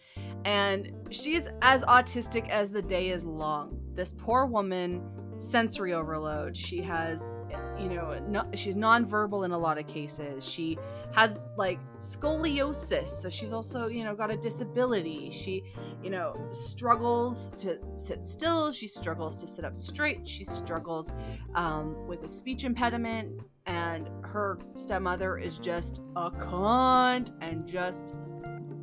and 0.44 0.92
she's 1.10 1.48
as 1.62 1.84
autistic 1.84 2.48
as 2.48 2.70
the 2.70 2.82
day 2.82 3.10
is 3.10 3.24
long. 3.24 3.80
This 3.94 4.14
poor 4.14 4.46
woman, 4.46 5.02
sensory 5.36 5.92
overload. 5.92 6.56
She 6.56 6.82
has, 6.82 7.34
you 7.78 7.88
know, 7.88 8.18
no, 8.28 8.46
she's 8.54 8.76
nonverbal 8.76 9.44
in 9.44 9.52
a 9.52 9.58
lot 9.58 9.78
of 9.78 9.86
cases. 9.86 10.46
She 10.46 10.78
has 11.14 11.48
like 11.56 11.78
scoliosis, 11.96 13.06
so 13.06 13.28
she's 13.28 13.52
also, 13.52 13.88
you 13.88 14.04
know, 14.04 14.14
got 14.14 14.30
a 14.30 14.36
disability. 14.36 15.30
She, 15.30 15.64
you 16.02 16.10
know, 16.10 16.36
struggles 16.50 17.52
to 17.58 17.78
sit 17.96 18.24
still. 18.24 18.70
She 18.70 18.86
struggles 18.86 19.40
to 19.40 19.46
sit 19.46 19.64
up 19.64 19.76
straight. 19.76 20.26
She 20.26 20.44
struggles 20.44 21.12
um, 21.54 22.06
with 22.06 22.22
a 22.22 22.28
speech 22.28 22.64
impediment. 22.64 23.40
And 23.66 24.08
her 24.22 24.58
stepmother 24.74 25.38
is 25.38 25.58
just 25.58 26.00
a 26.16 26.30
cunt 26.30 27.32
and 27.40 27.66
just 27.68 28.14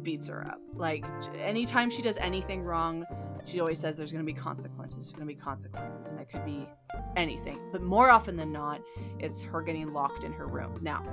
beats 0.01 0.29
her 0.29 0.47
up. 0.47 0.61
Like 0.73 1.03
anytime 1.37 1.89
she 1.89 2.01
does 2.01 2.15
anything 2.17 2.61
wrong, 2.61 3.05
she 3.43 3.59
always 3.59 3.79
says 3.79 3.97
there's 3.97 4.11
going 4.11 4.25
to 4.25 4.33
be 4.33 4.37
consequences. 4.37 4.97
There's 4.97 5.13
going 5.13 5.27
to 5.27 5.33
be 5.33 5.39
consequences, 5.39 6.11
and 6.11 6.19
it 6.19 6.29
could 6.29 6.45
be 6.45 6.67
anything. 7.15 7.57
But 7.71 7.81
more 7.81 8.09
often 8.09 8.35
than 8.35 8.51
not, 8.51 8.81
it's 9.19 9.41
her 9.41 9.61
getting 9.61 9.93
locked 9.93 10.23
in 10.23 10.33
her 10.33 10.47
room. 10.47 10.77
Now, 10.81 11.03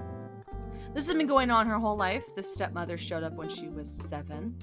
this 0.95 1.07
has 1.07 1.15
been 1.15 1.27
going 1.27 1.51
on 1.51 1.67
her 1.67 1.79
whole 1.79 1.97
life. 1.97 2.25
The 2.35 2.43
stepmother 2.43 2.99
showed 2.99 3.23
up 3.23 3.35
when 3.35 3.49
she 3.49 3.69
was 3.69 3.91
seven. 3.91 4.59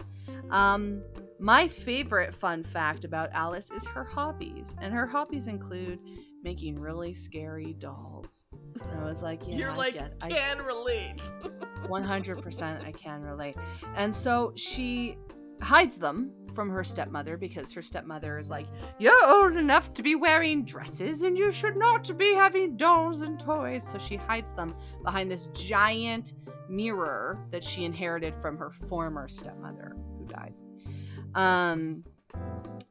Um, 0.49 1.03
my 1.39 1.67
favorite 1.67 2.35
fun 2.35 2.63
fact 2.63 3.03
about 3.03 3.29
Alice 3.33 3.71
is 3.71 3.85
her 3.87 4.03
hobbies, 4.03 4.75
and 4.79 4.93
her 4.93 5.07
hobbies 5.07 5.47
include 5.47 5.99
making 6.43 6.75
really 6.75 7.13
scary 7.13 7.73
dolls. 7.73 8.45
And 8.89 8.99
I 8.99 9.05
was 9.05 9.23
like, 9.23 9.47
yeah, 9.47 9.55
you're 9.55 9.71
I 9.71 9.75
like 9.75 9.93
get, 9.93 10.19
can 10.19 10.59
relate. 10.59 11.21
100% 11.83 12.85
I 12.85 12.91
can 12.91 13.21
relate. 13.21 13.55
And 13.95 14.13
so 14.13 14.53
she 14.55 15.17
hides 15.61 15.95
them 15.97 16.31
from 16.53 16.69
her 16.69 16.83
stepmother 16.83 17.37
because 17.37 17.71
her 17.73 17.81
stepmother 17.81 18.37
is 18.37 18.49
like, 18.49 18.67
You're 18.99 19.25
old 19.25 19.55
enough 19.57 19.93
to 19.93 20.03
be 20.03 20.15
wearing 20.15 20.63
dresses 20.65 21.23
and 21.23 21.37
you 21.37 21.51
should 21.51 21.77
not 21.77 22.17
be 22.17 22.33
having 22.33 22.77
dolls 22.77 23.21
and 23.21 23.39
toys. 23.39 23.87
So 23.87 23.97
she 23.97 24.15
hides 24.15 24.53
them 24.53 24.75
behind 25.03 25.31
this 25.31 25.47
giant 25.47 26.33
mirror 26.69 27.39
that 27.51 27.63
she 27.63 27.85
inherited 27.85 28.33
from 28.35 28.57
her 28.57 28.71
former 28.71 29.27
stepmother 29.27 29.95
who 30.17 30.25
died. 30.25 30.53
Um, 31.35 32.03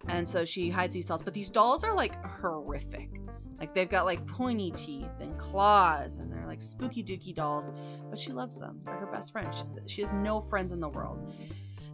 and 0.09 0.29
so 0.29 0.45
she 0.45 0.71
hides 0.71 0.95
these 0.95 1.07
dolls, 1.07 1.23
but 1.23 1.35
these 1.35 1.51
dolls 1.51 1.85
are 1.85 1.95
like 1.95 2.23
horrific. 2.25 3.11
Like 3.59 3.75
they've 3.75 3.89
got 3.89 4.07
like 4.07 4.27
pointy 4.27 4.71
teeth 4.71 5.21
and 5.21 5.39
claws, 5.39 6.17
and 6.17 6.33
they're 6.33 6.47
like 6.47 6.63
spooky 6.63 7.03
dooky 7.03 7.35
dolls. 7.35 7.73
But 8.09 8.19
she 8.19 8.33
loves 8.33 8.59
them. 8.59 8.81
They're 8.85 8.97
her 8.97 9.07
best 9.07 9.33
friend. 9.33 9.55
She, 9.55 9.65
she 9.87 10.03
has 10.03 10.13
no 10.13 10.41
friends 10.41 10.73
in 10.73 10.81
the 10.81 10.89
world. 10.89 11.35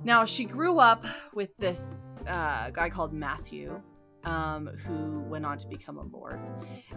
Now 0.06 0.24
she 0.24 0.44
grew 0.44 0.78
up 0.78 1.04
with 1.34 1.50
this 1.56 2.06
uh, 2.28 2.70
guy 2.70 2.88
called 2.90 3.12
Matthew, 3.12 3.82
um, 4.22 4.68
who 4.68 5.18
went 5.22 5.44
on 5.44 5.58
to 5.58 5.66
become 5.66 5.98
a 5.98 6.04
lord. 6.04 6.38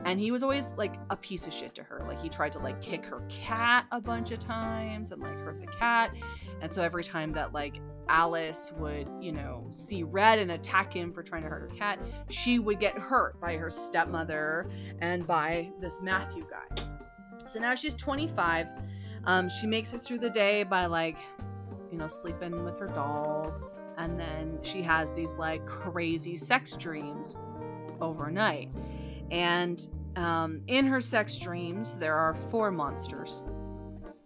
And 0.05 0.19
he 0.19 0.29
was 0.29 0.43
always 0.43 0.67
like 0.77 0.93
a 1.09 1.15
piece 1.15 1.47
of 1.47 1.53
shit 1.53 1.73
to 1.73 1.83
her. 1.83 2.05
Like 2.07 2.21
he 2.21 2.29
tried 2.29 2.51
to 2.51 2.59
like 2.59 2.79
kick 2.83 3.03
her 3.05 3.23
cat 3.27 3.87
a 3.91 3.99
bunch 3.99 4.29
of 4.29 4.37
times 4.37 5.11
and 5.11 5.23
like 5.23 5.33
hurt 5.39 5.59
the 5.59 5.65
cat. 5.65 6.13
And 6.61 6.71
so 6.71 6.83
every 6.83 7.03
time 7.03 7.31
that 7.31 7.51
like 7.51 7.81
Alice 8.09 8.71
would, 8.77 9.07
you 9.19 9.31
know, 9.31 9.65
see 9.71 10.03
red 10.03 10.37
and 10.37 10.51
attack 10.51 10.93
him 10.93 11.11
for 11.11 11.23
trying 11.23 11.41
to 11.41 11.49
hurt 11.49 11.61
her 11.61 11.75
cat, 11.75 11.97
she 12.29 12.59
would 12.59 12.79
get 12.79 12.95
hurt 12.95 13.41
by 13.41 13.57
her 13.57 13.71
stepmother 13.71 14.69
and 15.01 15.25
by 15.25 15.71
this 15.81 15.99
Matthew 15.99 16.45
guy. 16.47 16.85
So 17.47 17.59
now 17.59 17.73
she's 17.73 17.95
25. 17.95 18.67
Um, 19.25 19.49
she 19.49 19.65
makes 19.65 19.95
it 19.95 20.03
through 20.03 20.19
the 20.19 20.29
day 20.29 20.61
by 20.61 20.85
like, 20.85 21.17
you 21.91 21.97
know, 21.97 22.07
sleeping 22.07 22.63
with 22.63 22.77
her 22.79 22.87
doll. 22.87 23.53
And 23.97 24.19
then 24.19 24.59
she 24.61 24.81
has 24.83 25.13
these 25.13 25.33
like 25.33 25.65
crazy 25.65 26.35
sex 26.35 26.75
dreams 26.77 27.37
overnight. 27.99 28.69
And 29.31 29.85
um, 30.15 30.61
in 30.67 30.85
her 30.85 31.01
sex 31.01 31.37
dreams, 31.37 31.97
there 31.97 32.15
are 32.15 32.33
four 32.33 32.71
monsters. 32.71 33.43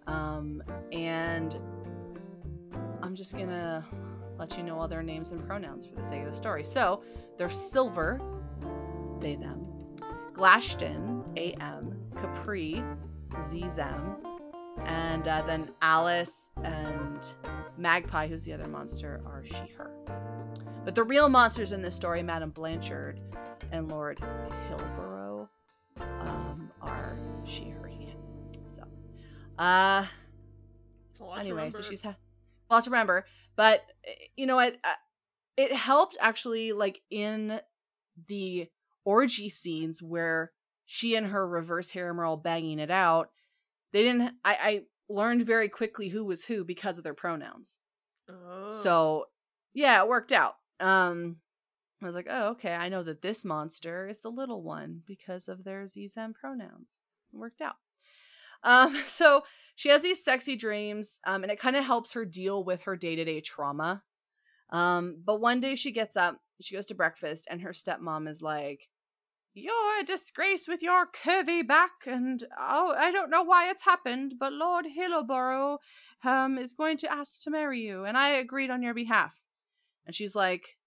Um, 0.07 0.63
and 0.91 1.57
I'm 3.01 3.15
just 3.15 3.33
gonna 3.33 3.85
let 4.37 4.57
you 4.57 4.63
know 4.63 4.79
all 4.79 4.87
their 4.87 5.03
names 5.03 5.31
and 5.31 5.45
pronouns 5.45 5.85
for 5.85 5.95
the 5.95 6.03
sake 6.03 6.21
of 6.21 6.31
the 6.31 6.37
story. 6.37 6.63
So 6.63 7.03
they're 7.37 7.49
Silver, 7.49 8.21
they 9.21 9.35
them, 9.35 9.65
Glashton, 10.33 11.23
A-M, 11.37 11.95
Capri, 12.15 12.83
Z-Them, 13.43 14.17
and 14.85 15.27
uh, 15.27 15.43
then 15.45 15.71
Alice 15.81 16.49
and 16.63 17.33
Magpie, 17.77 18.27
who's 18.27 18.43
the 18.43 18.53
other 18.53 18.69
monster, 18.69 19.21
are 19.25 19.43
she, 19.43 19.73
her. 19.77 19.91
But 20.85 20.95
the 20.95 21.03
real 21.03 21.29
monsters 21.29 21.71
in 21.71 21.81
this 21.81 21.95
story, 21.95 22.21
Madame 22.23 22.51
Blanchard 22.51 23.19
and 23.71 23.89
Lord 23.89 24.19
Hillborough, 24.69 25.49
um, 25.99 26.71
are 26.81 27.17
she, 27.45 27.69
her, 27.69 27.87
he. 27.87 28.13
So, 28.67 28.83
uh, 29.57 30.05
anyway, 31.37 31.69
so 31.71 31.81
she's 31.81 32.01
ha- 32.01 32.17
a 32.69 32.73
lot 32.73 32.83
to 32.83 32.89
remember. 32.89 33.25
But 33.55 33.83
you 34.35 34.45
know 34.45 34.55
what? 34.55 34.77
It 35.57 35.71
helped 35.73 36.17
actually, 36.19 36.73
like 36.73 37.01
in 37.09 37.59
the 38.27 38.67
orgy 39.05 39.49
scenes 39.49 40.01
where 40.01 40.51
she 40.85 41.15
and 41.15 41.27
her 41.27 41.47
reverse 41.47 41.91
harem 41.91 42.19
are 42.19 42.25
all 42.25 42.37
banging 42.37 42.79
it 42.79 42.91
out. 42.91 43.29
They 43.91 44.03
didn't. 44.03 44.33
I, 44.43 44.53
I 44.53 44.81
learned 45.13 45.45
very 45.45 45.69
quickly 45.69 46.09
who 46.09 46.25
was 46.25 46.45
who 46.45 46.63
because 46.63 46.97
of 46.97 47.03
their 47.03 47.13
pronouns. 47.13 47.77
Oh. 48.29 48.71
So 48.71 49.25
yeah, 49.73 50.01
it 50.01 50.07
worked 50.07 50.31
out. 50.31 50.55
Um, 50.79 51.37
I 52.01 52.05
was 52.05 52.15
like, 52.15 52.27
oh, 52.29 52.49
okay, 52.49 52.73
I 52.73 52.89
know 52.89 53.03
that 53.03 53.21
this 53.21 53.45
monster 53.45 54.07
is 54.07 54.19
the 54.19 54.29
little 54.29 54.61
one 54.61 55.01
because 55.07 55.47
of 55.47 55.63
their 55.63 55.85
Zem 55.87 56.33
pronouns. 56.33 56.99
It 57.33 57.37
worked 57.37 57.61
out. 57.61 57.75
Um, 58.63 58.97
so 59.05 59.43
she 59.75 59.89
has 59.89 60.01
these 60.01 60.23
sexy 60.23 60.55
dreams, 60.55 61.19
um, 61.25 61.43
and 61.43 61.51
it 61.51 61.59
kind 61.59 61.75
of 61.75 61.85
helps 61.85 62.13
her 62.13 62.25
deal 62.25 62.63
with 62.63 62.83
her 62.83 62.95
day 62.95 63.15
to 63.15 63.25
day 63.25 63.41
trauma. 63.41 64.03
Um, 64.69 65.21
but 65.23 65.39
one 65.39 65.59
day 65.59 65.75
she 65.75 65.91
gets 65.91 66.17
up, 66.17 66.39
she 66.61 66.75
goes 66.75 66.87
to 66.87 66.95
breakfast, 66.95 67.47
and 67.49 67.61
her 67.61 67.71
stepmom 67.71 68.27
is 68.27 68.41
like, 68.41 68.89
You're 69.55 69.99
a 70.01 70.03
disgrace 70.03 70.67
with 70.67 70.81
your 70.81 71.05
curvy 71.05 71.65
back, 71.65 71.91
and 72.07 72.43
oh, 72.59 72.95
I 72.97 73.11
don't 73.11 73.29
know 73.29 73.43
why 73.43 73.69
it's 73.69 73.83
happened, 73.83 74.33
but 74.39 74.51
Lord 74.51 74.85
Hillowborough 74.85 75.77
um, 76.23 76.57
is 76.57 76.73
going 76.73 76.97
to 76.97 77.11
ask 77.11 77.43
to 77.43 77.51
marry 77.51 77.81
you, 77.81 78.03
and 78.03 78.17
I 78.17 78.29
agreed 78.29 78.71
on 78.71 78.81
your 78.81 78.95
behalf. 78.95 79.45
And 80.05 80.15
she's 80.15 80.35
like, 80.35 80.77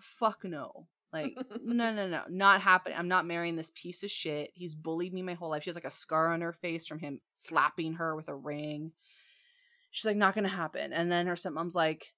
Fuck 0.00 0.44
no. 0.44 0.86
Like, 1.12 1.36
no, 1.62 1.92
no, 1.92 2.08
no, 2.08 2.22
not 2.28 2.62
happening. 2.62 2.98
I'm 2.98 3.08
not 3.08 3.26
marrying 3.26 3.56
this 3.56 3.72
piece 3.74 4.02
of 4.02 4.10
shit. 4.10 4.50
He's 4.54 4.74
bullied 4.74 5.12
me 5.12 5.22
my 5.22 5.34
whole 5.34 5.50
life. 5.50 5.62
She 5.62 5.70
has 5.70 5.76
like 5.76 5.84
a 5.84 5.90
scar 5.90 6.32
on 6.32 6.40
her 6.40 6.52
face 6.52 6.86
from 6.86 6.98
him 7.00 7.20
slapping 7.32 7.94
her 7.94 8.16
with 8.16 8.28
a 8.28 8.34
ring. 8.34 8.92
She's 9.90 10.04
like, 10.04 10.16
not 10.16 10.34
gonna 10.34 10.48
happen. 10.48 10.92
And 10.92 11.10
then 11.10 11.26
her 11.26 11.34
stepmom's 11.34 11.74
like, 11.74 12.12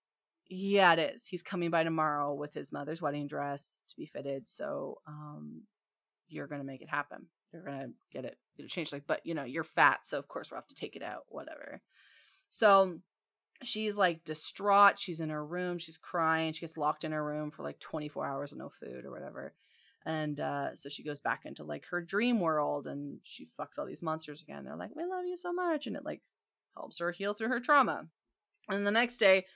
yeah, 0.49 0.93
it 0.93 1.14
is. 1.14 1.26
He's 1.26 1.43
coming 1.43 1.70
by 1.70 1.84
tomorrow 1.84 2.34
with 2.34 2.53
his 2.53 2.72
mother's 2.72 3.01
wedding 3.01 3.26
dress 3.26 3.78
to 3.88 3.97
be 3.97 4.07
fitted. 4.07 4.49
So, 4.49 4.99
um, 5.07 5.62
you're 6.33 6.47
gonna 6.47 6.64
make 6.64 6.83
it 6.83 6.89
happen. 6.89 7.26
You're 7.53 7.62
gonna 7.62 7.91
get 8.12 8.24
it, 8.24 8.39
get 8.57 8.64
it 8.64 8.70
changed. 8.70 8.93
Like, 8.93 9.07
but 9.07 9.20
you 9.24 9.35
know, 9.35 9.45
you're 9.45 9.64
fat, 9.64 10.07
so 10.07 10.18
of 10.18 10.28
course 10.28 10.51
we'll 10.51 10.59
have 10.59 10.66
to 10.68 10.74
take 10.74 10.97
it 10.97 11.03
out. 11.03 11.24
Whatever. 11.28 11.83
So 12.49 12.99
she's 13.62 13.97
like 13.97 14.24
distraught. 14.24 14.99
She's 14.99 15.20
in 15.20 15.30
her 15.30 15.45
room. 15.45 15.78
She's 15.78 15.99
crying. 15.99 16.53
She 16.53 16.61
gets 16.61 16.76
locked 16.76 17.05
in 17.05 17.12
her 17.12 17.24
room 17.24 17.51
for 17.51 17.62
like 17.62 17.78
24 17.80 18.26
hours 18.26 18.53
and 18.53 18.59
no 18.59 18.68
food 18.68 19.05
or 19.05 19.11
whatever. 19.11 19.55
And 20.05 20.41
uh, 20.41 20.74
so 20.74 20.89
she 20.89 21.05
goes 21.05 21.20
back 21.20 21.43
into 21.45 21.64
like 21.64 21.87
her 21.87 22.01
dream 22.01 22.41
world 22.41 22.87
and 22.87 23.18
she 23.22 23.49
fucks 23.59 23.78
all 23.78 23.87
these 23.87 24.03
monsters 24.03 24.43
again. 24.43 24.64
They're 24.64 24.76
like, 24.76 24.95
we 24.97 25.05
love 25.05 25.26
you 25.26 25.37
so 25.37 25.53
much. 25.53 25.87
And 25.87 25.97
it 25.97 26.05
like 26.05 26.22
helps 26.76 26.99
her 26.99 27.12
heal 27.12 27.35
through 27.35 27.49
her 27.49 27.61
trauma. 27.61 28.07
And 28.68 28.87
the 28.87 28.91
next 28.91 29.18
day, 29.18 29.47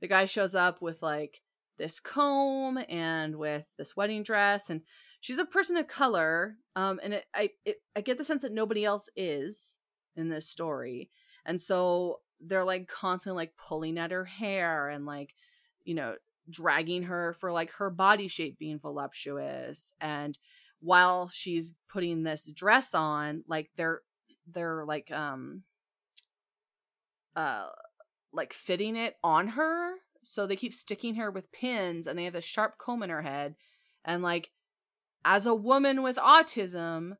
the 0.00 0.08
guy 0.08 0.26
shows 0.26 0.54
up 0.54 0.82
with 0.82 1.02
like 1.02 1.40
this 1.78 2.00
comb 2.00 2.78
and 2.88 3.36
with 3.36 3.64
this 3.78 3.96
wedding 3.96 4.22
dress 4.22 4.70
and 4.70 4.82
she's 5.24 5.38
a 5.38 5.44
person 5.46 5.78
of 5.78 5.88
color 5.88 6.56
um 6.76 7.00
and 7.02 7.14
it, 7.14 7.24
i 7.34 7.48
it, 7.64 7.76
i 7.96 8.02
get 8.02 8.18
the 8.18 8.24
sense 8.24 8.42
that 8.42 8.52
nobody 8.52 8.84
else 8.84 9.08
is 9.16 9.78
in 10.16 10.28
this 10.28 10.48
story. 10.48 11.10
And 11.44 11.60
so 11.60 12.20
they're 12.40 12.64
like 12.64 12.88
constantly 12.88 13.42
like 13.42 13.56
pulling 13.56 13.98
at 13.98 14.10
her 14.10 14.24
hair 14.24 14.88
and 14.88 15.06
like 15.06 15.34
you 15.84 15.94
know 15.94 16.16
dragging 16.50 17.04
her 17.04 17.32
for 17.34 17.52
like 17.52 17.70
her 17.72 17.90
body 17.90 18.28
shape 18.28 18.58
being 18.58 18.78
voluptuous. 18.78 19.92
And 20.00 20.38
while 20.80 21.28
she's 21.28 21.74
putting 21.90 22.22
this 22.22 22.50
dress 22.50 22.94
on 22.94 23.44
like 23.48 23.70
they're 23.76 24.00
they're 24.46 24.84
like 24.84 25.10
um 25.10 25.62
uh 27.36 27.68
like 28.32 28.52
fitting 28.52 28.96
it 28.96 29.16
on 29.22 29.48
her. 29.48 29.94
So 30.22 30.46
they 30.46 30.56
keep 30.56 30.74
sticking 30.74 31.16
her 31.16 31.30
with 31.30 31.52
pins 31.52 32.06
and 32.06 32.18
they 32.18 32.24
have 32.24 32.32
this 32.32 32.44
sharp 32.44 32.78
comb 32.78 33.02
in 33.02 33.10
her 33.10 33.22
head. 33.22 33.54
And 34.04 34.22
like 34.22 34.50
as 35.24 35.46
a 35.46 35.54
woman 35.54 36.02
with 36.02 36.16
autism 36.16 37.16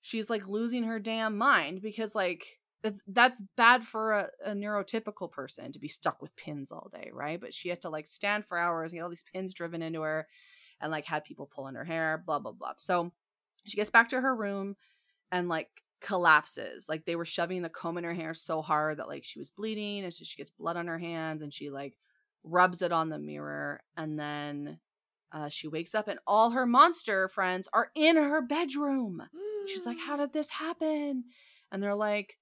she's 0.00 0.28
like 0.28 0.46
losing 0.46 0.84
her 0.84 0.98
damn 0.98 1.38
mind 1.38 1.80
because 1.80 2.14
like 2.14 2.58
that's 2.84 3.02
that's 3.08 3.42
bad 3.56 3.82
for 3.82 4.12
a, 4.12 4.28
a, 4.44 4.50
neurotypical 4.50 5.30
person 5.30 5.72
to 5.72 5.78
be 5.78 5.88
stuck 5.88 6.20
with 6.20 6.36
pins 6.36 6.70
all 6.70 6.90
day, 6.92 7.10
right? 7.14 7.40
But 7.40 7.54
she 7.54 7.70
had 7.70 7.80
to 7.80 7.88
like 7.88 8.06
stand 8.06 8.44
for 8.44 8.58
hours 8.58 8.92
and 8.92 8.98
get 8.98 9.02
all 9.02 9.08
these 9.08 9.24
pins 9.32 9.54
driven 9.54 9.80
into 9.80 10.02
her 10.02 10.28
and 10.82 10.92
like 10.92 11.06
had 11.06 11.24
people 11.24 11.50
pulling 11.52 11.76
her 11.76 11.84
hair, 11.84 12.22
blah 12.26 12.38
blah 12.38 12.52
blah. 12.52 12.74
So 12.76 13.10
she 13.64 13.78
gets 13.78 13.88
back 13.88 14.10
to 14.10 14.20
her 14.20 14.36
room 14.36 14.76
and 15.32 15.48
like 15.48 15.70
collapses. 16.02 16.86
Like 16.86 17.06
they 17.06 17.16
were 17.16 17.24
shoving 17.24 17.62
the 17.62 17.70
comb 17.70 17.96
in 17.96 18.04
her 18.04 18.12
hair 18.12 18.34
so 18.34 18.60
hard 18.60 18.98
that 18.98 19.08
like 19.08 19.24
she 19.24 19.38
was 19.38 19.50
bleeding 19.50 20.04
and 20.04 20.12
so 20.12 20.22
she 20.22 20.36
gets 20.36 20.50
blood 20.50 20.76
on 20.76 20.86
her 20.86 20.98
hands 20.98 21.40
and 21.40 21.54
she 21.54 21.70
like 21.70 21.94
rubs 22.42 22.82
it 22.82 22.92
on 22.92 23.08
the 23.08 23.18
mirror 23.18 23.82
and 23.96 24.18
then 24.18 24.78
uh, 25.34 25.48
she 25.48 25.68
wakes 25.68 25.94
up 25.94 26.08
and 26.08 26.18
all 26.26 26.50
her 26.50 26.64
monster 26.64 27.28
friends 27.28 27.68
are 27.72 27.90
in 27.94 28.16
her 28.16 28.40
bedroom. 28.40 29.22
She's 29.66 29.84
like, 29.84 29.98
"How 30.06 30.16
did 30.16 30.32
this 30.32 30.48
happen?" 30.48 31.24
And 31.70 31.82
they're 31.82 31.94
like, 31.94 32.38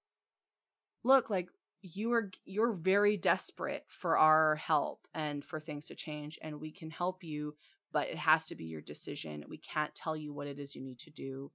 look 1.02 1.30
like 1.30 1.48
you 1.80 2.12
are 2.12 2.30
you're 2.44 2.72
very 2.72 3.16
desperate 3.16 3.84
for 3.88 4.16
our 4.16 4.56
help 4.56 5.06
and 5.14 5.44
for 5.44 5.58
things 5.58 5.86
to 5.86 5.96
change 5.96 6.38
and 6.40 6.60
we 6.60 6.70
can 6.70 6.90
help 6.90 7.24
you 7.24 7.56
but 7.92 8.08
it 8.08 8.16
has 8.16 8.46
to 8.46 8.54
be 8.54 8.64
your 8.64 8.80
decision. 8.80 9.44
We 9.48 9.58
can't 9.58 9.94
tell 9.94 10.16
you 10.16 10.32
what 10.32 10.46
it 10.46 10.58
is 10.58 10.74
you 10.74 10.82
need 10.82 10.98
to 11.00 11.10
do. 11.10 11.52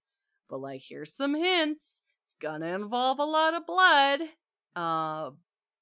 But 0.49 0.59
like 0.59 0.81
here's 0.88 1.13
some 1.13 1.33
hints. 1.33 2.01
It's 2.25 2.35
gonna 2.39 2.75
involve 2.75 3.19
a 3.19 3.25
lot 3.25 3.53
of 3.53 3.65
blood. 3.65 4.19
Uh 4.75 5.31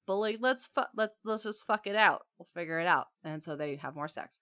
but 0.06 0.16
like 0.16 0.38
let's 0.40 0.66
fu- 0.66 0.82
let's 0.94 1.20
let's 1.24 1.42
just 1.42 1.66
fuck 1.66 1.86
it 1.86 1.96
out. 1.96 2.22
We'll 2.38 2.48
figure 2.54 2.78
it 2.78 2.86
out. 2.86 3.08
And 3.22 3.42
so 3.42 3.56
they 3.56 3.76
have 3.76 3.94
more 3.94 4.08
sex 4.08 4.40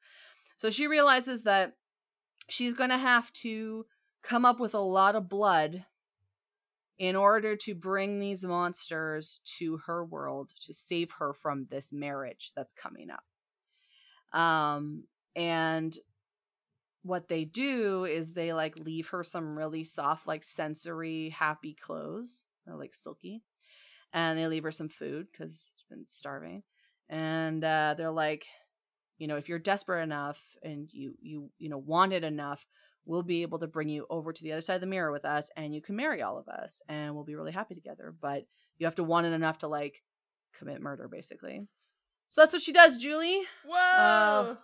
so 0.57 0.71
she 0.71 0.87
realizes 0.87 1.43
that 1.43 1.75
she's 2.49 2.75
gonna 2.75 2.99
have 2.99 3.33
to 3.33 3.87
come 4.23 4.45
up 4.45 4.61
with 4.61 4.75
a 4.75 4.79
lot 4.79 5.17
of 5.17 5.29
blood 5.29 5.85
in 6.99 7.17
order 7.17 7.57
to 7.57 7.75
bring 7.75 8.21
these 8.21 8.45
monsters 8.45 9.41
to 9.45 9.79
her 9.79 10.05
world 10.05 10.53
to 10.61 10.73
save 10.73 11.11
her 11.13 11.33
from 11.33 11.67
this 11.71 11.93
marriage 11.93 12.53
that's 12.55 12.73
coming 12.73 13.09
up. 13.11 14.39
Um, 14.39 15.05
and 15.35 15.97
what 17.03 17.29
they 17.29 17.45
do 17.45 18.05
is 18.05 18.33
they 18.33 18.53
like 18.53 18.79
leave 18.79 19.09
her 19.09 19.25
some 19.25 19.59
really 19.59 19.85
soft, 19.85 20.27
like 20.27 20.43
sensory, 20.43 21.31
happy 21.31 21.75
clothes. 21.75 22.45
They're 22.65 22.77
like 22.77 22.95
silky. 22.95 23.43
And 24.13 24.39
they 24.39 24.47
leave 24.47 24.63
her 24.63 24.71
some 24.71 24.89
food 24.89 25.27
because 25.31 25.75
she's 25.77 25.87
been 25.91 26.07
starving. 26.07 26.63
And 27.09 27.63
uh, 27.65 27.95
they're 27.99 28.13
like, 28.13 28.47
you 29.19 29.27
know, 29.27 29.37
if 29.37 29.49
you're 29.49 29.59
desperate 29.59 30.03
enough 30.03 30.41
and 30.63 30.89
you 30.93 31.15
you 31.21 31.51
you 31.59 31.69
know 31.69 31.79
want 31.79 32.13
it 32.13 32.25
enough, 32.25 32.67
we'll 33.07 33.23
be 33.23 33.43
able 33.43 33.59
to 33.59 33.67
bring 33.67 33.89
you 33.89 34.07
over 34.11 34.33
to 34.33 34.43
the 34.43 34.53
other 34.53 34.61
side 34.61 34.77
of 34.77 34.81
the 34.81 34.87
mirror 34.87 35.13
with 35.13 35.25
us 35.25 35.51
and 35.57 35.75
you 35.75 35.81
can 35.81 35.97
marry 35.97 36.23
all 36.23 36.39
of 36.39 36.49
us 36.49 36.81
and 36.89 37.15
we'll 37.15 37.25
be 37.25 37.35
really 37.35 37.53
happy 37.53 37.75
together. 37.75 38.15
But 38.21 38.47
you 38.79 38.87
have 38.87 38.97
to 38.97 39.05
want 39.05 39.27
it 39.27 39.33
enough 39.33 39.59
to 39.59 39.69
like 39.69 40.03
commit 40.59 40.81
murder, 40.81 41.09
basically. 41.09 41.67
So 42.29 42.41
that's 42.41 42.53
what 42.53 42.63
she 42.63 42.73
does, 42.73 42.97
Julie. 42.97 43.43
Whoa. 43.65 43.77
Uh, 43.77 44.55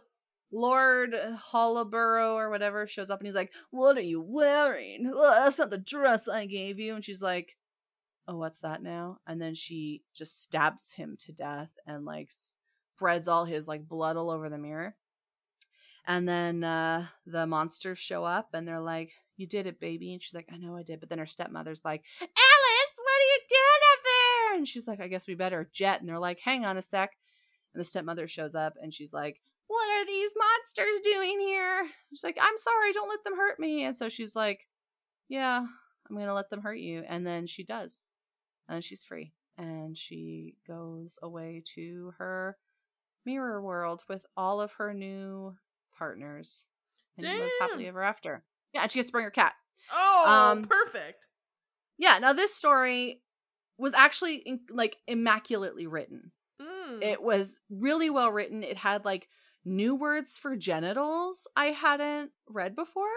Lord 0.53 1.15
Hollowborough 1.53 2.35
or 2.35 2.51
whatever 2.51 2.87
shows 2.87 3.11
up 3.11 3.21
and 3.21 3.27
he's 3.27 3.37
like, 3.37 3.53
What 3.71 3.97
are 3.97 4.03
you 4.03 4.21
wearing? 4.21 5.07
Ugh, 5.07 5.35
that's 5.37 5.59
not 5.59 5.71
the 5.71 5.79
dress 5.79 6.27
I 6.27 6.47
gave 6.47 6.79
you. 6.79 6.95
And 6.95 7.05
she's 7.05 7.23
like, 7.23 7.57
Oh, 8.27 8.37
what's 8.37 8.59
that 8.59 8.83
now? 8.83 9.19
And 9.27 9.41
then 9.41 9.55
she 9.55 10.03
just 10.15 10.43
stabs 10.43 10.93
him 10.93 11.17
to 11.21 11.33
death 11.33 11.79
and 11.87 12.05
like 12.05 12.31
spreads 13.01 13.29
all 13.29 13.47
his 13.47 13.67
like 13.67 13.89
blood 13.89 14.19
all 14.19 14.29
over 14.29 14.51
the 14.51 14.59
mirror. 14.59 14.95
And 16.07 16.29
then 16.29 16.63
uh, 16.63 17.07
the 17.27 17.47
monsters 17.47 17.99
show 17.99 18.25
up 18.25 18.51
and 18.53 18.69
they're 18.69 18.81
like, 18.81 19.13
You 19.39 19.47
did 19.47 19.67
it, 19.67 19.81
baby. 19.81 20.13
And 20.13 20.23
she's 20.23 20.35
like, 20.35 20.49
I 20.53 20.59
know 20.59 20.77
I 20.77 20.83
did. 20.83 21.01
But 21.01 21.09
then 21.09 21.19
her 21.19 21.25
stepmother's 21.27 21.83
like, 21.83 22.03
Alice, 22.21 22.29
what 22.97 23.17
are 23.17 23.31
you 23.33 23.41
doing 23.49 23.83
up 23.93 24.05
there? 24.05 24.57
And 24.59 24.69
she's 24.69 24.87
like, 24.87 25.01
I 25.01 25.09
guess 25.09 25.27
we 25.27 25.35
better 25.35 25.71
jet. 25.73 26.01
And 26.01 26.09
they're 26.11 26.19
like, 26.19 26.41
Hang 26.41 26.67
on 26.67 26.77
a 26.77 26.83
sec. 26.83 27.13
And 27.73 27.81
the 27.81 27.85
stepmother 27.85 28.27
shows 28.27 28.55
up 28.55 28.75
and 28.83 28.93
she's 28.93 29.15
like, 29.15 29.41
What 29.69 29.89
are 29.89 30.07
these 30.07 30.35
monsters 30.37 31.01
doing 31.03 31.41
here? 31.41 31.87
She's 32.11 32.25
like, 32.25 32.37
I'm 32.39 32.59
sorry, 32.59 32.93
don't 32.93 33.09
let 33.09 33.25
them 33.25 33.37
hurt 33.37 33.59
me. 33.59 33.85
And 33.85 33.97
so 33.97 34.11
she's 34.11 34.37
like, 34.37 34.67
Yeah, 35.31 35.61
I'm 35.61 36.17
going 36.17 36.29
to 36.29 36.35
let 36.35 36.51
them 36.51 36.61
hurt 36.61 36.79
you. 36.79 37.03
And 37.09 37.27
then 37.27 37.47
she 37.47 37.65
does. 37.65 38.09
And 38.69 38.85
she's 38.85 39.05
free. 39.05 39.33
And 39.57 39.97
she 39.97 40.57
goes 40.67 41.19
away 41.23 41.63
to 41.77 42.13
her 42.19 42.57
mirror 43.25 43.63
world 43.63 44.03
with 44.09 44.25
all 44.37 44.61
of 44.61 44.73
her 44.73 44.95
new 44.95 45.55
partners 45.97 46.67
and 47.17 47.27
Damn. 47.27 47.41
lives 47.41 47.55
happily 47.61 47.87
ever 47.87 48.03
after. 48.03 48.45
Yeah, 48.73 48.83
and 48.83 48.91
she 48.91 48.99
gets 48.99 49.09
to 49.09 49.13
bring 49.13 49.25
her 49.25 49.31
cat. 49.31 49.55
Oh, 49.93 50.53
um, 50.53 50.65
perfect. 50.65 51.27
Yeah, 51.99 52.19
now 52.19 52.33
this 52.33 52.55
story 52.55 53.23
was 53.79 53.95
actually 53.95 54.37
in, 54.37 54.61
like 54.71 54.97
immaculately 55.07 55.87
written. 55.87 56.33
Mm. 56.61 57.03
It 57.03 57.23
was 57.23 57.61
really 57.71 58.11
well 58.11 58.31
written. 58.31 58.63
It 58.63 58.77
had 58.77 59.05
like 59.05 59.29
new 59.65 59.95
words 59.95 60.39
for 60.39 60.57
genitals 60.57 61.47
I 61.57 61.67
hadn't 61.67 62.33
read 62.49 62.75
before 62.75 63.09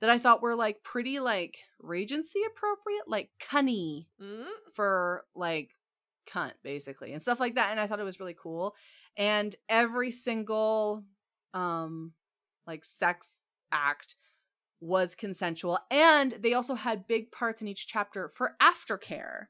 that 0.00 0.10
I 0.10 0.18
thought 0.18 0.42
were 0.42 0.54
like 0.54 0.82
pretty 0.82 1.20
like 1.20 1.58
Regency 1.80 2.40
appropriate, 2.46 3.08
like 3.08 3.30
cunny 3.40 4.06
mm. 4.20 4.44
for 4.74 5.24
like 5.34 5.70
cunt 6.26 6.52
basically 6.62 7.12
and 7.12 7.22
stuff 7.22 7.40
like 7.40 7.54
that. 7.54 7.70
And 7.70 7.80
I 7.80 7.86
thought 7.86 8.00
it 8.00 8.04
was 8.04 8.20
really 8.20 8.36
cool. 8.40 8.74
And 9.16 9.54
every 9.68 10.10
single 10.10 11.04
um 11.52 12.12
like 12.66 12.84
sex 12.84 13.40
act 13.72 14.16
was 14.80 15.14
consensual 15.14 15.78
and 15.90 16.32
they 16.40 16.52
also 16.52 16.74
had 16.74 17.06
big 17.06 17.32
parts 17.32 17.62
in 17.62 17.68
each 17.68 17.86
chapter 17.86 18.28
for 18.28 18.54
aftercare 18.60 19.46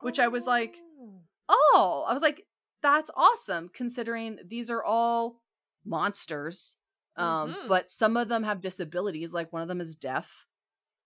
which 0.00 0.20
oh. 0.20 0.24
i 0.24 0.28
was 0.28 0.46
like 0.46 0.76
oh. 1.00 1.20
oh 1.50 2.04
i 2.06 2.12
was 2.12 2.22
like 2.22 2.44
that's 2.82 3.10
awesome 3.16 3.68
considering 3.72 4.38
these 4.46 4.70
are 4.70 4.84
all 4.84 5.40
monsters 5.84 6.76
um 7.16 7.50
mm-hmm. 7.50 7.68
but 7.68 7.88
some 7.88 8.16
of 8.16 8.28
them 8.28 8.44
have 8.44 8.60
disabilities 8.60 9.32
like 9.32 9.52
one 9.52 9.62
of 9.62 9.68
them 9.68 9.80
is 9.80 9.96
deaf 9.96 10.46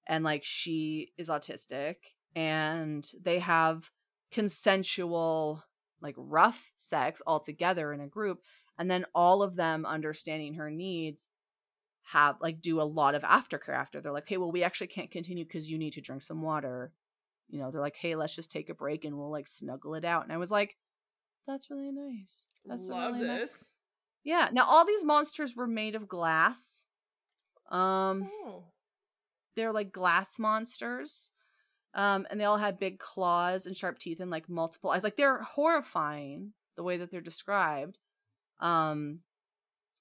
and 0.06 0.22
like 0.22 0.42
she 0.44 1.12
is 1.16 1.28
autistic 1.28 1.96
and 2.34 3.08
they 3.22 3.38
have 3.38 3.90
consensual 4.32 5.62
like 6.00 6.14
rough 6.16 6.72
sex 6.76 7.22
all 7.26 7.38
together 7.38 7.92
in 7.92 8.00
a 8.00 8.08
group 8.08 8.40
and 8.78 8.90
then 8.90 9.04
all 9.14 9.42
of 9.42 9.54
them 9.54 9.86
understanding 9.86 10.54
her 10.54 10.70
needs 10.70 11.28
have 12.02 12.36
like 12.40 12.60
do 12.60 12.80
a 12.80 12.82
lot 12.82 13.14
of 13.14 13.22
aftercare 13.22 13.76
after 13.76 14.00
they're 14.00 14.12
like 14.12 14.28
hey 14.28 14.36
well 14.36 14.50
we 14.50 14.64
actually 14.64 14.88
can't 14.88 15.10
continue 15.10 15.44
because 15.44 15.70
you 15.70 15.78
need 15.78 15.92
to 15.92 16.00
drink 16.00 16.22
some 16.22 16.42
water 16.42 16.92
you 17.48 17.58
know 17.58 17.70
they're 17.70 17.80
like 17.80 17.96
hey 17.96 18.16
let's 18.16 18.34
just 18.34 18.50
take 18.50 18.68
a 18.70 18.74
break 18.74 19.04
and 19.04 19.16
we'll 19.16 19.30
like 19.30 19.46
snuggle 19.46 19.94
it 19.94 20.04
out 20.04 20.24
and 20.24 20.32
i 20.32 20.36
was 20.36 20.50
like 20.50 20.76
that's 21.46 21.70
really 21.70 21.92
nice 21.92 22.46
that's 22.66 22.88
love 22.88 23.14
really 23.14 23.26
this 23.26 23.50
nice. 23.52 23.64
yeah 24.24 24.48
now 24.52 24.64
all 24.64 24.84
these 24.84 25.04
monsters 25.04 25.54
were 25.54 25.66
made 25.66 25.94
of 25.94 26.08
glass 26.08 26.84
um 27.70 28.28
oh. 28.44 28.64
they're 29.54 29.72
like 29.72 29.92
glass 29.92 30.38
monsters 30.38 31.30
um 31.94 32.26
and 32.30 32.40
they 32.40 32.44
all 32.44 32.58
had 32.58 32.78
big 32.78 32.98
claws 32.98 33.66
and 33.66 33.76
sharp 33.76 33.98
teeth 33.98 34.20
and 34.20 34.30
like 34.30 34.48
multiple 34.48 34.90
eyes. 34.90 35.02
Like 35.02 35.16
they're 35.16 35.42
horrifying 35.42 36.52
the 36.76 36.82
way 36.82 36.96
that 36.96 37.10
they're 37.10 37.20
described. 37.20 37.98
Um, 38.60 39.20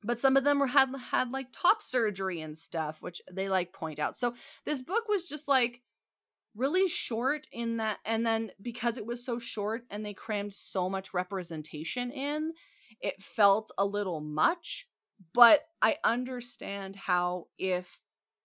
but 0.03 0.19
some 0.19 0.35
of 0.37 0.43
them 0.43 0.59
were 0.59 0.67
had 0.67 0.89
had 1.11 1.31
like 1.31 1.47
top 1.51 1.81
surgery 1.81 2.41
and 2.41 2.57
stuff, 2.57 3.01
which 3.01 3.21
they 3.31 3.49
like 3.49 3.73
point 3.73 3.99
out. 3.99 4.15
So 4.15 4.33
this 4.65 4.81
book 4.81 5.07
was 5.07 5.27
just 5.27 5.47
like 5.47 5.81
really 6.55 6.87
short 6.87 7.47
in 7.51 7.77
that 7.77 7.99
and 8.05 8.25
then 8.25 8.51
because 8.61 8.97
it 8.97 9.05
was 9.05 9.23
so 9.23 9.39
short 9.39 9.83
and 9.89 10.05
they 10.05 10.13
crammed 10.13 10.53
so 10.53 10.89
much 10.89 11.13
representation 11.13 12.11
in, 12.11 12.53
it 12.99 13.21
felt 13.21 13.71
a 13.77 13.85
little 13.85 14.21
much, 14.21 14.87
but 15.33 15.61
I 15.81 15.97
understand 16.03 16.95
how 16.95 17.47
if 17.57 17.99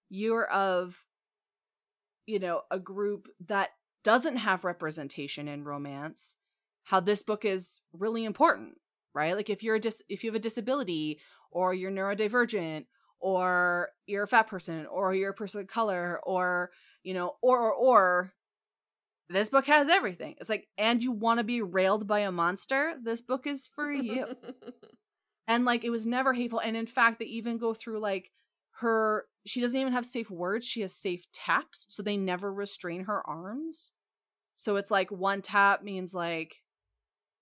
you're 0.09 0.49
of 0.49 1.05
you 2.27 2.39
know, 2.39 2.63
a 2.71 2.79
group 2.79 3.29
that 3.47 3.71
doesn't 4.05 4.37
have 4.37 4.65
representation 4.65 5.49
in 5.49 5.65
romance, 5.65 6.37
how 6.85 7.01
this 7.01 7.23
book 7.23 7.45
is 7.45 7.81
really 7.93 8.25
important 8.25 8.75
right? 9.17 9.35
Like 9.35 9.51
if 9.51 9.63
you're 9.63 9.77
a 9.77 9.81
dis- 9.81 10.03
if 10.09 10.23
you 10.23 10.31
have 10.31 10.37
a 10.37 10.41
disability 10.41 11.19
or 11.51 11.73
you're 11.73 11.91
neurodivergent 11.91 12.85
or 13.19 13.89
you're 14.07 14.25
a 14.25 14.29
fat 14.29 14.47
person 14.47 14.87
or 14.87 15.15
you're 15.15 15.31
a 15.31 15.35
person 15.35 15.63
of 15.63 15.67
color 15.67 16.21
or 16.23 16.71
you 17.03 17.15
know 17.15 17.37
or 17.41 17.59
or 17.59 17.73
or 17.73 18.33
this 19.29 19.49
book 19.49 19.67
has 19.67 19.89
everything. 19.89 20.37
It's 20.39 20.51
like 20.51 20.69
and 20.77 21.03
you 21.03 21.11
want 21.11 21.39
to 21.39 21.45
be 21.45 21.63
railed 21.63 22.07
by 22.07 22.21
a 22.21 22.31
monster, 22.31 22.95
this 23.03 23.23
book 23.23 23.47
is 23.47 23.69
for 23.75 23.91
you. 23.91 24.27
and 25.49 25.65
like 25.65 25.83
it 25.83 25.91
was 25.91 26.07
never 26.07 26.35
hateful 26.35 26.61
and 26.61 26.77
in 26.77 26.87
fact 26.87 27.19
they 27.19 27.25
even 27.25 27.57
go 27.57 27.73
through 27.73 28.01
like 28.01 28.31
her 28.81 29.25
she 29.47 29.61
doesn't 29.61 29.81
even 29.81 29.93
have 29.93 30.05
safe 30.05 30.31
words, 30.31 30.67
she 30.67 30.81
has 30.83 30.95
safe 30.95 31.31
taps, 31.33 31.87
so 31.89 32.03
they 32.03 32.17
never 32.17 32.53
restrain 32.53 33.05
her 33.05 33.27
arms. 33.27 33.93
So 34.57 34.77
it's 34.77 34.91
like 34.91 35.11
one 35.11 35.43
tap 35.43 35.83
means 35.83 36.15
like 36.15 36.57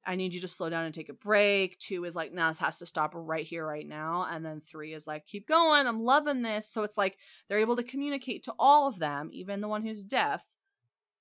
I 0.06 0.16
need 0.16 0.34
you 0.34 0.40
to 0.42 0.48
slow 0.48 0.68
down 0.68 0.84
and 0.84 0.94
take 0.94 1.08
a 1.08 1.14
break. 1.14 1.78
Two 1.78 2.04
is 2.04 2.14
like, 2.14 2.32
now 2.32 2.48
this 2.48 2.58
has 2.58 2.78
to 2.78 2.86
stop 2.86 3.12
right 3.14 3.46
here, 3.46 3.66
right 3.66 3.86
now. 3.86 4.26
And 4.30 4.44
then 4.44 4.60
three 4.60 4.92
is 4.92 5.06
like, 5.06 5.26
keep 5.26 5.48
going. 5.48 5.86
I'm 5.86 6.02
loving 6.02 6.42
this. 6.42 6.68
So 6.68 6.82
it's 6.82 6.98
like 6.98 7.16
they're 7.48 7.58
able 7.58 7.76
to 7.76 7.82
communicate 7.82 8.42
to 8.44 8.54
all 8.58 8.86
of 8.86 8.98
them, 8.98 9.30
even 9.32 9.60
the 9.60 9.68
one 9.68 9.82
who's 9.82 10.04
deaf, 10.04 10.44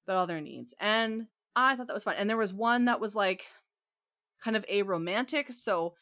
but 0.05 0.15
all 0.15 0.27
their 0.27 0.41
needs. 0.41 0.73
And 0.79 1.27
I 1.55 1.75
thought 1.75 1.87
that 1.87 1.93
was 1.93 2.03
fun. 2.03 2.15
And 2.17 2.29
there 2.29 2.37
was 2.37 2.53
one 2.53 2.85
that 2.85 2.99
was 2.99 3.15
like 3.15 3.47
kind 4.43 4.57
of 4.57 4.65
aromantic. 4.67 5.53
So 5.53 5.93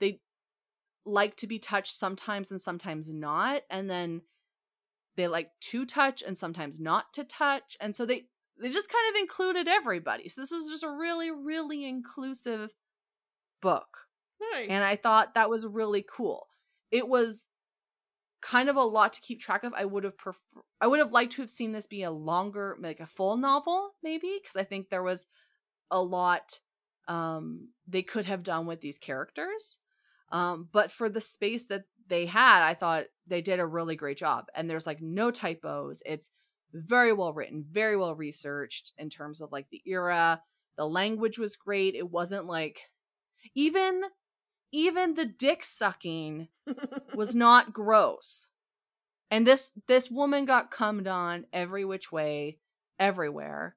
they 0.00 0.20
like 1.04 1.36
to 1.36 1.46
be 1.46 1.58
touched 1.58 1.96
sometimes 1.98 2.50
and 2.50 2.60
sometimes 2.60 3.08
not. 3.08 3.62
And 3.70 3.88
then 3.88 4.22
they 5.16 5.28
like 5.28 5.50
to 5.60 5.84
touch 5.84 6.22
and 6.22 6.36
sometimes 6.36 6.80
not 6.80 7.12
to 7.14 7.24
touch. 7.24 7.76
And 7.80 7.94
so 7.94 8.06
they 8.06 8.26
they 8.60 8.70
just 8.70 8.90
kind 8.90 9.14
of 9.14 9.20
included 9.20 9.68
everybody. 9.68 10.28
So 10.28 10.40
this 10.40 10.52
was 10.52 10.68
just 10.70 10.84
a 10.84 10.90
really, 10.90 11.30
really 11.30 11.84
inclusive 11.84 12.70
book. 13.60 13.88
Nice. 14.52 14.68
And 14.70 14.84
I 14.84 14.96
thought 14.96 15.34
that 15.34 15.50
was 15.50 15.66
really 15.66 16.04
cool. 16.08 16.46
It 16.90 17.08
was 17.08 17.48
kind 18.40 18.68
of 18.68 18.76
a 18.76 18.82
lot 18.82 19.14
to 19.14 19.20
keep 19.20 19.40
track 19.40 19.64
of. 19.64 19.72
I 19.74 19.84
would 19.84 20.04
have 20.04 20.16
prefer- 20.16 20.38
I 20.80 20.86
would 20.86 20.98
have 21.00 21.12
liked 21.12 21.32
to 21.32 21.42
have 21.42 21.50
seen 21.50 21.72
this 21.72 21.86
be 21.86 22.02
a 22.02 22.10
longer, 22.10 22.76
like 22.80 23.00
a 23.00 23.06
full 23.06 23.36
novel, 23.36 23.92
maybe, 24.02 24.38
because 24.40 24.56
I 24.56 24.64
think 24.64 24.88
there 24.88 25.02
was 25.02 25.26
a 25.90 26.02
lot 26.02 26.60
um 27.06 27.68
they 27.86 28.02
could 28.02 28.24
have 28.24 28.42
done 28.42 28.66
with 28.66 28.80
these 28.80 28.98
characters. 28.98 29.78
Um, 30.30 30.68
but 30.72 30.90
for 30.90 31.08
the 31.08 31.20
space 31.20 31.66
that 31.66 31.84
they 32.08 32.26
had, 32.26 32.62
I 32.62 32.74
thought 32.74 33.04
they 33.26 33.40
did 33.40 33.60
a 33.60 33.66
really 33.66 33.96
great 33.96 34.18
job. 34.18 34.46
And 34.54 34.68
there's 34.68 34.86
like 34.86 35.00
no 35.00 35.30
typos. 35.30 36.02
It's 36.04 36.30
very 36.72 37.12
well 37.12 37.32
written, 37.32 37.64
very 37.70 37.96
well 37.96 38.14
researched 38.14 38.92
in 38.98 39.08
terms 39.08 39.40
of 39.40 39.52
like 39.52 39.68
the 39.70 39.82
era. 39.86 40.42
The 40.76 40.86
language 40.86 41.38
was 41.38 41.56
great. 41.56 41.94
It 41.94 42.10
wasn't 42.10 42.46
like 42.46 42.80
even 43.54 44.02
even 44.72 45.14
the 45.14 45.26
dick 45.26 45.62
sucking 45.62 46.48
was 47.14 47.34
not 47.34 47.72
gross. 47.72 48.48
And 49.30 49.46
this 49.46 49.70
this 49.86 50.10
woman 50.10 50.44
got 50.44 50.70
cummed 50.70 51.06
on 51.06 51.46
every 51.52 51.84
which 51.84 52.10
way, 52.10 52.58
everywhere. 52.98 53.76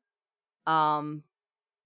Um 0.66 1.24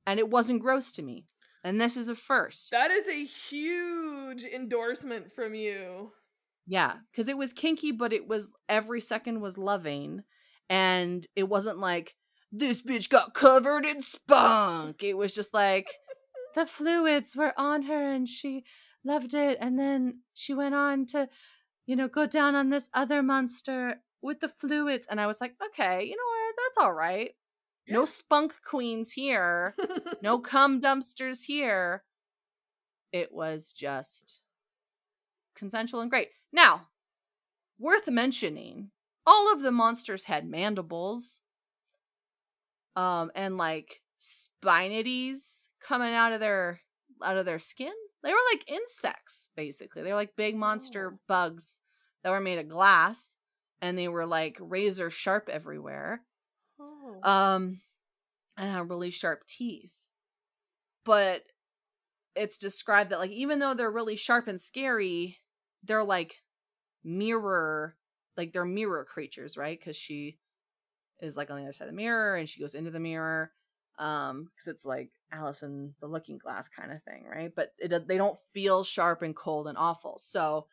and 0.08 0.20
it 0.20 0.30
wasn't 0.30 0.62
gross 0.62 0.92
to 0.94 1.04
me. 1.04 1.28
And 1.64 1.80
this 1.80 1.96
is 1.96 2.10
a 2.10 2.16
first. 2.16 2.72
That 2.72 2.92
is 2.92 3.08
a 3.08 3.24
huge 3.24 4.44
endorsement 4.44 5.32
from 5.32 5.54
you. 5.54 6.12
Yeah, 6.68 6.98
cuz 7.14 7.28
it 7.28 7.38
was 7.38 7.54
kinky 7.54 7.92
but 7.92 8.14
it 8.14 8.28
was 8.28 8.54
every 8.70 9.02
second 9.02 9.42
was 9.42 9.58
loving 9.58 10.24
and 10.70 11.28
it 11.36 11.44
wasn't 11.44 11.80
like 11.80 12.16
this 12.52 12.82
bitch 12.82 13.10
got 13.10 13.34
covered 13.34 13.86
in 13.86 14.02
spunk. 14.02 15.04
It 15.04 15.16
was 15.16 15.34
just 15.34 15.54
like 15.54 15.88
the 16.56 16.66
fluids 16.66 17.36
were 17.36 17.54
on 17.58 17.84
her 17.84 18.12
and 18.12 18.28
she 18.28 18.64
loved 19.04 19.34
it 19.34 19.58
and 19.60 19.78
then 19.80 20.22
she 20.34 20.54
went 20.54 20.76
on 20.76 21.06
to 21.08 21.30
you 21.86 21.96
know 21.96 22.08
go 22.08 22.26
down 22.26 22.56
on 22.56 22.70
this 22.70 22.90
other 22.94 23.22
monster 23.22 24.02
with 24.22 24.40
the 24.40 24.50
fluids 24.50 25.08
and 25.10 25.20
I 25.20 25.28
was 25.28 25.42
like, 25.42 25.56
"Okay, 25.68 26.04
you 26.06 26.16
know 26.16 26.30
what? 26.30 26.56
That's 26.58 26.86
all 26.86 26.94
right. 26.94 27.32
Yeah. 27.92 27.98
No 27.98 28.06
spunk 28.06 28.54
queens 28.64 29.12
here. 29.12 29.76
no 30.22 30.40
cum 30.54 30.82
dumpsters 30.82 31.44
here." 31.44 32.04
It 33.12 33.32
was 33.34 33.74
just 33.74 34.42
consensual 35.56 36.02
and 36.02 36.10
great. 36.10 36.30
Now, 36.54 36.88
worth 37.78 38.08
mentioning 38.08 38.92
all 39.26 39.52
of 39.52 39.62
the 39.62 39.72
monsters 39.72 40.26
had 40.26 40.48
mandibles 40.48 41.42
um 42.96 43.32
and 43.36 43.58
like 43.58 44.02
spinities 44.20 45.70
coming 45.80 46.14
out 46.14 46.34
of 46.34 46.40
their 46.40 46.80
out 47.24 47.38
of 47.38 47.46
their 47.46 47.60
skin 47.60 47.94
they 48.24 48.32
were 48.32 48.40
like 48.52 48.70
insects 48.70 49.50
basically 49.56 50.04
they 50.04 50.10
were 50.10 50.16
like 50.16 50.36
big 50.36 50.56
monster 50.56 51.14
oh. 51.14 51.20
bugs 51.28 51.80
that 52.24 52.30
were 52.30 52.40
made 52.40 52.60
of 52.60 52.68
glass 52.68 53.38
and 53.82 53.98
they 53.98 54.08
were 54.08 54.26
like 54.26 54.58
razor 54.60 55.10
sharp 55.10 55.50
everywhere 55.50 56.22
oh. 56.82 57.30
um 57.30 57.82
and 58.58 58.72
had 58.72 58.90
really 58.90 59.12
sharp 59.12 59.46
teeth 59.46 59.94
but 61.06 61.44
it's 62.36 62.58
described 62.58 63.10
that 63.12 63.20
like 63.20 63.32
even 63.32 63.60
though 63.60 63.74
they're 63.74 63.92
really 63.92 64.16
sharp 64.16 64.48
and 64.48 64.62
scary 64.62 65.38
they're 65.84 66.04
like 66.04 66.36
mirror 67.04 67.96
like 68.38 68.54
they're 68.54 68.66
mirror 68.66 69.06
creatures, 69.06 69.58
right? 69.58 69.80
Because 69.80 69.96
she 69.96 70.38
is 71.20 71.38
like 71.38 71.52
on 71.52 71.58
the 71.58 71.64
other 71.64 71.74
side 71.74 71.88
of 71.88 71.94
the 71.94 71.98
mirror 71.98 72.36
and 72.36 72.48
she 72.48 72.60
goes 72.60 72.76
into 72.76 72.92
the 72.92 73.00
mirror. 73.00 73.52
Um, 74.00 74.46
because 74.46 74.68
it's 74.68 74.86
like 74.86 75.12
Alice 75.32 75.62
in 75.62 75.94
the 76.00 76.08
Looking 76.08 76.38
Glass 76.38 76.68
kind 76.68 76.92
of 76.92 77.04
thing, 77.04 77.26
right? 77.30 77.52
But 77.56 77.74
it, 77.78 78.08
they 78.08 78.18
don't 78.18 78.38
feel 78.52 78.84
sharp 78.84 79.22
and 79.22 79.36
cold 79.36 79.68
and 79.68 79.78
awful. 79.78 80.18
So, 80.18 80.68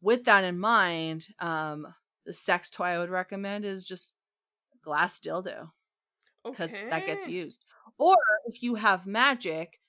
with 0.00 0.24
that 0.24 0.44
in 0.44 0.58
mind, 0.58 1.26
um, 1.40 1.86
the 2.24 2.32
sex 2.32 2.70
toy 2.70 2.84
I 2.84 2.98
would 2.98 3.10
recommend 3.10 3.66
is 3.66 3.84
just 3.84 4.16
glass 4.82 5.20
dildo 5.20 5.70
because 6.44 6.72
okay. 6.72 6.88
that 6.90 7.06
gets 7.06 7.28
used. 7.28 7.64
Or 7.98 8.16
if 8.46 8.62
you 8.62 8.76
have 8.76 9.06
magic, 9.06 9.80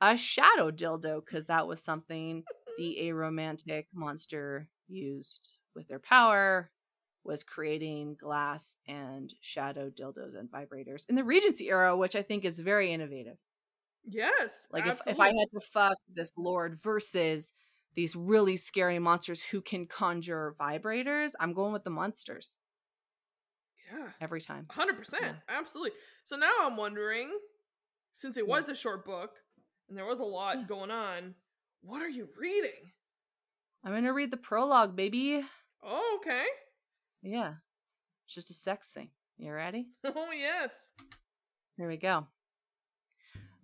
a 0.00 0.16
shadow 0.16 0.70
dildo 0.70 1.24
because 1.24 1.46
that 1.46 1.66
was 1.66 1.82
something 1.82 2.44
the 2.78 2.98
aromantic 3.02 3.86
monster 3.94 4.68
used 4.88 5.58
with 5.74 5.88
their 5.88 5.98
power 5.98 6.70
was 7.24 7.42
creating 7.42 8.16
glass 8.20 8.76
and 8.86 9.32
shadow 9.40 9.88
dildos 9.88 10.38
and 10.38 10.50
vibrators 10.50 11.08
in 11.08 11.14
the 11.14 11.24
Regency 11.24 11.70
era, 11.70 11.96
which 11.96 12.14
I 12.14 12.22
think 12.22 12.44
is 12.44 12.58
very 12.58 12.92
innovative. 12.92 13.38
Yes. 14.06 14.66
Like 14.70 14.86
if, 14.86 15.00
if 15.06 15.18
I 15.18 15.28
had 15.28 15.48
to 15.54 15.60
fuck 15.60 15.96
this 16.12 16.32
lord 16.36 16.78
versus 16.82 17.54
these 17.94 18.14
really 18.14 18.56
scary 18.56 18.98
monsters 18.98 19.42
who 19.42 19.62
can 19.62 19.86
conjure 19.86 20.54
vibrators, 20.60 21.32
I'm 21.40 21.54
going 21.54 21.72
with 21.72 21.84
the 21.84 21.90
monsters. 21.90 22.58
Yeah. 23.92 24.08
Every 24.20 24.40
time. 24.40 24.66
100%. 24.70 25.12
Yeah. 25.20 25.32
Absolutely. 25.48 25.92
So 26.24 26.36
now 26.36 26.52
I'm 26.62 26.76
wondering, 26.76 27.30
since 28.14 28.36
it 28.36 28.46
was 28.46 28.68
yeah. 28.68 28.74
a 28.74 28.76
short 28.76 29.04
book 29.04 29.32
and 29.88 29.96
there 29.96 30.06
was 30.06 30.20
a 30.20 30.24
lot 30.24 30.58
yeah. 30.58 30.64
going 30.66 30.90
on, 30.90 31.34
what 31.82 32.02
are 32.02 32.08
you 32.08 32.28
reading? 32.38 32.92
I'm 33.84 33.92
going 33.92 34.04
to 34.04 34.12
read 34.12 34.30
the 34.30 34.36
prologue, 34.38 34.96
baby. 34.96 35.44
Oh, 35.82 36.18
okay. 36.20 36.44
Yeah. 37.22 37.54
It's 38.24 38.34
just 38.34 38.50
a 38.50 38.54
sex 38.54 38.92
scene. 38.92 39.10
You 39.36 39.52
ready? 39.52 39.88
Oh, 40.04 40.30
yes. 40.32 40.72
Here 41.76 41.88
we 41.88 41.96
go. 41.96 42.26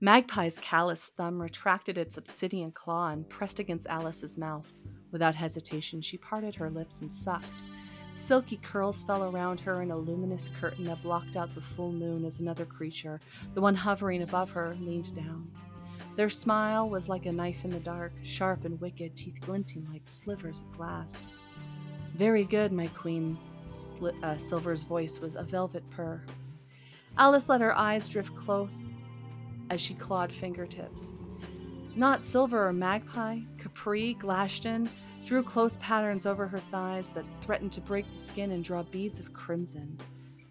Magpie's 0.02 0.58
callous 0.58 1.10
thumb 1.16 1.40
retracted 1.40 1.98
its 1.98 2.16
obsidian 2.16 2.72
claw 2.72 3.10
and 3.10 3.28
pressed 3.28 3.58
against 3.58 3.86
Alice's 3.86 4.38
mouth. 4.38 4.72
Without 5.12 5.34
hesitation, 5.34 6.00
she 6.00 6.16
parted 6.16 6.54
her 6.54 6.70
lips 6.70 7.00
and 7.00 7.12
sucked. 7.12 7.62
Silky 8.14 8.58
curls 8.58 9.02
fell 9.02 9.24
around 9.24 9.60
her 9.60 9.82
in 9.82 9.90
a 9.90 9.96
luminous 9.96 10.50
curtain 10.60 10.84
that 10.84 11.02
blocked 11.02 11.36
out 11.36 11.54
the 11.54 11.60
full 11.60 11.92
moon 11.92 12.24
as 12.24 12.40
another 12.40 12.66
creature, 12.66 13.20
the 13.54 13.60
one 13.60 13.74
hovering 13.74 14.22
above 14.22 14.50
her, 14.50 14.76
leaned 14.80 15.14
down. 15.14 15.50
Their 16.16 16.28
smile 16.28 16.88
was 16.88 17.08
like 17.08 17.26
a 17.26 17.32
knife 17.32 17.64
in 17.64 17.70
the 17.70 17.80
dark, 17.80 18.12
sharp 18.22 18.64
and 18.64 18.80
wicked, 18.80 19.16
teeth 19.16 19.38
glinting 19.40 19.88
like 19.90 20.02
slivers 20.04 20.62
of 20.62 20.76
glass. 20.76 21.24
Very 22.14 22.44
good, 22.44 22.72
my 22.72 22.88
queen. 22.88 23.38
Uh, 24.22 24.36
Silver's 24.36 24.82
voice 24.82 25.20
was 25.20 25.36
a 25.36 25.42
velvet 25.42 25.88
purr. 25.90 26.22
Alice 27.16 27.48
let 27.48 27.60
her 27.60 27.76
eyes 27.76 28.08
drift 28.08 28.34
close 28.34 28.92
as 29.70 29.80
she 29.80 29.94
clawed 29.94 30.32
fingertips. 30.32 31.14
Not 31.96 32.24
Silver 32.24 32.68
or 32.68 32.72
Magpie, 32.72 33.40
Capri, 33.58 34.14
Glashton 34.14 34.88
drew 35.24 35.42
close 35.42 35.76
patterns 35.78 36.26
over 36.26 36.46
her 36.46 36.58
thighs 36.58 37.08
that 37.10 37.24
threatened 37.40 37.72
to 37.72 37.80
break 37.80 38.10
the 38.10 38.18
skin 38.18 38.52
and 38.52 38.64
draw 38.64 38.82
beads 38.82 39.20
of 39.20 39.32
crimson. 39.32 39.98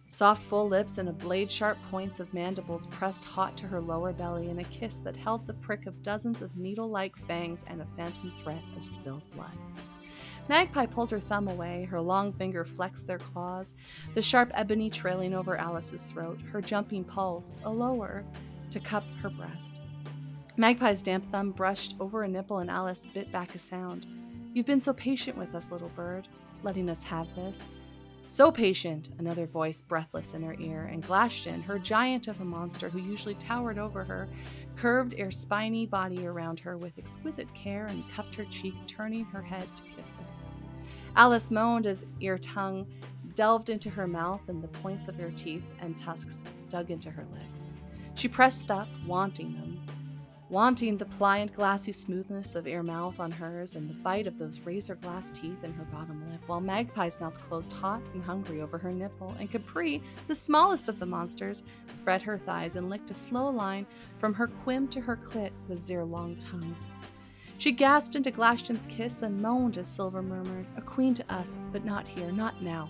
Soft, 0.07 0.41
full 0.41 0.67
lips 0.67 0.97
and 0.97 1.07
a 1.07 1.13
blade 1.13 1.51
sharp 1.51 1.77
points 1.91 2.19
of 2.19 2.33
mandibles 2.33 2.87
pressed 2.87 3.23
hot 3.23 3.55
to 3.57 3.67
her 3.67 3.79
lower 3.79 4.11
belly 4.11 4.49
in 4.49 4.57
a 4.57 4.63
kiss 4.63 4.97
that 4.97 5.15
held 5.15 5.45
the 5.45 5.53
prick 5.53 5.85
of 5.85 6.01
dozens 6.01 6.41
of 6.41 6.57
needle 6.57 6.89
like 6.89 7.15
fangs 7.27 7.63
and 7.67 7.79
a 7.79 7.87
phantom 7.95 8.31
threat 8.31 8.63
of 8.75 8.87
spilled 8.87 9.29
blood. 9.31 9.55
Magpie 10.47 10.87
pulled 10.87 11.11
her 11.11 11.19
thumb 11.19 11.47
away, 11.47 11.85
her 11.91 12.01
long 12.01 12.33
finger 12.33 12.65
flexed 12.65 13.05
their 13.05 13.19
claws, 13.19 13.75
the 14.15 14.21
sharp 14.21 14.49
ebony 14.55 14.89
trailing 14.89 15.35
over 15.35 15.55
Alice's 15.55 16.01
throat, 16.01 16.39
her 16.51 16.59
jumping 16.59 17.03
pulse 17.03 17.59
a 17.63 17.69
lower 17.69 18.25
to 18.71 18.79
cup 18.79 19.03
her 19.21 19.29
breast. 19.29 19.79
Magpie's 20.57 21.03
damp 21.03 21.31
thumb 21.31 21.51
brushed 21.51 21.95
over 21.99 22.23
a 22.23 22.27
nipple 22.27 22.57
and 22.57 22.71
Alice 22.71 23.05
bit 23.13 23.31
back 23.31 23.53
a 23.53 23.59
sound. 23.59 24.07
You've 24.51 24.65
been 24.65 24.81
so 24.81 24.93
patient 24.93 25.37
with 25.37 25.53
us, 25.53 25.71
little 25.71 25.89
bird, 25.89 26.27
letting 26.63 26.89
us 26.89 27.03
have 27.03 27.27
this. 27.35 27.69
So 28.25 28.51
patient, 28.51 29.09
another 29.19 29.45
voice 29.45 29.83
breathless 29.83 30.33
in 30.33 30.41
her 30.41 30.55
ear, 30.59 30.89
and 30.91 31.03
Glashtan, 31.03 31.63
her 31.63 31.77
giant 31.77 32.27
of 32.27 32.41
a 32.41 32.45
monster 32.45 32.89
who 32.89 32.99
usually 32.99 33.35
towered 33.35 33.77
over 33.77 34.03
her, 34.03 34.27
curved 34.75 35.17
her 35.19 35.29
spiny 35.29 35.85
body 35.85 36.25
around 36.25 36.59
her 36.61 36.77
with 36.77 36.97
exquisite 36.97 37.53
care 37.53 37.85
and 37.85 38.09
cupped 38.11 38.33
her 38.35 38.45
cheek, 38.45 38.73
turning 38.87 39.25
her 39.25 39.41
head 39.41 39.67
to 39.75 39.83
kiss 39.95 40.15
her. 40.15 40.25
Alice 41.15 41.51
moaned 41.51 41.85
as 41.85 42.07
aer 42.19 42.39
tongue 42.39 42.87
delved 43.35 43.69
into 43.69 43.89
her 43.89 44.07
mouth 44.07 44.49
and 44.49 44.63
the 44.63 44.67
points 44.67 45.07
of 45.07 45.15
her 45.15 45.31
teeth 45.31 45.63
and 45.79 45.95
tusks 45.95 46.43
dug 46.69 46.89
into 46.89 47.11
her 47.11 47.25
lip. 47.33 47.43
She 48.15 48.27
pressed 48.27 48.71
up, 48.71 48.87
wanting 49.05 49.53
them, 49.53 49.78
wanting 50.49 50.97
the 50.97 51.05
pliant, 51.05 51.53
glassy 51.53 51.91
smoothness 51.91 52.55
of 52.55 52.65
aer 52.65 52.81
mouth 52.81 53.19
on 53.19 53.31
hers 53.31 53.75
and 53.75 53.87
the 53.87 53.93
bite 53.93 54.25
of 54.25 54.37
those 54.39 54.59
razor 54.61 54.95
glass 54.95 55.29
teeth 55.29 55.63
in 55.63 55.71
her 55.73 55.83
bottom 55.85 56.23
lip, 56.29 56.41
while 56.47 56.59
Magpie's 56.59 57.19
mouth 57.21 57.39
closed 57.41 57.71
hot 57.71 58.01
and 58.13 58.23
hungry 58.23 58.61
over 58.61 58.77
her 58.77 58.91
nipple, 58.91 59.35
and 59.39 59.51
Capri, 59.51 60.01
the 60.27 60.33
smallest 60.33 60.89
of 60.89 60.99
the 60.99 61.05
monsters, 61.05 61.63
spread 61.91 62.23
her 62.23 62.39
thighs 62.39 62.75
and 62.75 62.89
licked 62.89 63.11
a 63.11 63.13
slow 63.13 63.49
line 63.49 63.85
from 64.17 64.33
her 64.33 64.47
quim 64.47 64.89
to 64.89 64.99
her 64.99 65.17
clit 65.17 65.51
with 65.67 65.87
their 65.87 66.03
long 66.03 66.35
tongue. 66.37 66.75
She 67.59 67.71
gasped 67.71 68.15
into 68.15 68.31
Glashtan's 68.31 68.85
kiss, 68.87 69.15
then 69.15 69.41
moaned 69.41 69.77
as 69.77 69.87
Silver 69.87 70.21
murmured, 70.21 70.65
A 70.77 70.81
queen 70.81 71.13
to 71.15 71.33
us, 71.33 71.57
but 71.71 71.85
not 71.85 72.07
here, 72.07 72.31
not 72.31 72.63
now. 72.63 72.89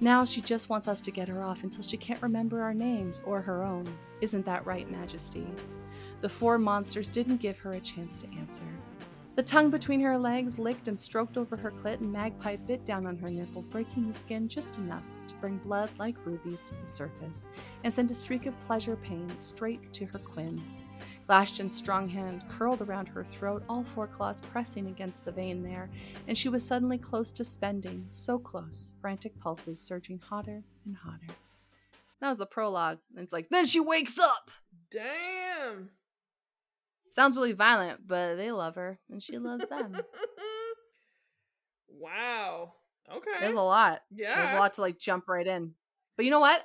Now 0.00 0.24
she 0.24 0.40
just 0.40 0.68
wants 0.68 0.88
us 0.88 1.00
to 1.02 1.10
get 1.10 1.28
her 1.28 1.42
off 1.42 1.64
until 1.64 1.82
she 1.82 1.96
can't 1.96 2.22
remember 2.22 2.62
our 2.62 2.74
names 2.74 3.20
or 3.26 3.40
her 3.42 3.62
own. 3.62 3.86
Isn't 4.20 4.46
that 4.46 4.64
right, 4.64 4.90
Majesty? 4.90 5.46
The 6.24 6.30
four 6.30 6.56
monsters 6.56 7.10
didn't 7.10 7.36
give 7.36 7.58
her 7.58 7.74
a 7.74 7.80
chance 7.80 8.18
to 8.20 8.26
answer. 8.38 8.62
The 9.36 9.42
tongue 9.42 9.68
between 9.68 10.00
her 10.00 10.16
legs 10.16 10.58
licked 10.58 10.88
and 10.88 10.98
stroked 10.98 11.36
over 11.36 11.54
her 11.54 11.70
clit, 11.70 12.00
and 12.00 12.10
Magpie 12.10 12.56
bit 12.56 12.86
down 12.86 13.06
on 13.06 13.18
her 13.18 13.28
nipple, 13.28 13.60
breaking 13.60 14.08
the 14.08 14.14
skin 14.14 14.48
just 14.48 14.78
enough 14.78 15.04
to 15.26 15.34
bring 15.34 15.58
blood 15.58 15.90
like 15.98 16.16
rubies 16.24 16.62
to 16.62 16.74
the 16.76 16.86
surface 16.86 17.46
and 17.82 17.92
send 17.92 18.10
a 18.10 18.14
streak 18.14 18.46
of 18.46 18.58
pleasure 18.60 18.96
pain 18.96 19.28
straight 19.38 19.92
to 19.92 20.06
her 20.06 20.18
quim. 20.18 20.62
Glashtan's 21.28 21.76
strong 21.76 22.08
hand 22.08 22.42
curled 22.48 22.80
around 22.80 23.06
her 23.08 23.22
throat, 23.22 23.62
all 23.68 23.84
four 23.84 24.06
claws 24.06 24.40
pressing 24.40 24.86
against 24.86 25.26
the 25.26 25.32
vein 25.32 25.62
there, 25.62 25.90
and 26.26 26.38
she 26.38 26.48
was 26.48 26.66
suddenly 26.66 26.96
close 26.96 27.32
to 27.32 27.44
spending, 27.44 28.06
so 28.08 28.38
close, 28.38 28.94
frantic 28.98 29.38
pulses 29.40 29.78
surging 29.78 30.18
hotter 30.18 30.62
and 30.86 30.96
hotter. 30.96 31.34
That 32.22 32.30
was 32.30 32.38
the 32.38 32.46
prologue. 32.46 33.00
And 33.14 33.22
it's 33.22 33.32
like, 33.34 33.50
then 33.50 33.66
she 33.66 33.78
wakes 33.78 34.18
up! 34.18 34.50
Damn. 34.90 35.90
Sounds 37.14 37.36
really 37.36 37.52
violent, 37.52 38.00
but 38.08 38.34
they 38.34 38.50
love 38.50 38.74
her 38.74 38.98
and 39.08 39.22
she 39.22 39.38
loves 39.38 39.68
them. 39.68 39.96
wow. 41.88 42.72
Okay. 43.08 43.30
There's 43.38 43.54
a 43.54 43.60
lot. 43.60 44.00
Yeah. 44.10 44.34
There's 44.34 44.56
a 44.56 44.58
lot 44.58 44.72
to 44.74 44.80
like 44.80 44.98
jump 44.98 45.28
right 45.28 45.46
in. 45.46 45.74
But 46.16 46.24
you 46.24 46.32
know 46.32 46.40
what? 46.40 46.60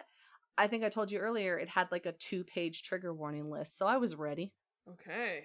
I 0.58 0.66
think 0.66 0.84
I 0.84 0.90
told 0.90 1.12
you 1.12 1.20
earlier 1.20 1.56
it 1.60 1.70
had 1.70 1.92
like 1.92 2.08
a 2.08 2.14
two 2.14 2.44
page 2.44 2.82
trigger 2.82 3.14
warning 3.14 3.52
list, 3.52 3.78
so 3.78 3.86
I 3.86 3.98
was 3.98 4.16
ready. 4.16 4.52
Okay. 4.92 5.44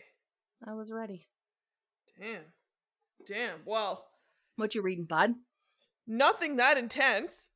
I 0.67 0.73
was 0.73 0.91
ready. 0.91 1.29
Damn. 2.19 2.41
Damn. 3.27 3.59
Well, 3.67 4.07
what 4.57 4.75
you 4.75 4.81
reading, 4.81 5.05
bud? 5.05 5.35
Nothing 6.07 6.57
that 6.57 6.79
intense. 6.79 7.51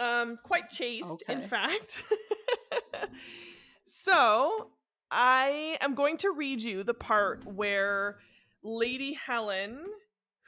Um, 0.00 0.36
quite 0.42 0.70
chaste, 0.70 1.08
okay. 1.08 1.32
in 1.32 1.42
fact. 1.42 2.02
so 3.86 4.72
I 5.10 5.76
am 5.80 5.94
going 5.94 6.16
to 6.18 6.30
read 6.30 6.62
you 6.62 6.84
the 6.84 6.94
part 6.94 7.44
where 7.44 8.18
Lady 8.62 9.14
Helen, 9.14 9.84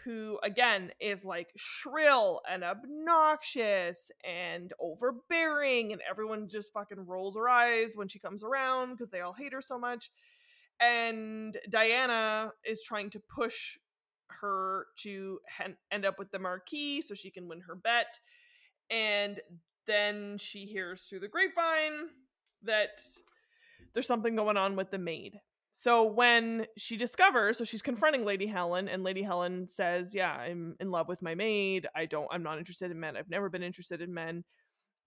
who 0.04 0.38
again 0.42 0.92
is 1.00 1.24
like 1.24 1.48
shrill 1.56 2.40
and 2.50 2.62
obnoxious 2.62 4.10
and 4.24 4.72
overbearing, 4.80 5.92
and 5.92 6.00
everyone 6.08 6.48
just 6.48 6.72
fucking 6.72 7.06
rolls 7.06 7.36
her 7.36 7.48
eyes 7.48 7.92
when 7.96 8.08
she 8.08 8.18
comes 8.18 8.44
around 8.44 8.92
because 8.92 9.10
they 9.10 9.20
all 9.20 9.32
hate 9.32 9.52
her 9.52 9.62
so 9.62 9.78
much. 9.78 10.10
And 10.80 11.56
Diana 11.68 12.52
is 12.64 12.82
trying 12.82 13.10
to 13.10 13.20
push 13.20 13.78
her 14.40 14.86
to 14.98 15.38
end 15.90 16.04
up 16.04 16.18
with 16.18 16.30
the 16.30 16.38
Marquis 16.38 17.02
so 17.02 17.14
she 17.14 17.30
can 17.30 17.48
win 17.48 17.60
her 17.62 17.74
bet. 17.74 18.18
And 18.90 19.40
then 19.86 20.38
she 20.38 20.66
hears 20.66 21.02
through 21.02 21.20
the 21.20 21.28
grapevine 21.28 22.08
that 22.62 23.02
there's 23.95 24.07
something 24.07 24.36
going 24.36 24.57
on 24.57 24.76
with 24.76 24.90
the 24.90 24.99
maid. 24.99 25.40
So 25.70 26.05
when 26.05 26.66
she 26.76 26.99
discovers, 26.99 27.57
so 27.57 27.64
she's 27.64 27.80
confronting 27.80 28.26
Lady 28.26 28.47
Helen, 28.47 28.88
and 28.88 29.03
Lady 29.03 29.22
Helen 29.22 29.68
says, 29.68 30.14
"Yeah, 30.14 30.32
I'm 30.32 30.76
in 30.80 30.90
love 30.90 31.09
with 31.09 31.22
my 31.22 31.34
maid. 31.34 31.86
I 31.97 32.05
don't. 32.05 32.28
I'm 32.30 32.43
not 32.43 32.59
interested 32.59 32.90
in 32.90 33.01
men. 33.01 33.16
I've 33.16 33.30
never 33.30 33.49
been 33.49 33.62
interested 33.62 34.03
in 34.03 34.12
men." 34.12 34.45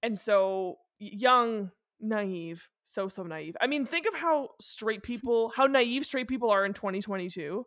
And 0.01 0.17
so 0.17 0.77
young, 0.97 1.71
naive, 1.99 2.67
so 2.83 3.07
so 3.07 3.23
naive. 3.23 3.55
I 3.61 3.67
mean, 3.67 3.86
think 3.86 4.07
of 4.07 4.15
how 4.15 4.49
straight 4.59 5.03
people, 5.03 5.51
how 5.55 5.67
naive 5.67 6.03
straight 6.03 6.27
people 6.27 6.49
are 6.49 6.65
in 6.65 6.73
2022. 6.73 7.65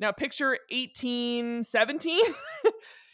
Now 0.00 0.12
picture 0.12 0.58
18, 0.70 1.64
17. 1.64 2.20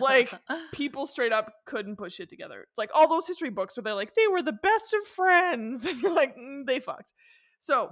like 0.00 0.32
people 0.72 1.06
straight 1.06 1.32
up 1.32 1.52
couldn't 1.66 1.96
put 1.96 2.12
shit 2.12 2.28
together. 2.28 2.66
It's 2.68 2.78
like 2.78 2.90
all 2.94 3.08
those 3.08 3.26
history 3.26 3.50
books 3.50 3.76
where 3.76 3.84
they're 3.84 3.94
like 3.94 4.14
they 4.14 4.26
were 4.30 4.42
the 4.42 4.52
best 4.52 4.94
of 4.94 5.06
friends, 5.06 5.84
and 5.86 6.00
you're 6.00 6.14
like 6.14 6.36
mm, 6.36 6.66
they 6.66 6.80
fucked. 6.80 7.12
So 7.60 7.90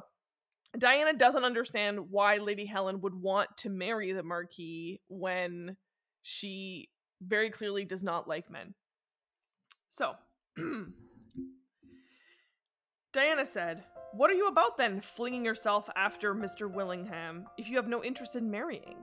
Diana 0.78 1.12
doesn't 1.14 1.44
understand 1.44 2.10
why 2.10 2.36
Lady 2.36 2.66
Helen 2.66 3.00
would 3.00 3.14
want 3.14 3.48
to 3.58 3.70
marry 3.70 4.12
the 4.12 4.22
Marquis 4.22 5.00
when 5.08 5.76
she 6.22 6.88
very 7.22 7.50
clearly 7.50 7.84
does 7.84 8.02
not 8.02 8.28
like 8.28 8.50
men. 8.50 8.74
So 9.88 10.14
Diana 13.12 13.46
said, 13.46 13.84
What 14.12 14.30
are 14.30 14.34
you 14.34 14.48
about 14.48 14.76
then, 14.76 15.00
flinging 15.00 15.44
yourself 15.44 15.88
after 15.96 16.34
Mr. 16.34 16.70
Willingham, 16.70 17.46
if 17.56 17.68
you 17.68 17.76
have 17.76 17.88
no 17.88 18.04
interest 18.04 18.36
in 18.36 18.50
marrying? 18.50 18.96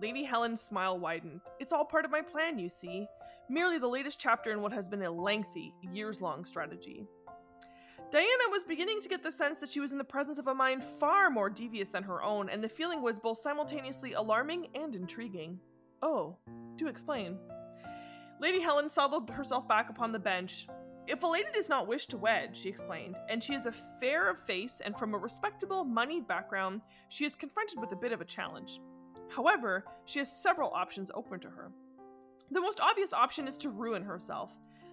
Lady 0.00 0.24
Helen's 0.24 0.60
smile 0.60 0.98
widened. 0.98 1.40
It's 1.60 1.72
all 1.72 1.84
part 1.84 2.04
of 2.04 2.10
my 2.10 2.20
plan, 2.20 2.58
you 2.58 2.68
see. 2.68 3.06
Merely 3.48 3.78
the 3.78 3.86
latest 3.86 4.18
chapter 4.18 4.50
in 4.50 4.60
what 4.60 4.72
has 4.72 4.88
been 4.88 5.02
a 5.02 5.10
lengthy, 5.10 5.72
years 5.92 6.20
long 6.20 6.44
strategy. 6.44 7.06
Diana 8.10 8.50
was 8.50 8.64
beginning 8.64 9.00
to 9.02 9.08
get 9.08 9.22
the 9.22 9.32
sense 9.32 9.58
that 9.58 9.70
she 9.70 9.80
was 9.80 9.92
in 9.92 9.98
the 9.98 10.04
presence 10.04 10.38
of 10.38 10.46
a 10.46 10.54
mind 10.54 10.84
far 11.00 11.30
more 11.30 11.50
devious 11.50 11.88
than 11.88 12.02
her 12.04 12.22
own, 12.22 12.48
and 12.48 12.62
the 12.62 12.68
feeling 12.68 13.02
was 13.02 13.18
both 13.18 13.38
simultaneously 13.38 14.12
alarming 14.12 14.68
and 14.74 14.94
intriguing. 14.94 15.58
Oh, 16.02 16.36
do 16.76 16.86
explain. 16.86 17.38
Lady 18.40 18.60
Helen 18.60 18.88
settled 18.88 19.30
herself 19.30 19.66
back 19.68 19.90
upon 19.90 20.12
the 20.12 20.18
bench. 20.18 20.66
If 21.06 21.22
a 21.22 21.26
lady 21.26 21.48
does 21.52 21.68
not 21.68 21.86
wish 21.86 22.06
to 22.06 22.16
wed, 22.16 22.56
she 22.56 22.68
explained, 22.68 23.16
and 23.28 23.42
she 23.42 23.54
is 23.54 23.66
a 23.66 23.72
fair 23.72 24.30
of 24.30 24.38
face 24.38 24.80
and 24.84 24.96
from 24.96 25.14
a 25.14 25.18
respectable, 25.18 25.84
moneyed 25.84 26.26
background, 26.26 26.80
she 27.08 27.24
is 27.24 27.34
confronted 27.34 27.78
with 27.80 27.92
a 27.92 27.96
bit 27.96 28.12
of 28.12 28.20
a 28.20 28.24
challenge. 28.24 28.80
However, 29.28 29.84
she 30.04 30.18
has 30.18 30.30
several 30.30 30.70
options 30.70 31.10
open 31.14 31.40
to 31.40 31.48
her. 31.48 31.70
The 32.50 32.60
most 32.60 32.80
obvious 32.80 33.12
option 33.12 33.48
is 33.48 33.56
to 33.58 33.70
ruin 33.70 34.02
herself. 34.02 34.52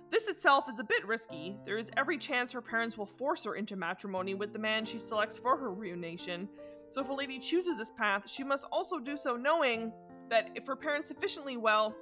This 0.09 0.27
itself 0.27 0.67
is 0.67 0.79
a 0.79 0.83
bit 0.83 1.07
risky. 1.07 1.55
There 1.65 1.77
is 1.77 1.89
every 1.95 2.17
chance 2.17 2.51
her 2.51 2.61
parents 2.61 2.97
will 2.97 3.05
force 3.05 3.43
her 3.45 3.55
into 3.55 3.75
matrimony 3.75 4.33
with 4.33 4.51
the 4.51 4.59
man 4.59 4.83
she 4.83 4.99
selects 4.99 5.37
for 5.37 5.57
her 5.57 5.71
ruination. 5.71 6.49
So 6.89 6.99
if 6.99 7.09
a 7.09 7.13
lady 7.13 7.39
chooses 7.39 7.77
this 7.77 7.91
path, 7.91 8.29
she 8.29 8.43
must 8.43 8.65
also 8.71 8.99
do 8.99 9.15
so 9.15 9.37
knowing 9.37 9.93
that 10.29 10.49
if 10.55 10.67
her 10.67 10.75
parents 10.75 11.07
sufficiently 11.07 11.55
well, 11.55 11.95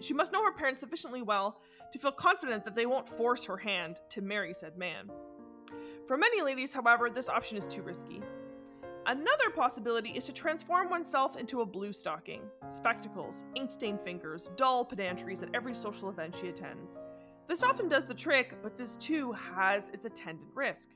she 0.00 0.14
must 0.14 0.32
know 0.32 0.42
her 0.42 0.52
parents 0.52 0.80
sufficiently 0.80 1.22
well 1.22 1.60
to 1.92 1.98
feel 1.98 2.12
confident 2.12 2.64
that 2.64 2.74
they 2.74 2.86
won't 2.86 3.08
force 3.08 3.44
her 3.44 3.56
hand 3.56 3.96
to 4.10 4.22
marry 4.22 4.54
said 4.54 4.78
man. 4.78 5.10
For 6.06 6.16
many 6.16 6.40
ladies, 6.40 6.72
however, 6.72 7.10
this 7.10 7.28
option 7.28 7.58
is 7.58 7.66
too 7.66 7.82
risky. 7.82 8.22
Another 9.08 9.48
possibility 9.48 10.10
is 10.10 10.26
to 10.26 10.34
transform 10.34 10.90
oneself 10.90 11.40
into 11.40 11.62
a 11.62 11.66
blue 11.66 11.94
stocking. 11.94 12.42
Spectacles, 12.66 13.46
ink 13.56 13.70
stained 13.70 14.02
fingers, 14.02 14.50
dull 14.56 14.84
pedantries 14.84 15.42
at 15.42 15.48
every 15.54 15.74
social 15.74 16.10
event 16.10 16.34
she 16.34 16.48
attends. 16.48 16.98
This 17.48 17.62
often 17.62 17.88
does 17.88 18.04
the 18.04 18.12
trick, 18.12 18.56
but 18.62 18.76
this 18.76 18.96
too 18.96 19.32
has 19.32 19.88
its 19.94 20.04
attendant 20.04 20.50
risk. 20.54 20.90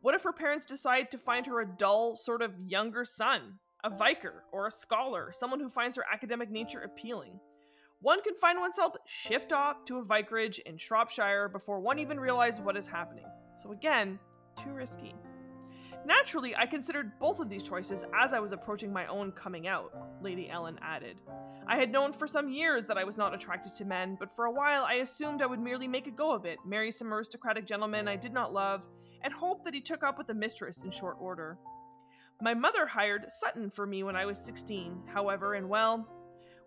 What 0.00 0.14
if 0.14 0.22
her 0.22 0.32
parents 0.32 0.64
decide 0.64 1.10
to 1.10 1.18
find 1.18 1.44
her 1.46 1.60
a 1.60 1.66
dull, 1.66 2.14
sort 2.14 2.40
of 2.40 2.52
younger 2.64 3.04
son, 3.04 3.54
a 3.82 3.90
vicar, 3.90 4.44
or 4.52 4.68
a 4.68 4.70
scholar, 4.70 5.32
someone 5.32 5.58
who 5.58 5.68
finds 5.68 5.96
her 5.96 6.04
academic 6.12 6.52
nature 6.52 6.82
appealing? 6.82 7.40
One 8.00 8.22
can 8.22 8.36
find 8.36 8.60
oneself 8.60 8.92
shift 9.06 9.52
off 9.52 9.84
to 9.86 9.98
a 9.98 10.04
vicarage 10.04 10.60
in 10.60 10.78
Shropshire 10.78 11.48
before 11.48 11.80
one 11.80 11.98
even 11.98 12.20
realizes 12.20 12.60
what 12.60 12.76
is 12.76 12.86
happening. 12.86 13.26
So 13.60 13.72
again, 13.72 14.20
too 14.56 14.70
risky. 14.70 15.16
Naturally, 16.04 16.54
I 16.56 16.66
considered 16.66 17.18
both 17.18 17.40
of 17.40 17.48
these 17.48 17.62
choices 17.62 18.04
as 18.14 18.32
I 18.32 18.40
was 18.40 18.52
approaching 18.52 18.92
my 18.92 19.06
own 19.06 19.32
coming 19.32 19.66
out, 19.66 19.92
Lady 20.20 20.46
Helen 20.46 20.78
added. 20.82 21.20
I 21.66 21.76
had 21.76 21.90
known 21.90 22.12
for 22.12 22.26
some 22.26 22.48
years 22.48 22.86
that 22.86 22.98
I 22.98 23.04
was 23.04 23.18
not 23.18 23.34
attracted 23.34 23.74
to 23.76 23.84
men, 23.84 24.16
but 24.18 24.34
for 24.34 24.44
a 24.44 24.52
while 24.52 24.84
I 24.84 24.94
assumed 24.94 25.42
I 25.42 25.46
would 25.46 25.60
merely 25.60 25.88
make 25.88 26.06
a 26.06 26.12
go 26.12 26.32
of 26.32 26.44
it, 26.44 26.58
marry 26.64 26.92
some 26.92 27.12
aristocratic 27.12 27.66
gentleman 27.66 28.06
I 28.06 28.16
did 28.16 28.32
not 28.32 28.52
love, 28.52 28.86
and 29.22 29.32
hope 29.32 29.64
that 29.64 29.74
he 29.74 29.80
took 29.80 30.04
up 30.04 30.18
with 30.18 30.28
a 30.28 30.34
mistress 30.34 30.82
in 30.82 30.90
short 30.90 31.16
order. 31.18 31.58
My 32.40 32.54
mother 32.54 32.86
hired 32.86 33.30
Sutton 33.30 33.70
for 33.70 33.86
me 33.86 34.02
when 34.02 34.14
I 34.14 34.26
was 34.26 34.38
16, 34.38 35.02
however, 35.12 35.54
and 35.54 35.68
well, 35.68 36.06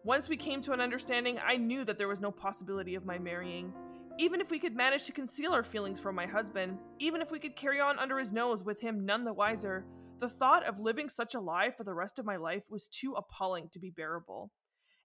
once 0.03 0.27
we 0.27 0.37
came 0.37 0.61
to 0.63 0.71
an 0.71 0.81
understanding, 0.81 1.39
I 1.45 1.57
knew 1.57 1.83
that 1.83 1.97
there 1.97 2.07
was 2.07 2.21
no 2.21 2.31
possibility 2.31 2.95
of 2.95 3.05
my 3.05 3.19
marrying. 3.19 3.73
Even 4.19 4.41
if 4.41 4.51
we 4.51 4.59
could 4.59 4.75
manage 4.75 5.03
to 5.03 5.13
conceal 5.13 5.53
our 5.53 5.63
feelings 5.63 5.97
from 5.97 6.13
my 6.13 6.25
husband, 6.25 6.77
even 6.99 7.21
if 7.21 7.31
we 7.31 7.39
could 7.39 7.55
carry 7.55 7.79
on 7.79 7.97
under 7.97 8.19
his 8.19 8.33
nose 8.33 8.61
with 8.61 8.81
him 8.81 9.05
none 9.05 9.23
the 9.23 9.31
wiser, 9.31 9.85
the 10.19 10.27
thought 10.27 10.65
of 10.65 10.77
living 10.77 11.07
such 11.07 11.35
a 11.35 11.39
lie 11.39 11.71
for 11.71 11.85
the 11.85 11.93
rest 11.93 12.19
of 12.19 12.25
my 12.25 12.35
life 12.35 12.63
was 12.69 12.89
too 12.89 13.13
appalling 13.13 13.69
to 13.71 13.79
be 13.79 13.91
bearable. 13.91 14.51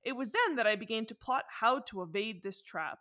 It 0.02 0.16
was 0.16 0.30
then 0.30 0.56
that 0.56 0.66
I 0.66 0.74
began 0.74 1.06
to 1.06 1.14
plot 1.14 1.44
how 1.48 1.78
to 1.90 2.02
evade 2.02 2.42
this 2.42 2.60
trap. 2.60 2.98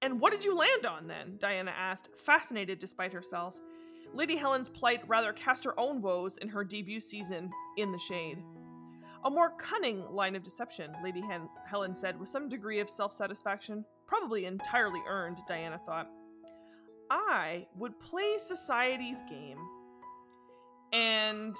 And 0.00 0.20
what 0.20 0.30
did 0.30 0.44
you 0.44 0.56
land 0.56 0.86
on 0.86 1.08
then? 1.08 1.38
Diana 1.40 1.72
asked, 1.76 2.08
fascinated 2.16 2.78
despite 2.78 3.12
herself. 3.12 3.54
Lady 4.14 4.36
Helen's 4.36 4.68
plight 4.68 5.02
rather 5.08 5.32
cast 5.32 5.64
her 5.64 5.78
own 5.80 6.00
woes 6.00 6.36
in 6.36 6.48
her 6.48 6.62
debut 6.62 7.00
season 7.00 7.50
in 7.76 7.90
the 7.90 7.98
shade. 7.98 8.38
A 9.24 9.30
more 9.30 9.50
cunning 9.58 10.04
line 10.12 10.36
of 10.36 10.44
deception, 10.44 10.92
Lady 11.02 11.20
Hen- 11.20 11.48
Helen 11.66 11.92
said 11.92 12.20
with 12.20 12.28
some 12.28 12.48
degree 12.48 12.78
of 12.78 12.88
self 12.88 13.12
satisfaction. 13.12 13.84
Probably 14.10 14.44
entirely 14.46 15.00
earned, 15.08 15.38
Diana 15.46 15.80
thought. 15.86 16.08
I 17.12 17.68
would 17.76 17.98
play 18.00 18.38
society's 18.38 19.22
game. 19.28 19.58
And. 20.92 21.54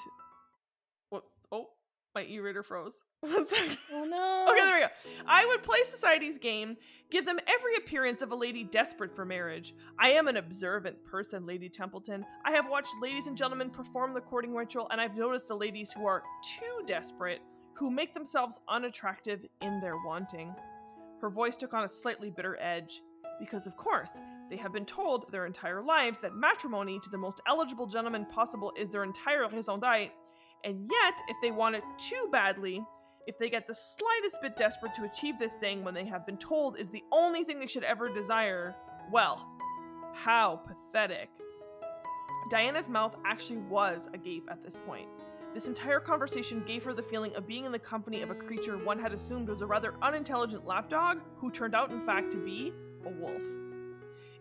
What? 1.11 1.23
Oh, 1.53 1.69
my 2.17 2.25
e 2.25 2.41
reader 2.41 2.65
froze. 2.65 3.01
One 3.21 3.47
second. 3.47 3.79
Oh 3.93 4.05
no. 4.09 4.47
Okay, 4.51 4.65
there 4.65 4.75
we 4.75 4.81
go. 4.81 5.23
I 5.29 5.47
would 5.47 5.63
play 5.63 5.79
society's 5.85 6.39
game, 6.39 6.77
give 7.09 7.25
them 7.25 7.39
every 7.47 7.77
appearance 7.77 8.21
of 8.21 8.33
a 8.33 8.35
lady 8.35 8.65
desperate 8.65 9.15
for 9.15 9.25
marriage. 9.25 9.73
I 9.97 10.11
am 10.11 10.27
an 10.27 10.37
observant 10.37 11.05
person, 11.05 11.47
Lady 11.47 11.69
Templeton. 11.69 12.27
I 12.45 12.51
have 12.51 12.69
watched 12.69 12.95
ladies 13.01 13.29
and 13.29 13.37
gentlemen 13.37 13.71
perform 13.71 14.13
the 14.13 14.21
courting 14.21 14.57
ritual, 14.57 14.89
and 14.91 15.01
I've 15.01 15.17
noticed 15.17 15.47
the 15.47 15.57
ladies 15.57 15.93
who 15.93 16.05
are 16.05 16.25
too 16.59 16.85
desperate, 16.85 17.43
who 17.75 17.93
make 17.93 18.13
themselves 18.13 18.59
unattractive 18.69 19.47
in 19.61 19.81
their 19.81 19.95
wanting. 20.05 20.53
Her 21.21 21.31
voice 21.31 21.57
took 21.57 21.75
on 21.75 21.85
a 21.85 21.89
slightly 21.89 22.31
bitter 22.31 22.59
edge, 22.61 23.01
because 23.39 23.67
of 23.67 23.77
course, 23.77 24.19
they 24.49 24.57
have 24.57 24.73
been 24.73 24.87
told 24.87 25.31
their 25.31 25.47
entire 25.47 25.83
lives 25.83 26.19
that 26.21 26.35
matrimony 26.35 26.99
to 27.01 27.11
the 27.11 27.19
most 27.19 27.41
eligible 27.47 27.87
gentleman 27.87 28.27
possible 28.27 28.73
is 28.77 28.91
their 28.91 29.05
entire 29.05 29.49
raison 29.49 29.81
d'etre, 29.81 30.13
and 30.65 30.91
yet, 30.91 31.15
if 31.29 31.37
they 31.43 31.51
want 31.51 31.77
it 31.77 31.85
too 31.99 32.29
badly, 32.33 32.83
if 33.27 33.39
they 33.39 33.49
get 33.49 33.67
the 33.67 33.75
slightest 33.75 34.41
bit 34.43 34.57
desperate 34.57 34.95
to 34.95 35.05
achieve 35.05 35.39
this 35.39 35.55
thing 35.55 35.85
when 35.85 35.95
they 35.95 36.05
have 36.05 36.27
been 36.27 36.37
told 36.37 36.79
is 36.79 36.89
the 36.89 37.05
only 37.13 37.45
thing 37.45 37.59
they 37.59 37.67
should 37.67 37.85
ever 37.85 38.09
desire, 38.09 38.75
well, 39.13 39.47
how 40.13 40.57
pathetic. 40.67 41.31
Diana's 42.51 42.89
mouth 42.89 43.15
actually 43.25 43.59
was 43.59 44.09
agape 44.13 44.49
at 44.51 44.63
this 44.65 44.77
point. 44.87 45.09
This 45.53 45.67
entire 45.67 45.99
conversation 45.99 46.63
gave 46.65 46.85
her 46.85 46.95
the 46.95 47.03
feeling 47.03 47.35
of 47.35 47.47
being 47.47 47.65
in 47.65 47.73
the 47.73 47.79
company 47.79 48.23
of 48.23 48.31
a 48.31 48.35
creature 48.37 48.79
one 48.79 49.01
had 49.01 49.13
assumed 49.13 49.49
was 49.49 49.63
a 49.63 49.67
rather 49.67 49.95
unintelligent 50.01 50.65
lapdog, 50.65 51.19
who 51.39 51.51
turned 51.51 51.75
out, 51.75 51.91
in 51.91 52.01
fact, 52.03 52.31
to 52.33 52.37
be 52.37 52.73
a 53.05 53.11
wolf. 53.11 53.43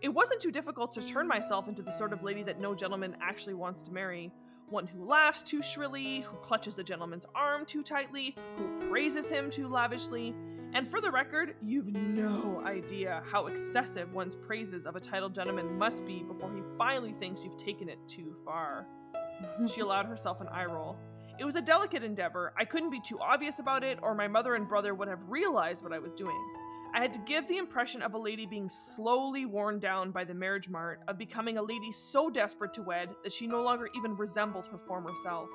It 0.01 0.09
wasn't 0.09 0.39
too 0.39 0.51
difficult 0.51 0.93
to 0.93 1.01
turn 1.01 1.27
myself 1.27 1.67
into 1.67 1.81
the 1.81 1.91
sort 1.91 2.13
of 2.13 2.23
lady 2.23 2.43
that 2.43 2.61
no 2.61 2.75
gentleman 2.75 3.17
actually 3.21 3.55
wants 3.55 3.81
to 3.83 3.91
marry, 3.91 4.31
one 4.69 4.85
who 4.85 5.03
laughs 5.03 5.41
too 5.41 5.63
shrilly, 5.63 6.21
who 6.21 6.37
clutches 6.37 6.77
a 6.77 6.83
gentleman's 6.83 7.25
arm 7.33 7.65
too 7.65 7.81
tightly, 7.81 8.35
who 8.55 8.87
praises 8.87 9.29
him 9.29 9.49
too 9.49 9.67
lavishly. 9.67 10.35
And 10.73 10.87
for 10.87 11.01
the 11.01 11.09
record, 11.09 11.55
you've 11.61 11.87
no 11.87 12.61
idea 12.63 13.23
how 13.31 13.47
excessive 13.47 14.13
one's 14.13 14.35
praises 14.35 14.85
of 14.85 14.95
a 14.95 14.99
titled 14.99 15.33
gentleman 15.33 15.77
must 15.79 16.05
be 16.05 16.21
before 16.21 16.53
he 16.53 16.61
finally 16.77 17.15
thinks 17.19 17.43
you've 17.43 17.57
taken 17.57 17.89
it 17.89 17.97
too 18.07 18.35
far. 18.45 18.85
she 19.73 19.81
allowed 19.81 20.05
herself 20.05 20.41
an 20.41 20.47
eye 20.47 20.65
roll. 20.65 20.97
It 21.39 21.45
was 21.45 21.55
a 21.55 21.61
delicate 21.61 22.03
endeavor. 22.03 22.53
I 22.57 22.65
couldn't 22.65 22.89
be 22.89 22.99
too 22.99 23.19
obvious 23.19 23.59
about 23.59 23.83
it, 23.83 23.99
or 24.01 24.13
my 24.13 24.27
mother 24.27 24.55
and 24.55 24.67
brother 24.67 24.93
would 24.93 25.07
have 25.07 25.29
realized 25.29 25.83
what 25.83 25.93
I 25.93 25.99
was 25.99 26.11
doing. 26.13 26.35
I 26.93 27.01
had 27.01 27.13
to 27.13 27.19
give 27.19 27.47
the 27.47 27.57
impression 27.57 28.01
of 28.01 28.13
a 28.13 28.17
lady 28.17 28.45
being 28.45 28.67
slowly 28.67 29.45
worn 29.45 29.79
down 29.79 30.11
by 30.11 30.23
the 30.23 30.33
marriage 30.33 30.67
mart, 30.67 31.01
of 31.07 31.17
becoming 31.17 31.57
a 31.57 31.61
lady 31.61 31.91
so 31.91 32.29
desperate 32.29 32.73
to 32.73 32.81
wed 32.81 33.09
that 33.23 33.31
she 33.31 33.47
no 33.47 33.61
longer 33.61 33.89
even 33.95 34.17
resembled 34.17 34.65
her 34.67 34.77
former 34.77 35.11
self. 35.23 35.49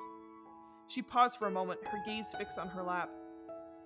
She 0.89 1.03
paused 1.03 1.39
for 1.39 1.49
a 1.49 1.51
moment, 1.51 1.87
her 1.89 2.03
gaze 2.07 2.29
fixed 2.39 2.59
on 2.59 2.69
her 2.69 2.83
lap. 2.83 3.11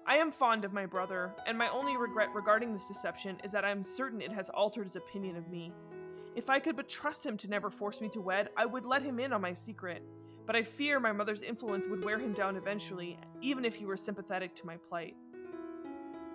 I 0.07 0.17
am 0.17 0.31
fond 0.31 0.65
of 0.65 0.73
my 0.73 0.87
brother, 0.87 1.35
and 1.47 1.57
my 1.57 1.69
only 1.69 1.97
regret 1.97 2.29
regarding 2.35 2.73
this 2.73 2.87
deception 2.87 3.39
is 3.45 3.53
that 3.53 3.65
I 3.65 3.71
am 3.71 3.83
certain 3.83 4.21
it 4.21 4.33
has 4.33 4.49
altered 4.51 4.85
his 4.85 4.97
opinion 4.97 5.37
of 5.37 5.49
me. 5.49 5.73
If 6.39 6.49
I 6.49 6.61
could 6.61 6.77
but 6.77 6.89
trust 6.89 7.27
him 7.27 7.37
to 7.39 7.51
never 7.51 7.69
force 7.69 8.01
me 8.01 8.09
to 8.11 8.21
wed, 8.21 8.51
I 8.57 8.65
would 8.65 8.87
let 8.87 9.03
him 9.03 9.19
in 9.19 9.33
on 9.33 9.41
my 9.41 9.53
secret. 9.53 10.05
But 10.47 10.55
I 10.55 10.63
fear 10.63 11.01
my 11.01 11.11
mother's 11.11 11.43
influence 11.43 11.89
would 11.89 12.05
wear 12.05 12.17
him 12.17 12.33
down 12.33 12.55
eventually, 12.55 13.19
even 13.43 13.65
if 13.65 13.75
he 13.75 13.87
were 13.87 13.97
sympathetic 13.97 14.55
to 14.55 14.67
my 14.67 14.77
plight. 14.77 15.17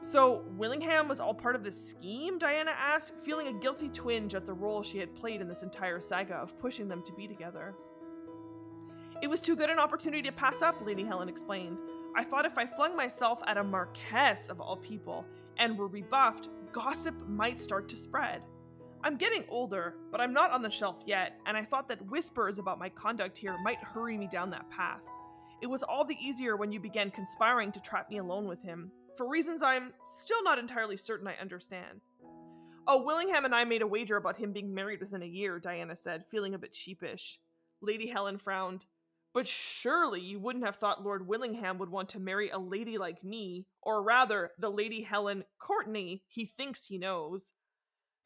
So, 0.02 0.44
Willingham 0.58 1.08
was 1.08 1.22
all 1.22 1.34
part 1.34 1.56
of 1.56 1.64
this 1.64 1.82
scheme? 1.82 2.38
Diana 2.38 2.72
asked, 2.78 3.14
feeling 3.24 3.48
a 3.48 3.54
guilty 3.54 3.88
twinge 3.88 4.36
at 4.36 4.44
the 4.44 4.52
role 4.52 4.84
she 4.84 4.98
had 4.98 5.16
played 5.16 5.40
in 5.40 5.48
this 5.48 5.64
entire 5.64 6.02
saga 6.02 6.34
of 6.34 6.60
pushing 6.60 6.90
them 6.90 7.02
to 7.04 7.14
be 7.14 7.26
together. 7.26 7.74
It 9.22 9.30
was 9.30 9.40
too 9.40 9.56
good 9.56 9.70
an 9.70 9.80
opportunity 9.80 10.24
to 10.24 10.34
pass 10.34 10.62
up, 10.62 10.86
Lady 10.86 11.06
Helen 11.06 11.30
explained. 11.30 11.80
I 12.14 12.26
thought 12.26 12.46
if 12.46 12.58
I 12.58 12.66
flung 12.66 12.98
myself 12.98 13.40
at 13.48 13.56
a 13.56 13.64
Marquess 13.64 14.50
of 14.50 14.60
all 14.60 14.76
people 14.76 15.26
and 15.60 15.78
were 15.78 15.88
rebuffed, 15.88 16.50
gossip 16.74 17.16
might 17.30 17.62
start 17.62 17.88
to 17.88 17.96
spread. 17.96 18.42
I'm 19.06 19.18
getting 19.18 19.44
older, 19.50 19.96
but 20.12 20.22
I'm 20.22 20.32
not 20.32 20.52
on 20.52 20.62
the 20.62 20.70
shelf 20.70 21.04
yet, 21.06 21.38
and 21.46 21.58
I 21.58 21.66
thought 21.66 21.90
that 21.90 22.10
whispers 22.10 22.58
about 22.58 22.80
my 22.80 22.88
conduct 22.88 23.38
here 23.38 23.58
might 23.62 23.80
hurry 23.80 24.18
me 24.18 24.28
down 24.32 24.50
that 24.52 24.70
path. 24.70 25.02
It 25.62 25.68
was 25.68 25.84
all 25.84 26.06
the 26.06 26.18
easier 26.22 26.56
when 26.56 26.72
you 26.72 26.80
began 26.80 27.12
conspiring 27.12 27.74
to 27.74 27.82
trap 27.82 28.10
me 28.10 28.20
alone 28.20 28.48
with 28.48 28.62
him, 28.62 28.92
for 29.18 29.28
reasons 29.28 29.62
I'm 29.62 29.92
still 30.06 30.42
not 30.42 30.58
entirely 30.58 30.96
certain 30.96 31.28
I 31.28 31.36
understand. 31.42 32.00
Oh, 32.88 33.04
Willingham 33.04 33.44
and 33.44 33.54
I 33.54 33.66
made 33.66 33.82
a 33.82 33.88
wager 33.88 34.16
about 34.16 34.38
him 34.38 34.54
being 34.54 34.74
married 34.74 35.02
within 35.02 35.22
a 35.22 35.26
year, 35.26 35.60
Diana 35.60 35.98
said, 35.98 36.26
feeling 36.26 36.54
a 36.54 36.60
bit 36.60 36.74
sheepish. 36.74 37.40
Lady 37.82 38.08
Helen 38.08 38.38
frowned. 38.38 38.86
But 39.34 39.48
surely 39.48 40.22
you 40.22 40.40
wouldn't 40.40 40.66
have 40.66 40.78
thought 40.78 41.04
Lord 41.04 41.28
Willingham 41.28 41.78
would 41.80 41.90
want 41.90 42.08
to 42.10 42.20
marry 42.20 42.50
a 42.50 42.60
lady 42.60 42.98
like 42.98 43.22
me, 43.24 43.66
or 43.82 44.02
rather, 44.02 44.52
the 44.60 44.70
Lady 44.70 45.02
Helen 45.02 45.44
Courtenay 45.60 46.22
he 46.28 46.46
thinks 46.46 46.86
he 46.86 46.98
knows. 46.98 47.52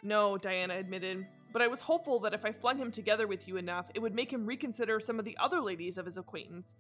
No, 0.04 0.38
Diana 0.38 0.76
admitted, 0.76 1.26
but 1.52 1.62
I 1.62 1.68
was 1.68 1.82
hopeful 1.82 2.20
that 2.20 2.34
if 2.34 2.46
I 2.46 2.52
flung 2.52 2.78
him 2.78 2.92
together 2.92 3.26
with 3.26 3.48
you 3.48 3.58
enough, 3.58 3.88
it 3.96 4.00
would 4.00 4.14
make 4.14 4.32
him 4.32 4.46
reconsider 4.46 5.00
some 5.00 5.18
of 5.18 5.26
the 5.26 5.38
other 5.38 5.60
ladies 5.60 5.98
of 5.98 6.06
his 6.06 6.18
acquaintance. 6.18 6.76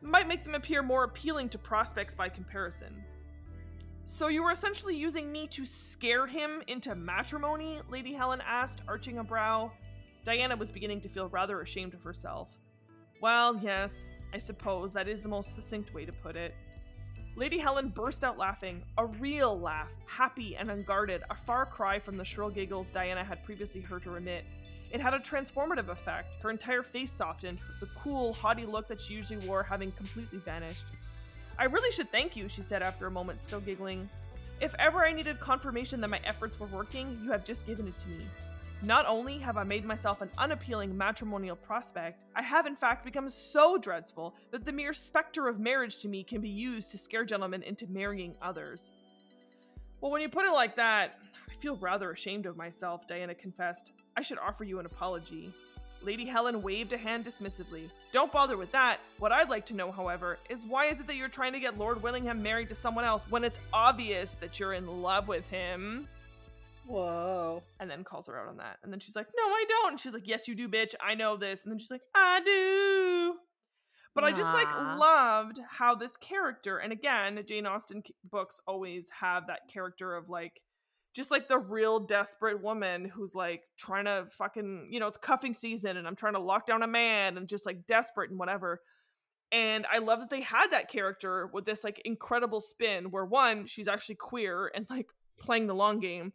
might 0.00 0.28
make 0.28 0.44
them 0.44 0.54
appear 0.54 0.82
more 0.82 1.04
appealing 1.04 1.48
to 1.48 1.58
prospects 1.58 2.14
by 2.14 2.28
comparison. 2.28 3.02
So 4.04 4.28
you 4.28 4.42
were 4.42 4.50
essentially 4.50 4.94
using 4.94 5.32
me 5.32 5.46
to 5.48 5.64
scare 5.64 6.26
him 6.26 6.62
into 6.66 6.94
matrimony? 6.94 7.80
Lady 7.88 8.12
Helen 8.12 8.42
asked, 8.46 8.82
arching 8.86 9.18
a 9.18 9.24
brow. 9.24 9.72
Diana 10.24 10.56
was 10.56 10.70
beginning 10.70 11.00
to 11.02 11.08
feel 11.08 11.28
rather 11.28 11.60
ashamed 11.62 11.94
of 11.94 12.02
herself. 12.02 12.48
Well, 13.20 13.58
yes, 13.62 14.10
I 14.32 14.38
suppose 14.38 14.92
that 14.92 15.08
is 15.08 15.22
the 15.22 15.28
most 15.28 15.54
succinct 15.54 15.94
way 15.94 16.04
to 16.04 16.12
put 16.12 16.36
it. 16.36 16.54
Lady 17.36 17.58
Helen 17.58 17.88
burst 17.88 18.22
out 18.22 18.38
laughing, 18.38 18.80
a 18.96 19.06
real 19.06 19.58
laugh, 19.58 19.90
happy 20.06 20.54
and 20.56 20.70
unguarded, 20.70 21.24
a 21.30 21.34
far 21.34 21.66
cry 21.66 21.98
from 21.98 22.16
the 22.16 22.24
shrill 22.24 22.48
giggles 22.48 22.90
Diana 22.90 23.24
had 23.24 23.42
previously 23.42 23.80
heard 23.80 24.04
her 24.04 24.16
emit. 24.16 24.44
It 24.92 25.00
had 25.00 25.14
a 25.14 25.18
transformative 25.18 25.88
effect. 25.88 26.40
Her 26.40 26.50
entire 26.50 26.84
face 26.84 27.10
softened, 27.10 27.58
the 27.80 27.88
cool, 27.98 28.34
haughty 28.34 28.64
look 28.64 28.86
that 28.86 29.00
she 29.00 29.14
usually 29.14 29.44
wore 29.48 29.64
having 29.64 29.90
completely 29.92 30.38
vanished. 30.38 30.84
I 31.58 31.64
really 31.64 31.90
should 31.90 32.12
thank 32.12 32.36
you, 32.36 32.48
she 32.48 32.62
said 32.62 32.82
after 32.82 33.08
a 33.08 33.10
moment, 33.10 33.40
still 33.40 33.60
giggling. 33.60 34.08
If 34.60 34.76
ever 34.78 35.04
I 35.04 35.12
needed 35.12 35.40
confirmation 35.40 36.00
that 36.02 36.10
my 36.10 36.20
efforts 36.24 36.60
were 36.60 36.68
working, 36.68 37.18
you 37.24 37.32
have 37.32 37.44
just 37.44 37.66
given 37.66 37.88
it 37.88 37.98
to 37.98 38.08
me. 38.10 38.26
Not 38.82 39.06
only 39.06 39.38
have 39.38 39.56
I 39.56 39.64
made 39.64 39.84
myself 39.84 40.20
an 40.20 40.30
unappealing 40.36 40.96
matrimonial 40.96 41.56
prospect, 41.56 42.22
I 42.36 42.42
have 42.42 42.66
in 42.66 42.76
fact 42.76 43.04
become 43.04 43.30
so 43.30 43.78
dreadful 43.78 44.34
that 44.50 44.66
the 44.66 44.72
mere 44.72 44.92
specter 44.92 45.48
of 45.48 45.58
marriage 45.58 45.98
to 45.98 46.08
me 46.08 46.22
can 46.22 46.40
be 46.40 46.50
used 46.50 46.90
to 46.90 46.98
scare 46.98 47.24
gentlemen 47.24 47.62
into 47.62 47.86
marrying 47.86 48.34
others. 48.42 48.92
Well, 50.00 50.10
when 50.10 50.20
you 50.20 50.28
put 50.28 50.44
it 50.44 50.52
like 50.52 50.76
that, 50.76 51.18
I 51.50 51.54
feel 51.54 51.76
rather 51.76 52.10
ashamed 52.10 52.44
of 52.44 52.58
myself, 52.58 53.06
Diana 53.06 53.34
confessed. 53.34 53.92
I 54.18 54.22
should 54.22 54.38
offer 54.38 54.64
you 54.64 54.78
an 54.78 54.86
apology. 54.86 55.52
Lady 56.02 56.26
Helen 56.26 56.60
waved 56.60 56.92
a 56.92 56.98
hand 56.98 57.24
dismissively. 57.24 57.88
Don't 58.12 58.30
bother 58.30 58.58
with 58.58 58.70
that. 58.72 59.00
What 59.18 59.32
I'd 59.32 59.48
like 59.48 59.64
to 59.66 59.74
know, 59.74 59.90
however, 59.90 60.38
is 60.50 60.66
why 60.66 60.86
is 60.86 61.00
it 61.00 61.06
that 61.06 61.16
you're 61.16 61.28
trying 61.28 61.54
to 61.54 61.60
get 61.60 61.78
Lord 61.78 62.02
Willingham 62.02 62.42
married 62.42 62.68
to 62.68 62.74
someone 62.74 63.06
else 63.06 63.24
when 63.30 63.44
it's 63.44 63.58
obvious 63.72 64.32
that 64.42 64.60
you're 64.60 64.74
in 64.74 64.86
love 65.00 65.26
with 65.26 65.48
him? 65.48 66.06
Whoa. 66.86 67.62
And 67.80 67.90
then 67.90 68.04
calls 68.04 68.26
her 68.26 68.38
out 68.38 68.48
on 68.48 68.58
that. 68.58 68.78
And 68.82 68.92
then 68.92 69.00
she's 69.00 69.16
like, 69.16 69.28
No, 69.36 69.42
I 69.44 69.64
don't. 69.68 69.92
And 69.92 70.00
she's 70.00 70.14
like, 70.14 70.26
Yes, 70.26 70.48
you 70.48 70.54
do, 70.54 70.68
bitch. 70.68 70.94
I 71.00 71.14
know 71.14 71.36
this. 71.36 71.62
And 71.62 71.72
then 71.72 71.78
she's 71.78 71.90
like, 71.90 72.02
I 72.14 72.40
do. 72.44 73.34
But 74.14 74.22
I 74.22 74.30
just 74.30 74.52
like 74.54 74.72
loved 74.72 75.58
how 75.68 75.96
this 75.96 76.16
character, 76.16 76.78
and 76.78 76.92
again, 76.92 77.42
Jane 77.48 77.66
Austen 77.66 78.04
books 78.22 78.60
always 78.64 79.10
have 79.20 79.48
that 79.48 79.66
character 79.68 80.14
of 80.14 80.28
like 80.28 80.60
just 81.14 81.32
like 81.32 81.48
the 81.48 81.58
real 81.58 81.98
desperate 82.00 82.62
woman 82.62 83.04
who's 83.06 83.34
like 83.34 83.62
trying 83.76 84.04
to 84.04 84.26
fucking, 84.36 84.88
you 84.90 85.00
know, 85.00 85.06
it's 85.06 85.16
cuffing 85.16 85.54
season 85.54 85.96
and 85.96 86.06
I'm 86.06 86.16
trying 86.16 86.34
to 86.34 86.40
lock 86.40 86.66
down 86.66 86.82
a 86.82 86.88
man 86.88 87.36
and 87.36 87.48
just 87.48 87.66
like 87.66 87.86
desperate 87.86 88.30
and 88.30 88.38
whatever. 88.38 88.82
And 89.52 89.86
I 89.92 89.98
love 89.98 90.18
that 90.20 90.30
they 90.30 90.40
had 90.40 90.72
that 90.72 90.90
character 90.90 91.48
with 91.52 91.64
this 91.64 91.84
like 91.84 92.02
incredible 92.04 92.60
spin 92.60 93.12
where 93.12 93.24
one, 93.24 93.66
she's 93.66 93.86
actually 93.86 94.16
queer 94.16 94.70
and 94.74 94.86
like 94.90 95.06
playing 95.38 95.68
the 95.68 95.74
long 95.74 96.00
game, 96.00 96.32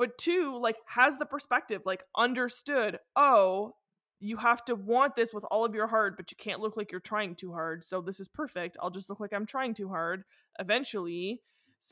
but 0.00 0.16
two, 0.16 0.58
like 0.58 0.78
has 0.86 1.18
the 1.18 1.26
perspective, 1.26 1.82
like 1.84 2.04
understood, 2.16 2.98
oh, 3.16 3.74
you 4.18 4.38
have 4.38 4.64
to 4.64 4.74
want 4.74 5.14
this 5.14 5.34
with 5.34 5.44
all 5.50 5.62
of 5.62 5.74
your 5.74 5.88
heart, 5.88 6.16
but 6.16 6.30
you 6.30 6.38
can't 6.38 6.62
look 6.62 6.74
like 6.74 6.90
you're 6.90 7.02
trying 7.02 7.34
too 7.34 7.52
hard. 7.52 7.84
So 7.84 8.00
this 8.00 8.18
is 8.18 8.26
perfect. 8.26 8.78
I'll 8.80 8.88
just 8.88 9.10
look 9.10 9.20
like 9.20 9.34
I'm 9.34 9.44
trying 9.44 9.74
too 9.74 9.90
hard. 9.90 10.22
Eventually, 10.58 11.42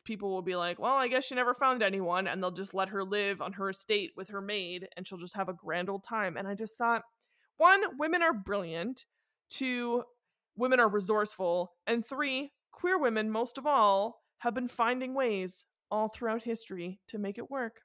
people 0.07 0.31
will 0.31 0.41
be 0.41 0.57
like, 0.57 0.79
well, 0.79 0.95
I 0.95 1.09
guess 1.09 1.27
she 1.27 1.35
never 1.35 1.53
found 1.53 1.83
anyone, 1.83 2.27
and 2.27 2.43
they'll 2.43 2.51
just 2.51 2.73
let 2.73 2.89
her 2.89 3.05
live 3.05 3.43
on 3.43 3.53
her 3.53 3.69
estate 3.69 4.13
with 4.17 4.31
her 4.31 4.41
maid, 4.41 4.89
and 4.97 5.07
she'll 5.07 5.19
just 5.19 5.37
have 5.37 5.51
a 5.51 5.53
grand 5.53 5.91
old 5.91 6.03
time. 6.03 6.39
And 6.39 6.49
I 6.49 6.55
just 6.55 6.79
thought, 6.79 7.03
one, 7.59 7.83
women 7.99 8.23
are 8.23 8.33
brilliant. 8.33 9.05
Two, 9.51 10.05
women 10.57 10.81
are 10.81 10.89
resourceful. 10.89 11.73
And 11.87 12.07
three, 12.07 12.53
queer 12.73 12.99
women, 12.99 13.31
most 13.31 13.59
of 13.59 13.67
all, 13.67 14.23
have 14.39 14.55
been 14.55 14.69
finding 14.69 15.13
ways 15.13 15.67
all 15.91 16.09
throughout 16.09 16.45
history 16.45 17.01
to 17.09 17.19
make 17.19 17.37
it 17.37 17.51
work. 17.51 17.83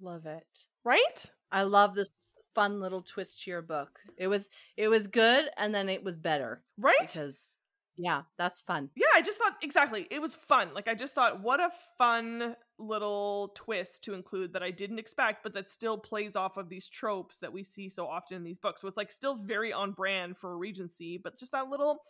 Love 0.00 0.26
it. 0.26 0.66
Right? 0.84 1.30
I 1.50 1.62
love 1.62 1.94
this 1.94 2.28
fun 2.54 2.80
little 2.80 3.02
twist 3.02 3.42
to 3.42 3.50
your 3.50 3.62
book. 3.62 3.98
It 4.16 4.28
was 4.28 4.48
it 4.76 4.88
was 4.88 5.06
good 5.06 5.48
and 5.56 5.74
then 5.74 5.88
it 5.88 6.02
was 6.02 6.18
better. 6.18 6.62
Right? 6.78 6.96
Because 7.00 7.58
yeah, 7.98 8.22
that's 8.36 8.60
fun. 8.60 8.90
Yeah, 8.94 9.06
I 9.14 9.22
just 9.22 9.38
thought 9.38 9.56
exactly. 9.62 10.06
It 10.10 10.20
was 10.20 10.34
fun. 10.34 10.74
Like 10.74 10.88
I 10.88 10.94
just 10.94 11.14
thought 11.14 11.42
what 11.42 11.60
a 11.60 11.70
fun 11.96 12.56
little 12.78 13.52
twist 13.54 14.04
to 14.04 14.14
include 14.14 14.52
that 14.52 14.62
I 14.62 14.70
didn't 14.70 14.98
expect, 14.98 15.42
but 15.42 15.54
that 15.54 15.70
still 15.70 15.96
plays 15.96 16.36
off 16.36 16.56
of 16.56 16.68
these 16.68 16.88
tropes 16.88 17.38
that 17.38 17.52
we 17.52 17.62
see 17.62 17.88
so 17.88 18.06
often 18.06 18.36
in 18.36 18.44
these 18.44 18.58
books. 18.58 18.82
So 18.82 18.88
it's 18.88 18.98
like 18.98 19.12
still 19.12 19.34
very 19.34 19.72
on 19.72 19.92
brand 19.92 20.36
for 20.36 20.58
Regency, 20.58 21.18
but 21.22 21.38
just 21.38 21.52
that 21.52 21.68
little 21.68 22.02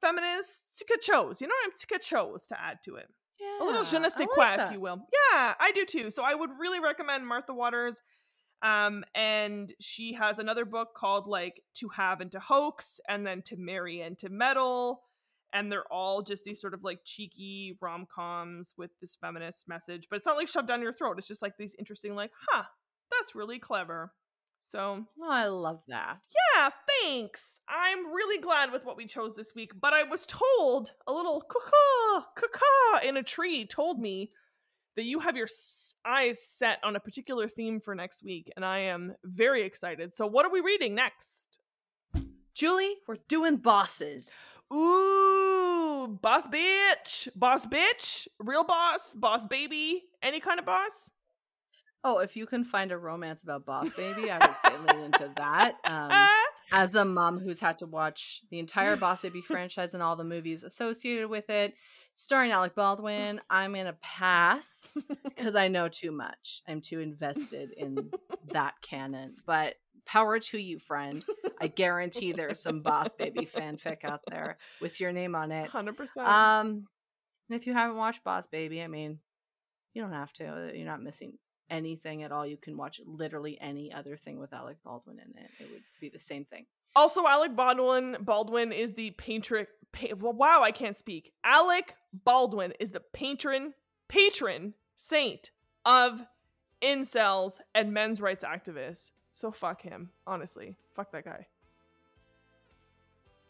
feminist 0.00 0.62
chose, 1.02 1.40
you 1.40 1.48
know, 1.48 1.54
I'm 1.64 2.00
chose 2.00 2.46
to 2.46 2.60
add 2.60 2.78
to 2.84 2.96
it. 2.96 3.08
Yeah, 3.40 3.62
a 3.62 3.64
little 3.64 3.82
je 3.84 3.98
ne 3.98 4.08
sais 4.08 4.26
quoi, 4.32 4.56
if 4.58 4.72
you 4.72 4.80
will. 4.80 4.96
Yeah, 4.96 5.54
I 5.58 5.72
do 5.74 5.84
too. 5.84 6.10
So 6.10 6.22
I 6.22 6.34
would 6.34 6.50
really 6.58 6.80
recommend 6.80 7.26
Martha 7.26 7.52
Waters. 7.52 8.00
Um, 8.62 9.04
and 9.14 9.72
she 9.80 10.14
has 10.14 10.38
another 10.38 10.64
book 10.64 10.94
called 10.96 11.26
like 11.26 11.62
To 11.74 11.88
Have 11.90 12.20
and 12.20 12.30
to 12.32 12.40
Hoax, 12.40 12.98
and 13.08 13.26
then 13.26 13.42
To 13.42 13.56
Marry 13.56 14.00
and 14.00 14.16
to 14.18 14.28
Meddle. 14.30 15.02
And 15.52 15.70
they're 15.70 15.90
all 15.92 16.22
just 16.22 16.44
these 16.44 16.60
sort 16.60 16.74
of 16.74 16.82
like 16.82 17.00
cheeky 17.04 17.76
rom 17.80 18.06
coms 18.12 18.74
with 18.76 18.90
this 19.00 19.16
feminist 19.20 19.68
message. 19.68 20.06
But 20.10 20.16
it's 20.16 20.26
not 20.26 20.36
like 20.36 20.48
shoved 20.48 20.68
down 20.68 20.82
your 20.82 20.92
throat. 20.92 21.18
It's 21.18 21.28
just 21.28 21.42
like 21.42 21.56
these 21.58 21.76
interesting, 21.78 22.14
like, 22.14 22.30
huh, 22.48 22.64
that's 23.10 23.34
really 23.34 23.58
clever. 23.58 24.12
So 24.68 25.04
oh, 25.22 25.30
I 25.30 25.46
love 25.46 25.82
that. 25.88 26.18
Yeah, 26.54 26.70
thanks. 27.02 27.60
I'm 27.68 28.12
really 28.12 28.40
glad 28.40 28.72
with 28.72 28.84
what 28.84 28.96
we 28.96 29.06
chose 29.06 29.36
this 29.36 29.52
week, 29.54 29.72
but 29.80 29.92
I 29.92 30.02
was 30.02 30.26
told 30.26 30.92
a 31.06 31.12
little 31.12 31.40
caw 31.40 32.24
caw 32.36 32.98
in 33.06 33.16
a 33.16 33.22
tree 33.22 33.66
told 33.66 34.00
me 34.00 34.32
that 34.96 35.04
you 35.04 35.20
have 35.20 35.36
your 35.36 35.48
eyes 36.04 36.42
set 36.42 36.78
on 36.82 36.96
a 36.96 37.00
particular 37.00 37.46
theme 37.46 37.80
for 37.80 37.94
next 37.94 38.24
week, 38.24 38.50
and 38.56 38.64
I 38.64 38.80
am 38.80 39.14
very 39.24 39.62
excited. 39.62 40.14
So, 40.14 40.26
what 40.26 40.44
are 40.44 40.50
we 40.50 40.60
reading 40.60 40.94
next? 40.94 41.58
Julie, 42.54 42.94
we're 43.06 43.18
doing 43.28 43.56
bosses. 43.58 44.30
Ooh, 44.72 46.18
boss 46.20 46.46
bitch, 46.46 47.28
boss 47.36 47.66
bitch, 47.66 48.26
real 48.40 48.64
boss, 48.64 49.14
boss 49.14 49.46
baby, 49.46 50.02
any 50.22 50.40
kind 50.40 50.58
of 50.58 50.66
boss. 50.66 51.12
Oh, 52.08 52.18
if 52.18 52.36
you 52.36 52.46
can 52.46 52.62
find 52.62 52.92
a 52.92 52.96
romance 52.96 53.42
about 53.42 53.66
Boss 53.66 53.92
Baby, 53.92 54.30
I 54.30 54.38
would 54.38 54.56
say 54.64 54.94
lean 54.94 55.06
into 55.06 55.28
that. 55.38 55.74
Um, 55.82 56.12
as 56.72 56.94
a 56.94 57.04
mom 57.04 57.40
who's 57.40 57.58
had 57.58 57.78
to 57.78 57.86
watch 57.86 58.42
the 58.48 58.60
entire 58.60 58.94
Boss 58.96 59.22
Baby 59.22 59.40
franchise 59.40 59.92
and 59.92 60.00
all 60.00 60.14
the 60.14 60.22
movies 60.22 60.62
associated 60.62 61.28
with 61.28 61.50
it, 61.50 61.74
starring 62.14 62.52
Alec 62.52 62.76
Baldwin, 62.76 63.40
I'm 63.50 63.74
gonna 63.74 63.96
pass 64.00 64.96
because 65.24 65.56
I 65.56 65.66
know 65.66 65.88
too 65.88 66.12
much. 66.12 66.62
I'm 66.68 66.80
too 66.80 67.00
invested 67.00 67.72
in 67.76 68.12
that 68.52 68.74
canon. 68.82 69.34
But 69.44 69.74
power 70.04 70.38
to 70.38 70.58
you, 70.58 70.78
friend. 70.78 71.24
I 71.60 71.66
guarantee 71.66 72.30
there's 72.30 72.62
some 72.62 72.82
Boss 72.82 73.14
Baby 73.14 73.46
fanfic 73.52 74.04
out 74.04 74.20
there 74.30 74.58
with 74.80 75.00
your 75.00 75.10
name 75.10 75.34
on 75.34 75.50
it. 75.50 75.70
Hundred 75.70 75.96
percent. 75.96 76.28
Um, 76.28 76.86
if 77.50 77.66
you 77.66 77.72
haven't 77.72 77.96
watched 77.96 78.22
Boss 78.22 78.46
Baby, 78.46 78.80
I 78.80 78.86
mean, 78.86 79.18
you 79.92 80.02
don't 80.02 80.12
have 80.12 80.32
to. 80.34 80.70
You're 80.72 80.86
not 80.86 81.02
missing 81.02 81.32
anything 81.70 82.22
at 82.22 82.32
all. 82.32 82.46
You 82.46 82.56
can 82.56 82.76
watch 82.76 83.00
literally 83.04 83.58
any 83.60 83.92
other 83.92 84.16
thing 84.16 84.38
with 84.38 84.52
Alec 84.52 84.76
Baldwin 84.84 85.18
in 85.18 85.42
it. 85.42 85.50
It 85.58 85.70
would 85.70 85.82
be 86.00 86.08
the 86.08 86.18
same 86.18 86.44
thing. 86.44 86.66
Also, 86.94 87.26
Alec 87.26 87.54
Baldwin 87.54 88.16
Baldwin 88.20 88.72
is 88.72 88.94
the 88.94 89.10
patron. 89.12 89.66
Pa- 89.92 90.14
wow, 90.14 90.62
I 90.62 90.70
can't 90.70 90.96
speak. 90.96 91.32
Alec 91.44 91.94
Baldwin 92.12 92.72
is 92.80 92.90
the 92.90 93.00
patron 93.00 93.74
patron 94.08 94.74
saint 94.96 95.50
of 95.84 96.26
incels 96.82 97.58
and 97.74 97.92
men's 97.92 98.20
rights 98.20 98.44
activists. 98.44 99.10
So 99.30 99.50
fuck 99.50 99.82
him, 99.82 100.10
honestly. 100.26 100.76
Fuck 100.94 101.12
that 101.12 101.24
guy. 101.24 101.46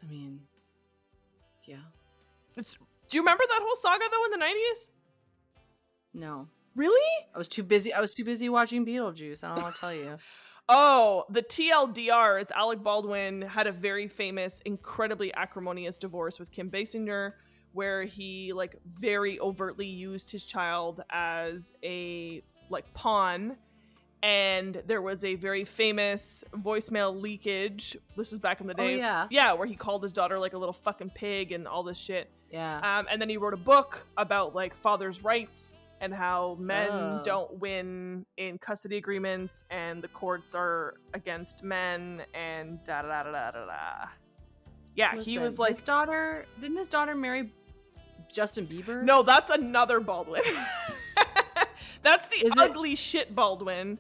I 0.02 0.10
mean, 0.10 0.40
yeah. 1.64 1.76
It's. 2.56 2.76
Do 3.08 3.16
you 3.16 3.22
remember 3.22 3.44
that 3.48 3.60
whole 3.62 3.76
saga 3.76 4.04
though 4.10 4.24
in 4.24 4.30
the 4.32 4.36
nineties? 4.38 4.88
No. 6.12 6.48
Really? 6.77 7.27
I 7.35 7.39
was 7.39 7.49
too 7.49 7.62
busy. 7.62 7.93
I 7.93 8.01
was 8.01 8.14
too 8.14 8.24
busy 8.24 8.49
watching 8.49 8.85
Beetlejuice. 8.85 9.43
I 9.43 9.55
don't 9.55 9.62
want 9.62 9.74
to 9.74 9.81
tell 9.81 9.95
you. 9.95 10.18
oh, 10.68 11.24
the 11.31 11.43
TLDR 11.43 12.41
is 12.41 12.51
Alec 12.51 12.83
Baldwin 12.83 13.43
had 13.43 13.66
a 13.66 13.72
very 13.72 14.09
famous, 14.09 14.61
incredibly 14.64 15.35
acrimonious 15.35 15.97
divorce 15.97 16.39
with 16.39 16.53
Kim 16.53 16.70
Basinger, 16.70 17.33
where 17.72 18.05
he 18.05 18.53
like 18.53 18.77
very 18.99 19.41
overtly 19.41 19.87
used 19.87 20.31
his 20.31 20.45
child 20.45 21.03
as 21.11 21.72
a 21.83 22.43
like 22.68 22.93
pawn. 22.93 23.57
And 24.22 24.83
there 24.87 25.01
was 25.01 25.24
a 25.24 25.37
very 25.37 25.64
famous 25.64 26.45
voicemail 26.53 27.18
leakage. 27.18 27.97
This 28.16 28.33
was 28.33 28.41
back 28.41 28.61
in 28.61 28.66
the 28.66 28.74
day. 28.74 28.83
Oh, 28.83 28.89
day. 28.89 28.99
yeah. 28.99 29.27
Yeah, 29.31 29.53
where 29.55 29.66
he 29.66 29.77
called 29.77 30.03
his 30.03 30.12
daughter 30.12 30.39
like 30.39 30.53
a 30.53 30.59
little 30.59 30.74
fucking 30.74 31.11
pig 31.11 31.53
and 31.53 31.66
all 31.66 31.83
this 31.83 31.99
shit. 31.99 32.29
Yeah. 32.51 32.99
Um, 32.99 33.07
and 33.11 33.20
then 33.20 33.29
he 33.29 33.37
wrote 33.37 33.55
a 33.55 33.59
book 33.59 34.07
about 34.16 34.55
like 34.55 34.74
father's 34.74 35.22
rights 35.22 35.79
and 36.01 36.12
how 36.12 36.57
men 36.61 36.88
Oh. 36.90 37.20
don't 37.24 37.59
win 37.59 38.26
in 38.36 38.59
custody 38.59 38.97
agreements 38.99 39.64
and 39.70 40.03
the 40.03 40.09
courts 40.09 40.55
are 40.55 40.94
against 41.14 41.62
men 41.62 42.22
and 42.34 42.82
da 42.84 43.03
da 43.03 43.22
da 43.22 43.30
da 43.32 43.51
da 43.53 43.66
da. 43.66 44.09
Yeah, 44.94 45.12
he 45.12 45.18
Listen, 45.38 45.42
was 45.42 45.59
like, 45.59 45.74
his 45.76 45.84
daughter. 45.84 46.47
Didn't 46.61 46.76
his 46.78 46.88
daughter 46.88 47.14
marry 47.14 47.53
Justin 48.32 48.66
Bieber? 48.66 49.03
no, 49.03 49.22
that's 49.22 49.51
another 49.51 50.01
Baldwin. 50.01 50.42
that's 52.03 52.26
the 52.28 52.47
Is 52.47 52.53
it- 52.53 52.59
ugly 52.59 52.94
shit 52.94 53.34
Baldwin. 53.34 53.99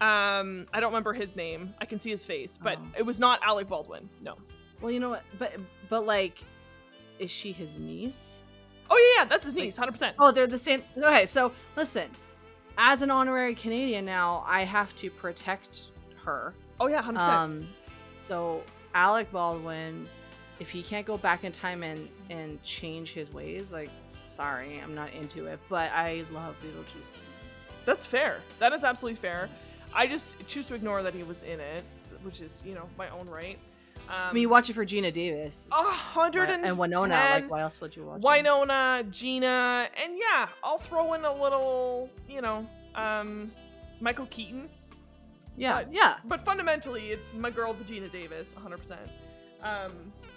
Um, 0.00 0.66
I 0.74 0.80
don't 0.80 0.90
remember 0.90 1.14
his 1.14 1.36
name. 1.36 1.72
I 1.80 1.86
can 1.86 1.98
see 1.98 2.10
his 2.10 2.24
face, 2.24 2.58
but 2.62 2.78
Oh. 2.78 2.86
it 2.98 3.02
was 3.02 3.18
not 3.18 3.40
Alec 3.42 3.68
Baldwin. 3.68 4.08
No. 4.20 4.36
Well, 4.82 4.92
you 4.92 5.00
know 5.00 5.08
what? 5.10 5.22
But 5.38 5.54
but 5.88 6.04
like, 6.04 6.42
is 7.18 7.30
she 7.30 7.50
his 7.52 7.78
niece? 7.78 8.42
Oh 8.90 9.14
yeah, 9.16 9.22
yeah, 9.22 9.28
that's 9.28 9.44
his 9.44 9.54
niece, 9.54 9.76
hundred 9.76 9.92
percent. 9.92 10.16
Oh, 10.18 10.32
they're 10.32 10.46
the 10.46 10.58
same. 10.58 10.82
Okay, 10.96 11.26
so 11.26 11.52
listen. 11.76 12.10
As 12.78 13.00
an 13.00 13.10
honorary 13.10 13.54
Canadian 13.54 14.04
now, 14.04 14.44
I 14.46 14.64
have 14.64 14.94
to 14.96 15.10
protect 15.10 15.88
her. 16.24 16.52
Oh 16.78 16.88
yeah, 16.88 17.00
hundred 17.00 17.20
percent. 17.20 17.36
Um, 17.36 17.68
so 18.14 18.62
Alec 18.94 19.32
Baldwin, 19.32 20.06
if 20.60 20.70
he 20.70 20.82
can't 20.82 21.06
go 21.06 21.16
back 21.16 21.44
in 21.44 21.52
time 21.52 21.82
and 21.82 22.08
and 22.30 22.62
change 22.62 23.12
his 23.12 23.32
ways, 23.32 23.72
like, 23.72 23.90
sorry, 24.26 24.80
I'm 24.82 24.94
not 24.94 25.12
into 25.14 25.46
it. 25.46 25.58
But 25.68 25.90
I 25.92 26.24
love 26.32 26.54
Beetlejuice. 26.62 27.10
That's 27.86 28.04
fair. 28.04 28.40
That 28.58 28.72
is 28.72 28.84
absolutely 28.84 29.16
fair. 29.16 29.48
I 29.94 30.06
just 30.06 30.34
choose 30.46 30.66
to 30.66 30.74
ignore 30.74 31.02
that 31.02 31.14
he 31.14 31.22
was 31.22 31.42
in 31.44 31.60
it, 31.60 31.82
which 32.22 32.40
is, 32.40 32.62
you 32.66 32.74
know, 32.74 32.88
my 32.98 33.08
own 33.10 33.28
right. 33.28 33.58
Um, 34.08 34.14
I 34.14 34.32
mean, 34.32 34.42
you 34.42 34.48
watch 34.48 34.70
it 34.70 34.74
for 34.74 34.84
Geena 34.84 35.12
Davis 35.12 35.68
a 35.72 35.74
hundred 35.82 36.48
and 36.50 36.78
Winona. 36.78 37.14
Like, 37.14 37.50
why 37.50 37.60
else 37.60 37.80
would 37.80 37.96
you 37.96 38.04
watch? 38.04 38.18
it? 38.18 38.24
Winona, 38.24 39.04
Geena, 39.10 39.88
and 40.02 40.16
yeah, 40.16 40.48
I'll 40.62 40.78
throw 40.78 41.14
in 41.14 41.24
a 41.24 41.32
little, 41.42 42.08
you 42.28 42.40
know, 42.40 42.66
um, 42.94 43.50
Michael 44.00 44.26
Keaton. 44.26 44.68
Yeah, 45.56 45.82
but- 45.84 45.92
yeah. 45.92 46.16
But 46.24 46.44
fundamentally, 46.44 47.10
it's 47.10 47.34
my 47.34 47.50
girl, 47.50 47.74
Regina 47.74 48.08
Davis, 48.08 48.54
100%. 48.54 48.96
Um, 49.62 49.92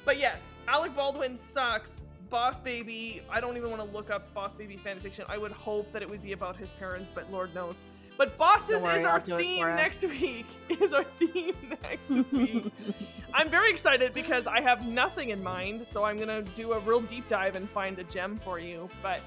but 0.05 0.17
yes, 0.17 0.53
Alec 0.67 0.95
Baldwin 0.95 1.37
sucks. 1.37 2.01
Boss 2.29 2.59
Baby, 2.59 3.23
I 3.29 3.41
don't 3.41 3.57
even 3.57 3.71
want 3.71 3.83
to 3.83 3.89
look 3.97 4.11
up 4.11 4.31
Boss 4.35 4.53
Baby 4.53 4.77
fanfiction. 4.77 5.25
I 5.27 5.37
would 5.39 5.51
hope 5.51 5.91
that 5.93 6.03
it 6.03 6.09
would 6.11 6.21
be 6.21 6.33
about 6.33 6.55
his 6.55 6.71
parents, 6.71 7.09
but 7.13 7.29
Lord 7.31 7.53
knows. 7.55 7.81
But 8.19 8.37
Bosses 8.37 8.81
worry, 8.81 8.99
is 8.99 9.05
our 9.05 9.13
I'll 9.13 9.19
do 9.21 9.35
it 9.35 9.43
theme 9.43 9.65
next 9.65 10.03
week. 10.03 10.45
Is 10.81 10.91
our 10.91 11.05
theme 11.05 11.55
next 11.81 12.09
week. 12.09 12.69
I'm 13.33 13.49
very 13.49 13.71
excited 13.71 14.13
because 14.13 14.45
I 14.45 14.59
have 14.59 14.85
nothing 14.85 15.29
in 15.29 15.41
mind, 15.41 15.87
so 15.87 16.03
I'm 16.03 16.19
gonna 16.19 16.41
do 16.41 16.73
a 16.73 16.79
real 16.79 16.99
deep 16.99 17.29
dive 17.29 17.55
and 17.55 17.69
find 17.69 17.97
a 17.97 18.03
gem 18.03 18.37
for 18.43 18.59
you. 18.59 18.89
But 19.01 19.21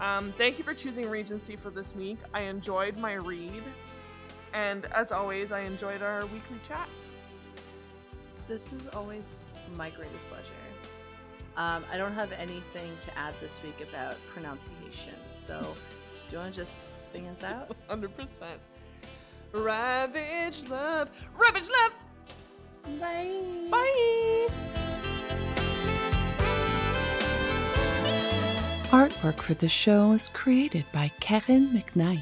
Um, 0.00 0.32
thank 0.38 0.56
you 0.56 0.64
for 0.64 0.72
choosing 0.72 1.10
Regency 1.10 1.54
for 1.54 1.68
this 1.68 1.94
week. 1.94 2.16
I 2.32 2.40
enjoyed 2.40 2.96
my 2.96 3.12
read. 3.12 3.62
And 4.54 4.86
as 4.86 5.12
always, 5.12 5.52
I 5.52 5.60
enjoyed 5.60 6.00
our 6.00 6.22
weekly 6.22 6.58
chats. 6.66 7.12
This 8.48 8.72
is 8.72 8.88
always 8.94 9.50
my 9.76 9.90
greatest 9.90 10.26
pleasure. 10.30 10.48
Um, 11.58 11.84
I 11.92 11.98
don't 11.98 12.14
have 12.14 12.32
anything 12.32 12.96
to 13.02 13.18
add 13.18 13.34
this 13.42 13.60
week 13.62 13.86
about 13.86 14.16
pronunciation, 14.28 15.16
so 15.28 15.74
do 16.30 16.36
you 16.36 16.38
want 16.38 16.54
to 16.54 16.60
just 16.60 16.99
sing 17.10 17.26
us 17.28 17.42
out? 17.42 17.74
100%. 17.90 18.08
Ravage 19.52 20.68
love. 20.68 21.10
Ravage 21.36 21.68
love. 21.68 23.00
Bye. 23.00 23.68
Bye. 23.70 24.48
Artwork 28.90 29.40
for 29.40 29.54
the 29.54 29.68
show 29.68 30.12
is 30.12 30.30
created 30.30 30.84
by 30.92 31.10
Karen 31.20 31.68
McKnight. 31.68 32.20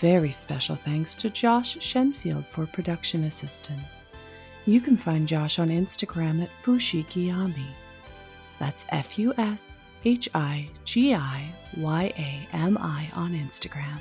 Very 0.00 0.32
special 0.32 0.76
thanks 0.76 1.16
to 1.16 1.30
Josh 1.30 1.78
Shenfield 1.78 2.44
for 2.46 2.66
production 2.66 3.24
assistance. 3.24 4.10
You 4.66 4.80
can 4.80 4.96
find 4.96 5.26
Josh 5.28 5.58
on 5.58 5.68
Instagram 5.68 6.42
at 6.42 6.50
Fushigiyami. 6.62 7.66
That's 8.58 8.86
F 8.90 9.18
U 9.18 9.32
S 9.38 9.83
H 10.04 10.28
I 10.34 10.68
G 10.84 11.14
I 11.14 11.52
Y 11.76 12.12
A 12.16 12.48
M 12.56 12.78
I 12.80 13.10
on 13.14 13.32
Instagram. 13.32 13.98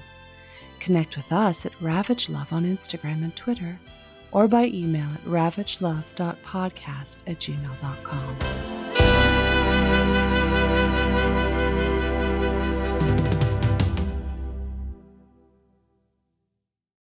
Connect 0.80 1.16
with 1.16 1.32
us 1.32 1.66
at 1.66 1.80
Ravage 1.82 2.30
Love 2.30 2.52
on 2.52 2.66
Instagram 2.66 3.24
and 3.24 3.36
Twitter, 3.36 3.80
or 4.32 4.48
by 4.48 4.66
email 4.66 5.08
at 5.14 5.24
ravagelove.podcast 5.24 7.18
at 7.26 7.40
gmail.com. 7.40 8.73